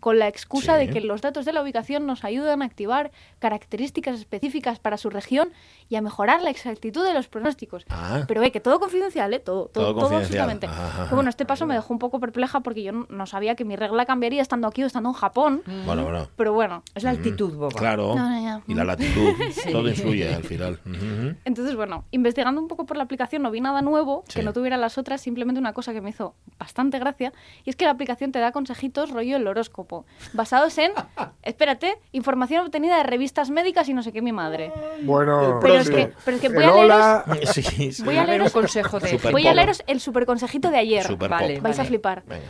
con 0.02 0.20
la 0.20 0.28
excusa 0.28 0.78
Sí. 0.78 0.88
de 0.88 0.94
que 0.94 1.00
los 1.00 1.22
datos 1.22 1.46
de 1.46 1.54
la 1.54 1.62
ubicación 1.62 2.06
nos 2.06 2.26
ayudan 2.26 2.62
a 2.62 2.66
activar 2.66 3.12
características 3.40 4.20
específicas 4.20 4.80
para 4.80 4.98
su 4.98 5.10
región 5.10 5.50
y 5.88 5.96
a 5.96 6.02
mejorar 6.02 6.42
la 6.42 6.50
exactitud 6.50 7.06
de 7.06 7.14
los 7.14 7.28
pronósticos. 7.30 7.86
Ah. 7.90 8.24
Pero 8.28 8.42
ve 8.42 8.52
que 8.52 8.60
todo 8.60 8.80
confidencial, 8.80 9.34
¿eh? 9.34 9.40
Todo, 9.40 9.68
todo, 9.68 9.86
Todo 9.86 9.94
todo, 9.94 10.10
confidencial. 10.10 10.50
absolutamente. 10.50 11.16
Bueno, 11.16 11.30
este 11.30 11.46
paso 11.46 11.66
me 11.66 11.74
dejó 11.76 11.94
un 11.94 12.00
poco 12.00 12.20
perpleja 12.20 12.60
porque 12.60 12.84
yo 12.84 12.92
no- 12.92 13.26
sabía 13.26 13.56
que 13.56 13.64
mi 13.64 13.76
regla 13.78 14.06
cambiaría 14.06 14.42
estando 14.42 14.68
aquí 14.68 14.84
o 14.84 14.88
estando 14.88 15.10
en 15.10 15.14
Japón. 15.14 15.62
Bueno, 15.86 16.04
bueno. 16.04 16.28
Pero 16.36 16.54
bueno, 16.54 16.84
Es 16.96 17.04
la 17.04 17.12
altitud, 17.12 17.54
boba. 17.56 17.70
Claro. 17.72 18.16
No, 18.16 18.30
no, 18.30 18.42
ya. 18.42 18.62
Y 18.68 18.74
la 18.74 18.84
latitud. 18.84 19.34
Todo 19.72 19.88
influye 19.88 20.34
al 20.34 20.44
final. 20.44 20.80
Entonces, 21.46 21.76
bueno, 21.76 22.06
investigando 22.12 22.60
un 22.62 22.68
poco 22.68 22.86
por 22.86 22.98
la 22.98 23.04
aplicación 23.04 23.42
no 23.44 23.52
vi 23.52 23.62
nada 23.62 23.82
nuevo 23.82 24.24
Sí. 24.28 24.40
que 24.40 24.44
no 24.46 24.54
tuviera 24.54 24.78
las 24.78 24.98
otras, 24.98 25.22
simplemente 25.22 25.60
una 25.60 25.74
cosa 25.74 25.94
que 25.94 26.02
me 26.02 26.10
hizo 26.10 26.34
bastante 26.60 26.98
gracia, 27.00 27.32
y 27.64 27.70
es 27.70 27.76
que 27.76 27.86
la 27.86 27.92
aplicación 27.92 28.32
te 28.32 28.40
da 28.40 28.52
consejitos 28.52 29.12
rollo 29.12 29.38
el 29.38 29.48
horóscopo, 29.48 29.91
basados 30.34 30.78
en, 30.78 30.92
espérate, 31.44 31.98
información 32.12 32.66
obtenida 32.66 32.98
de 32.98 33.04
revistas 33.04 33.50
médicas 33.50 33.88
y 33.90 33.94
no 33.94 34.04
sé 34.04 34.12
qué 34.12 34.22
mi 34.22 34.32
madre. 34.32 34.72
Bueno, 35.04 35.60
Pero 35.62 35.76
es 35.76 35.90
que, 35.90 36.12
pero 36.26 36.38
es 36.38 36.42
que 36.42 36.50
voy 36.50 36.64
a 36.64 36.74
leeros, 36.74 37.50
Sí, 37.54 37.64
sí. 37.92 38.04
voy 38.04 38.16
a 38.16 38.22
ver, 38.22 38.30
un 38.30 38.30
leeros, 38.38 38.54
consejo 38.54 39.00
de... 39.00 39.10
Super 39.10 39.32
voy 39.32 39.48
a 39.48 39.54
leeros 39.54 39.84
el 39.88 40.00
super 40.00 40.26
consejito 40.26 40.70
de 40.72 40.78
ayer. 40.78 41.04
Super 41.04 41.30
Vale, 41.30 41.56
pop. 41.56 41.64
Vais 41.64 41.80
a 41.80 41.86
flipar. 41.86 42.24
Venga. 42.26 42.46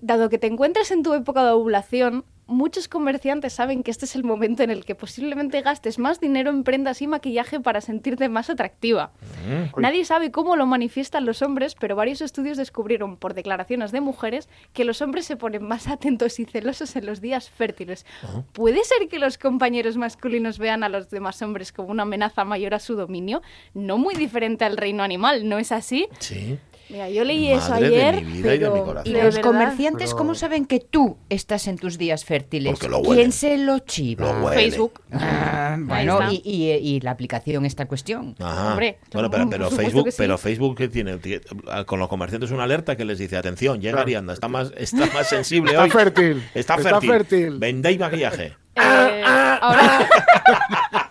Dado 0.00 0.28
que 0.28 0.38
te 0.38 0.48
encuentres 0.48 0.90
en 0.90 1.02
tu 1.02 1.14
época 1.14 1.44
de 1.44 1.50
ovulación, 1.52 2.24
muchos 2.52 2.88
comerciantes 2.88 3.52
saben 3.52 3.82
que 3.82 3.90
este 3.90 4.04
es 4.04 4.14
el 4.14 4.24
momento 4.24 4.62
en 4.62 4.70
el 4.70 4.84
que 4.84 4.94
posiblemente 4.94 5.60
gastes 5.62 5.98
más 5.98 6.20
dinero 6.20 6.50
en 6.50 6.64
prendas 6.64 7.02
y 7.02 7.06
maquillaje 7.06 7.60
para 7.60 7.80
sentirte 7.80 8.28
más 8.28 8.50
atractiva. 8.50 9.12
Mm. 9.46 9.80
Nadie 9.80 10.04
sabe 10.04 10.30
cómo 10.30 10.56
lo 10.56 10.66
manifiestan 10.66 11.24
los 11.24 11.42
hombres, 11.42 11.74
pero 11.74 11.96
varios 11.96 12.20
estudios 12.20 12.56
descubrieron 12.56 13.16
por 13.16 13.34
declaraciones 13.34 13.92
de 13.92 14.00
mujeres 14.00 14.48
que 14.72 14.84
los 14.84 15.02
hombres 15.02 15.26
se 15.26 15.36
ponen 15.36 15.64
más 15.64 15.88
atentos 15.88 16.38
y 16.38 16.44
celosos 16.44 16.94
en 16.96 17.06
los 17.06 17.20
días 17.20 17.50
fértiles. 17.50 18.06
¿Puede 18.52 18.84
ser 18.84 19.08
que 19.08 19.18
los 19.18 19.38
compañeros 19.38 19.96
masculinos 19.96 20.58
vean 20.58 20.84
a 20.84 20.88
los 20.88 21.10
demás 21.10 21.40
hombres 21.42 21.72
como 21.72 21.90
una 21.90 22.02
amenaza 22.02 22.44
mayor 22.44 22.74
a 22.74 22.78
su 22.78 22.94
dominio? 22.94 23.42
No 23.74 23.98
muy 23.98 24.14
diferente 24.14 24.64
al 24.64 24.76
reino 24.76 25.02
animal, 25.02 25.48
¿no 25.48 25.58
es 25.58 25.72
así? 25.72 26.08
Sí. 26.18 26.58
Mira, 26.88 27.08
yo 27.08 27.24
leí 27.24 27.50
eso 27.50 27.70
Madre 27.70 27.88
de 27.90 28.04
ayer, 28.04 28.24
mi 28.24 28.32
vida 28.42 28.54
y 28.54 28.58
de 28.58 28.66
mi 28.66 28.72
pero 28.72 28.84
corazón. 28.84 29.10
¿Y 29.10 29.14
los 29.16 29.34
verdad- 29.36 29.40
comerciantes 29.42 30.10
Pero- 30.10 30.16
cómo 30.18 30.34
saben 30.34 30.66
que 30.66 30.78
tú 30.80 31.16
estás 31.30 31.66
en 31.66 31.76
tus 31.78 31.96
días 31.96 32.24
fértiles? 32.24 32.72
Porque 32.72 32.88
lo. 32.88 33.02
¿Quién 33.02 33.32
se 33.32 33.56
lo 33.56 33.78
chiva? 33.78 34.32
Lo. 34.40 34.48
Facebook. 34.48 35.00
Ah, 35.12 35.76
bueno, 35.80 36.20
está. 36.20 36.32
y, 36.32 36.42
y- 36.44 36.70
y 36.96 37.00
la 37.00 37.12
aplicación 37.12 37.64
esta 37.64 37.86
cuestión. 37.86 38.34
Ajá. 38.40 38.70
Hombre, 38.72 38.98
bueno, 39.12 39.30
pero, 39.30 39.48
pero 39.48 39.70
Facebook, 39.70 40.04
que 40.06 40.10
sí. 40.12 40.16
pero 40.18 40.36
Facebook 40.38 40.76
que 40.76 40.88
tiene 40.88 41.16
Tiene- 41.18 41.42
con 41.86 41.98
los 41.98 42.08
comerciantes 42.08 42.50
una 42.50 42.64
alerta 42.64 42.96
que 42.96 43.04
les 43.04 43.18
dice 43.18 43.36
atención, 43.36 43.80
llega 43.80 43.92
Claro. 43.92 44.02
Arianda, 44.06 44.32
está 44.34 44.48
más, 44.48 44.72
está 44.76 45.06
más 45.14 45.28
sensible 45.28 45.70
Está 45.70 45.84
hoy. 45.84 45.90
fértil. 45.90 46.42
Está 46.54 46.74
Está 46.74 46.90
fértil. 47.00 47.10
fértil. 47.10 47.58
Vendéis 47.58 47.98
maquillaje. 47.98 48.52
Eh, 48.74 49.22
ahora, 49.60 50.08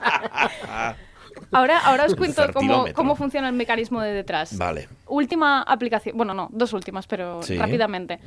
ahora, 1.52 1.80
ahora 1.80 2.06
os 2.06 2.16
cuento 2.16 2.44
cómo, 2.54 2.86
cómo 2.94 3.16
funciona 3.16 3.48
el 3.50 3.56
mecanismo 3.56 4.02
de 4.02 4.12
detrás. 4.14 4.58
Vale. 4.58 4.88
Última 5.08 5.62
aplicación, 5.62 6.18
bueno, 6.18 6.34
no, 6.34 6.50
dos 6.52 6.74
últimas, 6.74 7.08
pero 7.08 7.42
Sí. 7.44 7.58
rápidamente. 7.58 8.20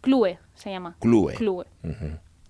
Clue 0.00 0.38
se 0.54 0.70
llama. 0.70 0.96
Clue. 1.00 1.34
Clue. 1.34 1.64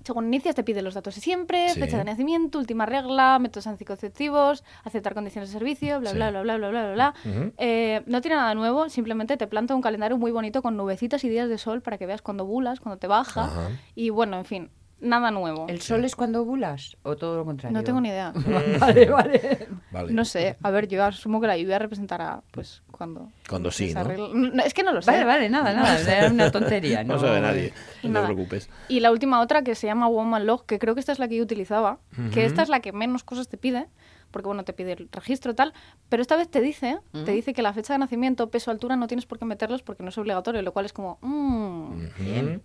Según 0.05 0.29
inicias 0.29 0.55
te 0.55 0.65
pide 0.65 0.81
los 0.81 0.95
datos 0.95 1.15
de 1.17 1.21
siempre, 1.21 1.69
Sí. 1.69 1.81
fecha 1.81 1.99
de 1.99 2.05
nacimiento, 2.05 2.59
última 2.59 2.87
regla, 2.87 3.39
métodos 3.39 3.67
anticonceptivos, 3.67 4.65
aceptar 4.85 5.13
condiciones 5.13 5.51
de 5.51 5.59
servicio, 5.59 6.01
bla, 6.01 6.11
Sí. 6.11 6.17
bla, 6.17 6.31
bla, 6.31 6.41
bla, 6.43 6.57
bla, 6.57 6.69
bla, 6.71 6.93
bla. 6.95 7.15
Eh, 7.59 8.03
no 8.07 8.23
tiene 8.23 8.37
nada 8.37 8.55
nuevo, 8.55 8.89
simplemente 8.89 9.37
te 9.37 9.47
planta 9.47 9.75
un 9.75 9.83
calendario 9.83 10.17
muy 10.17 10.31
bonito 10.31 10.63
con 10.63 10.79
nubecitas 10.79 11.25
y 11.25 11.29
días 11.29 11.51
de 11.51 11.59
sol 11.59 11.83
para 11.83 11.99
que 11.99 12.07
veas 12.07 12.23
cuando 12.23 12.47
bulas, 12.47 12.81
cuando 12.81 12.99
te 12.99 13.07
baja. 13.07 13.51
Y 13.95 14.09
bueno, 14.09 14.39
en 14.39 14.45
fin, 14.47 14.71
nada 15.01 15.31
nuevo. 15.31 15.67
¿El 15.69 15.81
sol 15.81 16.05
es 16.05 16.17
cuando 16.17 16.43
ovulas 16.43 16.97
o 17.03 17.17
todo 17.17 17.37
lo 17.37 17.45
contrario? 17.45 17.77
No 17.77 17.85
tengo 17.85 18.01
ni 18.01 18.09
idea. 18.09 18.33
vale, 18.81 19.07
vale. 19.07 19.69
Vale. 19.91 20.13
No 20.13 20.25
sé, 20.25 20.57
a 20.63 20.71
ver, 20.71 20.89
yo 20.89 21.03
asumo 21.05 21.41
que 21.41 21.47
la 21.47 21.57
lluvia 21.57 21.79
representará, 21.79 22.43
pues, 22.51 22.83
cuando... 22.91 23.31
Cuando 23.49 23.71
sí, 23.71 23.91
se 23.91 24.05
¿no? 24.05 24.63
Es 24.63 24.75
que 24.75 24.83
no 24.83 24.93
lo 24.93 25.03
sé. 25.03 25.11
Vale, 25.11 25.25
vale, 25.25 25.49
nada, 25.49 25.73
nada. 25.73 25.99
Era 26.01 26.31
una 26.31 26.51
tontería. 26.51 27.05
No 27.05 27.15
No, 27.15 27.21
sabe 27.21 27.41
nadie. 27.41 27.73
No 28.03 28.11
nada. 28.11 28.27
te 28.29 28.35
preocupes. 28.35 28.69
Y 28.89 29.01
la 29.01 29.11
última 29.11 29.41
otra 29.41 29.63
que 29.63 29.75
se 29.75 29.87
llama 29.87 30.09
Woman 30.09 30.47
Log, 30.47 30.67
que 30.67 30.79
creo 30.79 30.95
que 30.95 31.01
esta 31.01 31.13
es 31.13 31.19
la 31.19 31.29
que 31.29 31.37
yo 31.37 31.43
utilizaba, 31.43 31.99
que 32.33 32.45
esta 32.45 32.63
es 32.63 32.69
la 32.69 32.81
que 32.81 32.93
menos 32.93 33.25
cosas 33.25 33.49
te 33.49 33.57
pide, 33.57 33.87
porque 34.31 34.47
bueno, 34.47 34.65
te 34.65 34.73
pide 34.75 34.93
el 34.93 35.09
registro 35.11 35.55
tal, 35.55 35.73
pero 36.09 36.21
esta 36.21 36.37
vez 36.37 36.49
te 36.51 36.61
dice, 36.61 36.99
te 37.25 37.33
dice 37.33 37.55
que 37.55 37.63
la 37.63 37.73
fecha 37.73 37.95
de 37.95 37.99
nacimiento, 37.99 38.51
peso, 38.51 38.71
altura 38.71 38.97
no 38.97 39.07
tienes 39.07 39.25
por 39.25 39.39
qué 39.39 39.45
meterlos 39.47 39.83
porque 39.83 40.03
no 40.03 40.11
es 40.11 40.19
obligatorio, 40.19 40.61
lo 40.63 40.73
cual 40.73 40.85
es 40.85 40.93
como, 40.93 41.19
mm, 41.23 41.93
bien. 42.19 42.63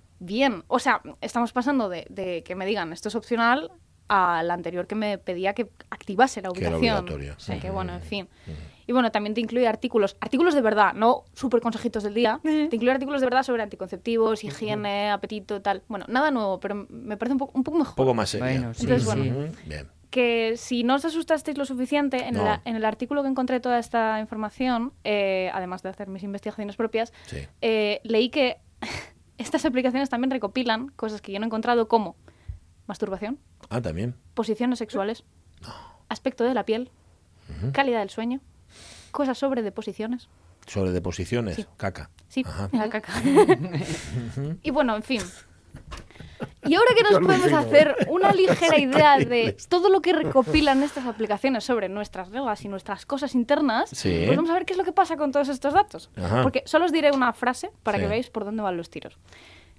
O 0.67 0.79
sea, 0.79 1.01
estamos 1.21 1.51
pasando 1.53 1.89
de, 1.89 2.05
de 2.09 2.43
que 2.43 2.55
me 2.55 2.65
digan 2.65 2.93
esto 2.93 3.09
es 3.09 3.15
opcional 3.15 3.71
a 4.09 4.43
la 4.43 4.53
anterior 4.53 4.85
que 4.87 4.95
me 4.95 5.17
pedía 5.17 5.53
que 5.53 5.69
activase 5.89 6.41
la 6.41 6.49
Que 6.51 6.59
era 6.61 6.69
ubicación. 6.77 6.97
obligatorio. 6.99 7.33
O 7.35 7.39
sea 7.39 7.59
que 7.59 7.69
bueno, 7.69 7.93
en 7.95 8.01
fin. 8.01 8.27
Y 8.85 8.91
bueno, 8.91 9.11
también 9.11 9.33
te 9.33 9.39
incluye 9.39 9.65
artículos, 9.67 10.17
artículos 10.19 10.53
de 10.53 10.61
verdad, 10.61 10.93
no 10.93 11.23
súper 11.33 11.61
consejitos 11.61 12.03
del 12.03 12.13
día. 12.13 12.41
Te 12.43 12.49
incluye 12.75 12.91
artículos 12.91 13.21
de 13.21 13.27
verdad 13.27 13.43
sobre 13.43 13.63
anticonceptivos, 13.63 14.43
higiene, 14.43 15.09
apetito, 15.09 15.61
tal. 15.61 15.83
Bueno, 15.87 16.05
nada 16.09 16.31
nuevo, 16.31 16.59
pero 16.59 16.85
me 16.89 17.15
parece 17.15 17.31
un 17.33 17.39
poco, 17.39 17.53
un 17.57 17.63
poco 17.63 17.77
mejor. 17.77 17.91
Un 17.93 17.95
poco 17.95 18.13
más 18.13 18.29
seria. 18.29 18.45
Bueno, 18.45 18.73
sí, 18.73 18.83
Entonces, 18.83 19.09
sí. 19.09 19.29
bueno. 19.31 19.51
Bien. 19.65 19.87
Que 20.09 20.55
si 20.57 20.83
no 20.83 20.95
os 20.95 21.05
asustasteis 21.05 21.57
lo 21.57 21.65
suficiente, 21.65 22.27
en, 22.27 22.35
No. 22.35 22.43
la- 22.43 22.61
en 22.65 22.75
el 22.75 22.83
artículo 22.85 23.23
que 23.23 23.29
encontré 23.29 23.61
toda 23.61 23.79
esta 23.79 24.19
información, 24.19 24.91
eh, 25.05 25.49
además 25.53 25.81
de 25.81 25.89
hacer 25.89 26.09
mis 26.09 26.21
investigaciones 26.23 26.75
propias, 26.75 27.13
Sí. 27.25 27.37
eh, 27.61 28.01
leí 28.03 28.29
que 28.29 28.57
estas 29.43 29.65
aplicaciones 29.65 30.09
también 30.09 30.31
recopilan 30.31 30.89
cosas 30.89 31.21
que 31.21 31.31
yo 31.31 31.39
no 31.39 31.45
he 31.45 31.47
encontrado 31.47 31.87
como 31.87 32.15
masturbación, 32.87 33.39
Ah, 33.69 33.81
también. 33.81 34.15
posiciones 34.33 34.79
sexuales, 34.79 35.23
aspecto 36.09 36.43
de 36.43 36.53
la 36.53 36.65
piel, 36.65 36.89
calidad 37.71 37.99
del 37.99 38.09
sueño, 38.09 38.39
cosas 39.11 39.37
sobre 39.37 39.61
deposiciones. 39.61 40.29
Sobre 40.67 40.91
deposiciones, 40.91 41.55
Sí. 41.57 41.65
caca. 41.77 42.09
Sí, 42.29 42.43
Ajá. 42.47 42.69
la 42.71 42.89
caca. 42.89 43.13
y 44.63 44.71
bueno, 44.71 44.95
en 44.95 45.03
fin. 45.03 45.21
Y 46.65 46.75
ahora 46.75 46.91
que 46.95 47.03
nos 47.03 47.11
Yo 47.13 47.21
podemos 47.21 47.53
hacer 47.53 47.95
una 48.09 48.31
ligera 48.33 48.79
idea 48.79 49.17
de 49.17 49.55
todo 49.69 49.89
lo 49.89 50.01
que 50.01 50.13
recopilan 50.13 50.81
estas 50.83 51.05
aplicaciones 51.05 51.63
sobre 51.63 51.89
nuestras 51.89 52.29
reglas 52.29 52.63
y 52.63 52.67
nuestras 52.67 53.05
cosas 53.05 53.35
internas, 53.35 53.89
Sí. 53.91 54.23
pues 54.25 54.37
vamos 54.37 54.49
a 54.51 54.53
ver 54.53 54.65
qué 54.65 54.73
es 54.73 54.77
lo 54.77 54.83
que 54.83 54.91
pasa 54.93 55.17
con 55.17 55.31
todos 55.31 55.49
estos 55.49 55.73
datos. 55.73 56.09
Ajá. 56.15 56.41
Porque 56.43 56.63
solo 56.65 56.85
os 56.85 56.91
diré 56.91 57.11
una 57.11 57.33
frase 57.33 57.71
para 57.83 57.97
Sí. 57.97 58.03
que 58.03 58.09
veáis 58.09 58.29
por 58.29 58.45
dónde 58.45 58.61
van 58.63 58.77
los 58.77 58.89
tiros. 58.89 59.17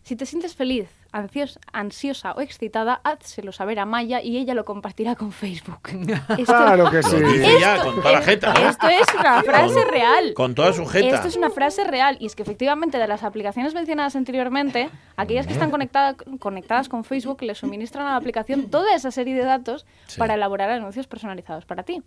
Si 0.05 0.17
te 0.17 0.27
sientes 0.27 0.55
feliz, 0.55 0.87
ansios- 1.13 1.59
ansiosa 1.73 2.33
o 2.33 2.43
excitada, 2.43 3.01
házselo 3.05 3.53
saber 3.53 3.79
a 3.79 3.87
Maya 3.87 4.21
y 4.21 4.37
ella 4.37 4.53
lo 4.53 4.67
compartirá 4.67 5.17
con 5.17 5.33
Facebook. 5.33 5.81
Esto- 6.39 6.45
Claro 6.45 6.91
que 6.91 7.03
sí. 7.03 7.17
Dice 7.17 7.59
ya 7.59 7.83
con 7.83 7.95
toda 7.97 8.13
la 8.13 8.21
jeta, 8.23 8.53
¿no? 8.53 8.69
Esto 8.69 8.87
es 8.89 9.07
una 9.19 9.43
frase 9.43 9.75
Con- 9.83 9.89
real. 9.89 10.35
Con 10.35 10.55
toda 10.55 10.75
su 10.75 10.85
jeta. 10.85 11.09
Esto 11.17 11.29
es 11.29 11.37
una 11.37 11.49
frase 11.49 11.85
real 11.85 12.19
y 12.21 12.27
es 12.27 12.37
que 12.37 12.43
efectivamente 12.43 12.99
de 12.99 13.09
las 13.09 13.23
aplicaciones 13.23 13.73
mencionadas 13.73 14.15
anteriormente, 14.15 14.91
aquellas 15.17 15.47
que 15.47 15.55
están 15.55 15.71
conectada- 15.71 16.17
conectadas 16.39 16.91
con 16.91 17.05
Facebook 17.05 17.41
le 17.43 17.55
suministran 17.55 18.07
a 18.07 18.11
la 18.11 18.17
aplicación 18.17 18.69
toda 18.69 18.95
esa 18.95 19.11
serie 19.11 19.35
de 19.35 19.45
datos 19.45 19.87
Sí. 20.07 20.19
para 20.19 20.35
elaborar 20.35 20.69
anuncios 20.69 21.07
personalizados 21.07 21.65
para 21.65 21.83
ti. 21.83 22.03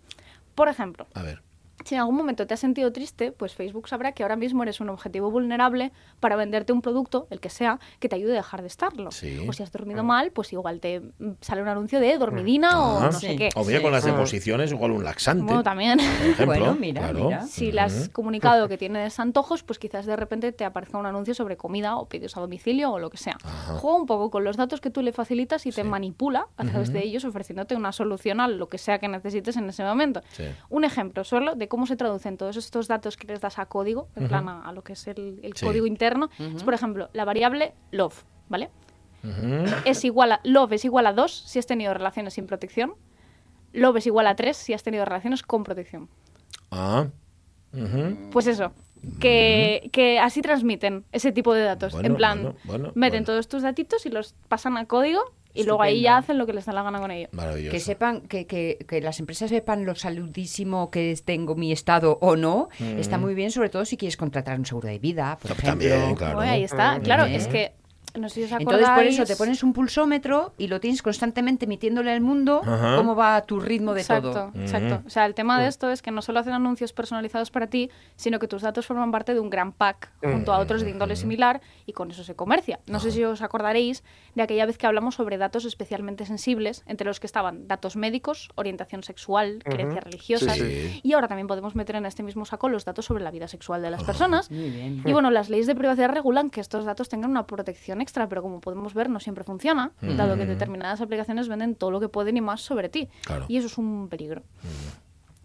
Por 0.54 0.68
ejemplo, 0.68 1.08
A 1.14 1.22
ver. 1.22 1.42
Si 1.88 1.94
en 1.94 2.00
algún 2.00 2.16
momento 2.16 2.46
te 2.46 2.54
has 2.54 2.60
sentido 2.60 2.92
triste, 2.92 3.32
pues 3.32 3.54
Facebook 3.54 3.88
sabrá 3.88 4.12
que 4.12 4.22
ahora 4.22 4.36
mismo 4.36 4.62
eres 4.62 4.80
un 4.80 4.88
objetivo 4.90 5.30
vulnerable 5.30 5.90
para 6.20 6.36
venderte 6.36 6.72
un 6.72 6.82
producto, 6.82 7.26
el 7.30 7.40
que 7.40 7.48
sea, 7.50 7.80
que 7.98 8.08
te 8.08 8.16
ayude 8.16 8.32
a 8.32 8.36
dejar 8.36 8.60
de 8.60 8.66
estarlo. 8.68 9.10
Sí. 9.10 9.44
O 9.48 9.52
si 9.52 9.62
has 9.62 9.72
dormido 9.72 10.04
mal, 10.04 10.30
pues 10.30 10.52
igual 10.52 10.80
te 10.80 11.00
mm, 11.00 11.30
sale 11.40 11.62
un 11.62 11.68
anuncio 11.68 11.98
de 12.00 12.16
dormidina 12.18 12.80
o 12.80 12.98
Ah. 13.00 13.06
no 13.06 13.12
sé 13.12 13.36
qué. 13.36 13.48
O 13.54 13.64
bien 13.64 13.80
con 13.82 13.92
las 13.92 14.04
deposiciones, 14.04 14.70
igual 14.70 14.90
un 14.92 15.04
laxante. 15.04 15.44
Bueno, 15.44 15.62
también. 15.62 15.98
Por 15.98 16.26
ejemplo. 16.54 16.76
claro. 16.92 17.30
Si 17.48 17.72
le 17.72 17.80
has 17.80 18.08
comunicado 18.10 18.68
que 18.68 18.76
tienes 18.78 19.18
antojos, 19.18 19.62
pues 19.62 19.78
quizás 19.78 20.04
de 20.06 20.16
repente 20.16 20.52
te 20.52 20.64
aparezca 20.64 20.98
un 20.98 21.06
anuncio 21.06 21.34
sobre 21.34 21.56
comida 21.56 21.96
o 21.96 22.06
pedidos 22.08 22.36
a 22.36 22.40
domicilio 22.40 22.92
o 22.92 22.98
lo 22.98 23.10
que 23.10 23.16
sea. 23.16 23.38
Juega 23.80 23.96
un 23.96 24.06
poco 24.06 24.30
con 24.30 24.44
los 24.44 24.56
datos 24.56 24.80
que 24.80 24.90
tú 24.90 25.02
le 25.02 25.12
facilitas 25.12 25.64
y 25.66 25.70
te 25.72 25.84
manipula 25.84 26.46
a 26.56 26.64
través 26.64 26.92
de 26.92 26.98
Ujú. 26.98 27.08
ellos 27.08 27.24
ofreciéndote 27.24 27.74
una 27.76 27.92
solución 27.92 28.40
a 28.40 28.48
lo 28.48 28.68
que 28.68 28.78
sea 28.78 28.98
que 28.98 29.08
necesites 29.08 29.56
en 29.56 29.68
ese 29.68 29.84
momento. 29.84 30.20
Sí. 30.32 30.44
Un 30.68 30.84
ejemplo 30.84 31.24
solo 31.24 31.54
de 31.54 31.68
cómo 31.68 31.77
se 31.86 31.96
traducen 31.96 32.36
todos 32.36 32.56
estos 32.56 32.88
datos 32.88 33.16
que 33.16 33.26
les 33.26 33.40
das 33.40 33.58
a 33.58 33.66
código, 33.66 34.08
en 34.16 34.28
plan 34.28 34.48
a, 34.48 34.62
a 34.68 34.72
lo 34.72 34.82
que 34.82 34.92
es 34.94 35.06
el, 35.08 35.40
el 35.42 35.54
Sí. 35.54 35.64
código 35.66 35.86
interno, 35.86 36.30
es 36.38 36.62
por 36.64 36.74
ejemplo 36.74 37.08
la 37.12 37.24
variable 37.24 37.74
love, 37.90 38.24
¿vale? 38.48 38.70
Es 39.84 40.04
igual 40.04 40.32
a 40.32 40.40
love 40.44 40.72
es 40.72 40.84
igual 40.84 41.06
a 41.06 41.12
2 41.12 41.32
si 41.46 41.58
has 41.58 41.66
tenido 41.66 41.92
relaciones 41.94 42.34
sin 42.34 42.46
protección. 42.46 42.94
Love 43.72 43.96
es 43.96 44.06
igual 44.06 44.26
a 44.26 44.36
3 44.36 44.56
si 44.56 44.72
has 44.74 44.82
tenido 44.82 45.04
relaciones 45.04 45.42
con 45.42 45.64
protección. 45.64 46.08
Ah. 46.70 47.06
Pues 48.32 48.46
eso, 48.46 48.72
que, 49.20 49.90
que 49.92 50.18
así 50.18 50.40
transmiten 50.40 51.04
ese 51.12 51.32
tipo 51.32 51.52
de 51.52 51.62
datos. 51.62 51.92
Bueno, 51.92 52.08
en 52.08 52.16
plan, 52.16 52.42
bueno, 52.42 52.56
bueno, 52.64 52.92
meten 52.94 53.24
todos 53.24 53.46
tus 53.48 53.62
datitos 53.62 54.06
y 54.06 54.10
los 54.10 54.34
pasan 54.48 54.76
a 54.78 54.86
código 54.86 55.20
y 55.60 55.64
luego 55.64 55.82
ahí 55.82 56.00
ya 56.02 56.18
hacen 56.18 56.38
lo 56.38 56.46
que 56.46 56.52
les 56.52 56.64
da 56.66 56.72
la 56.72 56.82
gana 56.82 57.00
con 57.00 57.10
ello. 57.10 57.28
Maravilloso. 57.32 57.72
Que 57.72 57.80
sepan, 57.80 58.20
que, 58.22 58.46
que, 58.46 58.78
que 58.88 59.00
las 59.00 59.18
empresas 59.20 59.50
sepan 59.50 59.84
lo 59.84 59.94
saludísimo 59.94 60.90
que 60.90 61.16
tengo 61.24 61.54
mi 61.54 61.72
estado 61.72 62.18
o 62.20 62.36
no, 62.36 62.68
Mm. 62.78 62.98
está 62.98 63.18
muy 63.18 63.34
bien, 63.34 63.50
sobre 63.50 63.68
todo 63.70 63.84
si 63.84 63.96
quieres 63.96 64.16
contratar 64.16 64.58
un 64.58 64.66
seguro 64.66 64.88
de 64.88 64.98
vida, 64.98 65.38
por 65.40 65.54
También, 65.56 66.14
claro. 66.14 66.38
Oye, 66.38 66.48
ahí 66.50 66.64
está, 66.64 66.98
claro, 67.00 67.24
Mm. 67.26 67.32
es 67.34 67.48
que 67.48 67.72
no 68.20 68.28
sé 68.28 68.46
si 68.46 68.54
os 68.54 68.60
Entonces, 68.60 68.88
por 68.90 69.04
eso 69.04 69.24
te 69.24 69.36
pones 69.36 69.62
un 69.62 69.72
pulsómetro 69.72 70.52
y 70.58 70.68
lo 70.68 70.80
tienes 70.80 71.02
constantemente 71.02 71.64
emitiéndole 71.64 72.10
al 72.12 72.20
mundo 72.20 72.60
Ajá. 72.64 72.96
cómo 72.96 73.14
va 73.14 73.40
tu 73.42 73.60
ritmo 73.60 73.94
de 73.94 74.00
exacto, 74.00 74.32
todo. 74.32 74.52
Exacto. 74.60 75.02
O 75.06 75.10
sea, 75.10 75.26
el 75.26 75.34
tema 75.34 75.60
de 75.60 75.68
esto 75.68 75.90
es 75.90 76.02
que 76.02 76.10
no 76.10 76.22
solo 76.22 76.40
hacen 76.40 76.52
anuncios 76.52 76.92
personalizados 76.92 77.50
para 77.50 77.66
ti, 77.68 77.90
sino 78.16 78.38
que 78.38 78.48
tus 78.48 78.62
datos 78.62 78.86
forman 78.86 79.10
parte 79.10 79.34
de 79.34 79.40
un 79.40 79.50
gran 79.50 79.72
pack 79.72 80.10
junto 80.22 80.52
a 80.52 80.58
otros 80.58 80.82
de 80.82 80.90
índole 80.90 81.16
similar 81.16 81.60
y 81.86 81.92
con 81.92 82.10
eso 82.10 82.24
se 82.24 82.34
comercia. 82.34 82.80
No 82.86 83.00
sé 83.00 83.10
si 83.10 83.24
os 83.24 83.42
acordaréis 83.42 84.02
de 84.34 84.42
aquella 84.42 84.66
vez 84.66 84.78
que 84.78 84.86
hablamos 84.86 85.14
sobre 85.14 85.38
datos 85.38 85.64
especialmente 85.64 86.26
sensibles, 86.26 86.82
entre 86.86 87.06
los 87.06 87.20
que 87.20 87.26
estaban 87.26 87.66
datos 87.68 87.96
médicos, 87.96 88.48
orientación 88.54 89.02
sexual, 89.02 89.60
creencias 89.64 90.04
religiosas, 90.04 90.56
Sí, 90.56 90.62
sí. 90.62 91.00
y 91.02 91.12
ahora 91.12 91.28
también 91.28 91.46
podemos 91.46 91.74
meter 91.74 91.96
en 91.96 92.06
este 92.06 92.22
mismo 92.22 92.44
saco 92.44 92.68
los 92.68 92.84
datos 92.84 93.04
sobre 93.04 93.22
la 93.22 93.30
vida 93.30 93.48
sexual 93.48 93.82
de 93.82 93.90
las 93.90 94.04
personas. 94.04 94.50
Muy 94.50 94.70
bien. 94.70 95.02
Y 95.04 95.12
bueno, 95.12 95.30
las 95.30 95.48
leyes 95.50 95.66
de 95.66 95.74
privacidad 95.74 96.10
regulan 96.10 96.50
que 96.50 96.60
estos 96.60 96.84
datos 96.84 97.08
tengan 97.08 97.30
una 97.30 97.46
protección 97.46 98.00
extra, 98.08 98.26
pero 98.28 98.40
como 98.42 98.60
podemos 98.60 98.94
ver, 98.94 99.10
no 99.10 99.20
siempre 99.20 99.44
funciona, 99.44 99.92
Mm. 100.00 100.16
dado 100.16 100.36
que 100.36 100.46
determinadas 100.46 101.00
aplicaciones 101.02 101.46
venden 101.48 101.74
todo 101.74 101.90
lo 101.90 102.00
que 102.00 102.08
pueden 102.08 102.36
y 102.36 102.40
más 102.40 102.62
sobre 102.62 102.88
ti. 102.88 103.08
Claro. 103.24 103.44
Y 103.48 103.58
eso 103.58 103.66
es 103.66 103.76
un 103.78 104.08
peligro. 104.08 104.42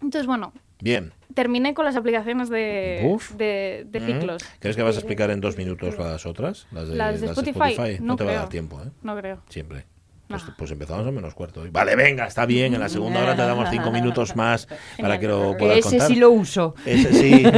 Entonces, 0.01 0.25
bueno, 0.27 0.53
Bien. 0.81 1.11
terminé 1.33 1.73
con 1.73 1.83
las 1.85 1.95
aplicaciones 1.95 2.49
de, 2.49 3.17
de, 3.37 3.85
de 3.89 3.99
Mm. 3.99 4.05
ciclos. 4.05 4.43
¿Crees 4.59 4.75
que 4.77 4.83
vas 4.83 4.95
a 4.95 4.99
explicar 4.99 5.29
en 5.31 5.41
dos 5.41 5.57
minutos 5.57 5.97
las 5.97 6.25
otras? 6.25 6.67
Las 6.71 6.87
de, 6.87 6.95
Las 6.95 7.19
de 7.21 7.27
Spotify, 7.27 7.97
No, 7.99 8.07
no 8.07 8.15
te 8.15 8.23
va 8.23 8.29
a 8.29 8.33
creo. 8.33 8.39
dar 8.41 8.49
tiempo, 8.49 8.81
¿eh? 8.81 8.89
No 9.01 9.15
creo. 9.17 9.39
Siempre. 9.49 9.85
Pues, 10.27 10.43
pues 10.57 10.71
empezamos 10.71 11.05
a 11.05 11.11
menos 11.11 11.33
cuarto. 11.33 11.63
Vale, 11.71 11.95
venga, 11.95 12.25
está 12.25 12.45
bien. 12.45 12.73
En 12.73 12.79
la 12.79 12.89
segunda 12.89 13.21
hora 13.21 13.35
te 13.35 13.41
damos 13.41 13.69
cinco 13.69 13.91
minutos 13.91 14.35
más 14.35 14.67
para 14.99 15.19
que 15.19 15.27
lo 15.27 15.55
puedas 15.57 15.79
ese 15.79 15.89
contar. 15.89 16.07
sí 16.07 16.15
lo 16.15 16.31
uso. 16.31 16.75
Ese 16.85 17.13
sí. 17.13 17.43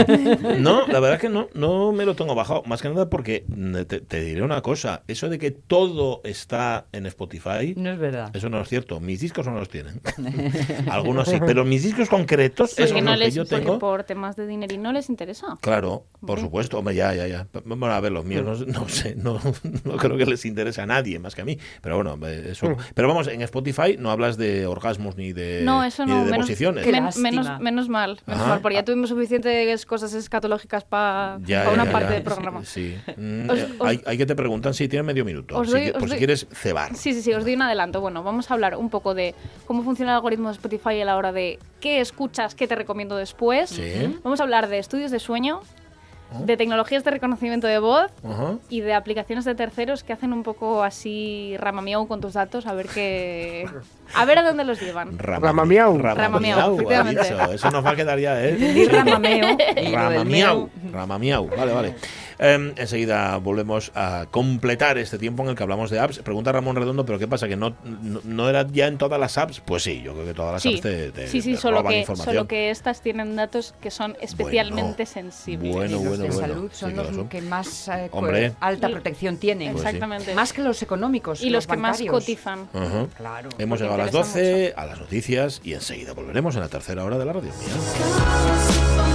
No, 0.60 0.88
la 0.88 1.00
verdad 1.00 1.14
es 1.16 1.22
que 1.22 1.30
no, 1.30 1.48
no 1.54 1.92
me 1.92 2.06
lo 2.06 2.16
tengo 2.16 2.34
bajado. 2.36 2.64
Más 2.66 2.82
que 2.82 2.90
nada 2.90 3.10
porque 3.10 3.46
mm, 3.48 3.84
te, 3.88 4.02
te 4.02 4.22
diré 4.22 4.42
una 4.42 4.62
cosa. 4.62 5.04
Eso 5.08 5.30
de 5.30 5.38
que 5.38 5.52
todo 5.52 6.22
está 6.24 6.88
en 6.92 7.06
Spotify. 7.06 7.74
No 7.78 7.92
es 7.92 8.00
verdad. 8.00 8.36
Eso 8.36 8.50
no 8.50 8.60
es 8.62 8.68
cierto. 8.68 9.00
Mis 9.00 9.22
discos 9.22 9.46
no 9.46 9.54
los 9.54 9.70
tienen. 9.70 10.02
Algunos 10.90 11.28
sí. 11.30 11.38
Pero 11.46 11.66
mis 11.66 11.84
discos 11.84 12.10
concretos, 12.10 12.72
Porque, 12.72 12.84
esos 12.84 13.02
no 13.04 13.12
los 13.12 13.20
que 13.20 13.32
yo 13.32 13.46
tengo. 13.46 13.80
por 13.80 14.04
temas 14.04 14.36
de 14.36 14.48
dinero 14.48 14.74
y 14.74 14.78
no 14.78 14.92
les 14.92 15.10
interesa. 15.10 15.58
Claro, 15.62 16.06
por 16.26 16.40
supuesto. 16.40 16.80
Hombre, 16.80 16.96
ya, 16.96 17.14
ya, 17.14 17.28
ya. 17.28 17.48
Vamos 17.64 17.90
a 17.90 18.00
ver, 18.00 18.12
los 18.12 18.26
míos 18.26 18.44
no, 18.44 18.66
no 18.66 18.90
sé, 18.90 19.16
no, 19.16 19.40
no 19.84 19.98
creo 19.98 20.18
que 20.18 20.26
les 20.26 20.46
interese 20.46 20.82
a 20.82 20.86
nadie 20.86 21.20
más 21.20 21.36
que 21.36 21.42
a 21.42 21.46
mí. 21.46 21.58
Pero 21.82 21.96
bueno, 21.96 22.18
eh, 22.28 22.55
eso. 22.56 22.70
Mm. 22.72 22.78
Pero 22.94 23.08
vamos, 23.08 23.28
en 23.28 23.42
Spotify 23.44 23.96
no 24.00 24.12
hablas 24.12 24.38
de 24.38 24.66
orgasmos 24.66 25.16
ni 25.18 25.32
de, 25.34 25.62
No, 25.64 25.84
eso 25.84 26.06
ni 26.06 26.12
no. 26.12 26.18
de 26.26 26.32
Menos, 26.32 26.48
deposiciones. 26.48 26.86
men- 26.86 26.92
menos, 27.22 27.60
menos 27.60 27.90
mal. 27.90 28.20
Menos 28.26 28.42
Ajá. 28.42 28.50
mal, 28.50 28.62
porque 28.62 28.76
ya 28.76 28.84
tuvimos 28.86 29.10
suficientes 29.10 29.86
cosas 29.86 30.14
escatológicas 30.14 30.84
para 30.84 31.38
una 31.38 31.46
ya, 31.86 31.92
parte 31.92 32.08
ya. 32.10 32.14
del 32.16 32.24
programa. 32.24 32.66
Sí. 32.66 32.96
Mm, 33.18 33.50
Os- 33.50 33.60
eh, 33.60 33.70
hay, 33.82 34.02
hay 34.06 34.18
que 34.18 34.26
te 34.26 34.36
preguntan 34.36 34.74
si 34.74 34.88
tienes 34.88 35.06
medio 35.06 35.24
minuto. 35.26 35.58
Os 35.58 35.68
si 35.68 35.74
doy- 35.74 35.82
que- 35.84 35.92
os 35.92 35.98
por 35.98 36.04
si 36.04 36.10
doy- 36.10 36.18
quieres 36.18 36.48
cebar. 36.52 36.96
Sí, 36.96 37.14
sí, 37.14 37.22
sí, 37.22 37.34
os 37.34 37.44
doy 37.44 37.54
un 37.56 37.62
adelanto. 37.62 38.02
Bueno, 38.02 38.24
vamos 38.24 38.50
a 38.50 38.54
hablar 38.54 38.76
un 38.76 38.90
poco 38.90 39.14
de 39.14 39.36
cómo 39.66 39.84
funciona 39.84 40.12
el 40.12 40.16
algoritmo 40.16 40.48
de 40.50 40.54
Spotify 40.56 41.02
a 41.02 41.06
la 41.06 41.18
hora 41.18 41.32
de 41.32 41.60
qué 41.82 42.00
escuchas, 42.02 42.56
qué 42.56 42.68
te 42.68 42.76
recomiendo 42.76 43.16
después. 43.18 43.70
Sí. 43.70 44.18
Vamos 44.24 44.40
a 44.40 44.44
hablar 44.44 44.68
de 44.70 44.80
estudios 44.80 45.12
de 45.12 45.20
sueño. 45.20 45.62
De 46.40 46.58
tecnologías 46.58 47.04
de 47.04 47.12
reconocimiento 47.12 47.68
de 47.68 47.80
voz 47.80 48.12
y 48.70 48.82
de 48.82 48.94
aplicaciones 48.94 49.46
de 49.46 49.56
terceros 49.56 50.04
que 50.04 50.14
hacen 50.14 50.34
un 50.34 50.44
poco 50.44 50.84
así 50.84 51.56
ramamiau 51.60 52.08
con 52.08 52.22
tus 52.22 52.34
datos, 52.34 52.66
a 52.66 52.74
ver 52.74 52.88
qué... 52.88 53.68
A 54.14 54.26
ver 54.26 54.40
a 54.40 54.44
dónde 54.44 54.64
los 54.64 54.80
llevan. 54.80 55.18
Ramamiau. 55.18 55.98
Ramamiau. 55.98 56.78
Eso 57.54 57.72
nos 57.72 57.86
va 57.86 57.92
a 57.92 57.96
quedar 57.96 58.20
ya, 58.20 58.44
¿eh? 58.44 58.88
Ramamiau. 58.92 59.58
miau. 60.26 60.70
Ramamiau. 60.92 61.50
Vale, 61.50 61.74
vale. 61.74 61.96
Em, 62.40 62.74
enseguida 62.78 63.38
volvemos 63.38 63.92
a 63.96 64.26
completar 64.32 64.98
este 64.98 65.18
tiempo 65.18 65.44
en 65.44 65.50
el 65.50 65.56
que 65.56 65.64
hablamos 65.64 65.90
de 65.90 66.00
apps. 66.00 66.20
Pregunta 66.20 66.52
Ramón 66.52 66.76
Redondo, 66.76 67.06
pero 67.06 67.18
¿qué 67.20 67.28
pasa? 67.28 67.48
¿Que 67.48 67.56
no, 67.56 67.76
no, 67.84 68.22
no 68.24 68.50
era 68.50 68.68
ya 68.68 68.88
en 68.88 68.98
todas 68.98 69.20
las 69.20 69.38
apps? 69.38 69.62
Pues 69.62 69.84
sí, 69.84 70.02
yo 70.04 70.14
creo 70.14 70.26
que 70.26 70.34
todas 70.34 70.54
las 70.54 70.62
Sí, 70.62 70.74
apps 70.74 70.82
te, 70.82 71.12
te- 71.12 71.28
sí, 71.28 71.42
sí, 71.42 71.52
te 71.54 71.58
solo 71.58 71.78
roban 71.78 71.94
que, 71.94 72.00
información. 72.00 72.36
solo 72.36 72.48
que 72.48 72.70
estas 72.70 73.02
tienen 73.02 73.36
datos 73.36 73.74
que 73.82 73.92
son 73.92 74.18
especialmente 74.22 75.06
sensibles. 75.06 75.72
Bueno, 75.74 75.90
Y 76.02 76.04
los 76.04 76.18
bueno, 76.18 76.24
de 76.24 76.30
bueno. 76.30 76.40
salud 76.54 76.70
Sí, 76.72 76.80
son 76.80 76.90
que 76.92 76.96
los 76.98 77.16
son. 77.16 77.30
que 77.30 77.42
más 77.42 77.88
eh, 77.88 78.10
Hombre. 78.12 78.52
alta 78.60 78.90
protección 78.90 79.38
tienen. 79.38 79.72
Pues 79.72 79.82
sí. 79.84 79.88
Exactamente. 79.88 80.34
Más 80.36 80.52
que 80.54 80.62
los 80.62 80.82
económicos. 80.82 81.42
Y 81.42 81.50
los 81.50 81.68
que 81.68 81.78
más 81.78 82.02
cotizan. 82.10 82.68
Ajá. 82.74 83.08
Claro. 83.16 83.50
Hemos 83.58 83.80
llegado 83.80 83.96
a 83.96 84.06
las 84.06 84.14
interesa 84.14 84.34
12, 84.40 84.74
a 84.76 84.86
las 84.86 85.00
noticias 85.00 85.62
y 85.64 85.74
enseguida 85.74 86.14
volveremos 86.14 86.56
en 86.56 86.62
la 86.62 86.68
tercera 86.70 87.04
hora 87.06 87.18
de 87.18 87.26
la 87.26 87.34
radio 87.34 87.50
mía. 87.52 89.15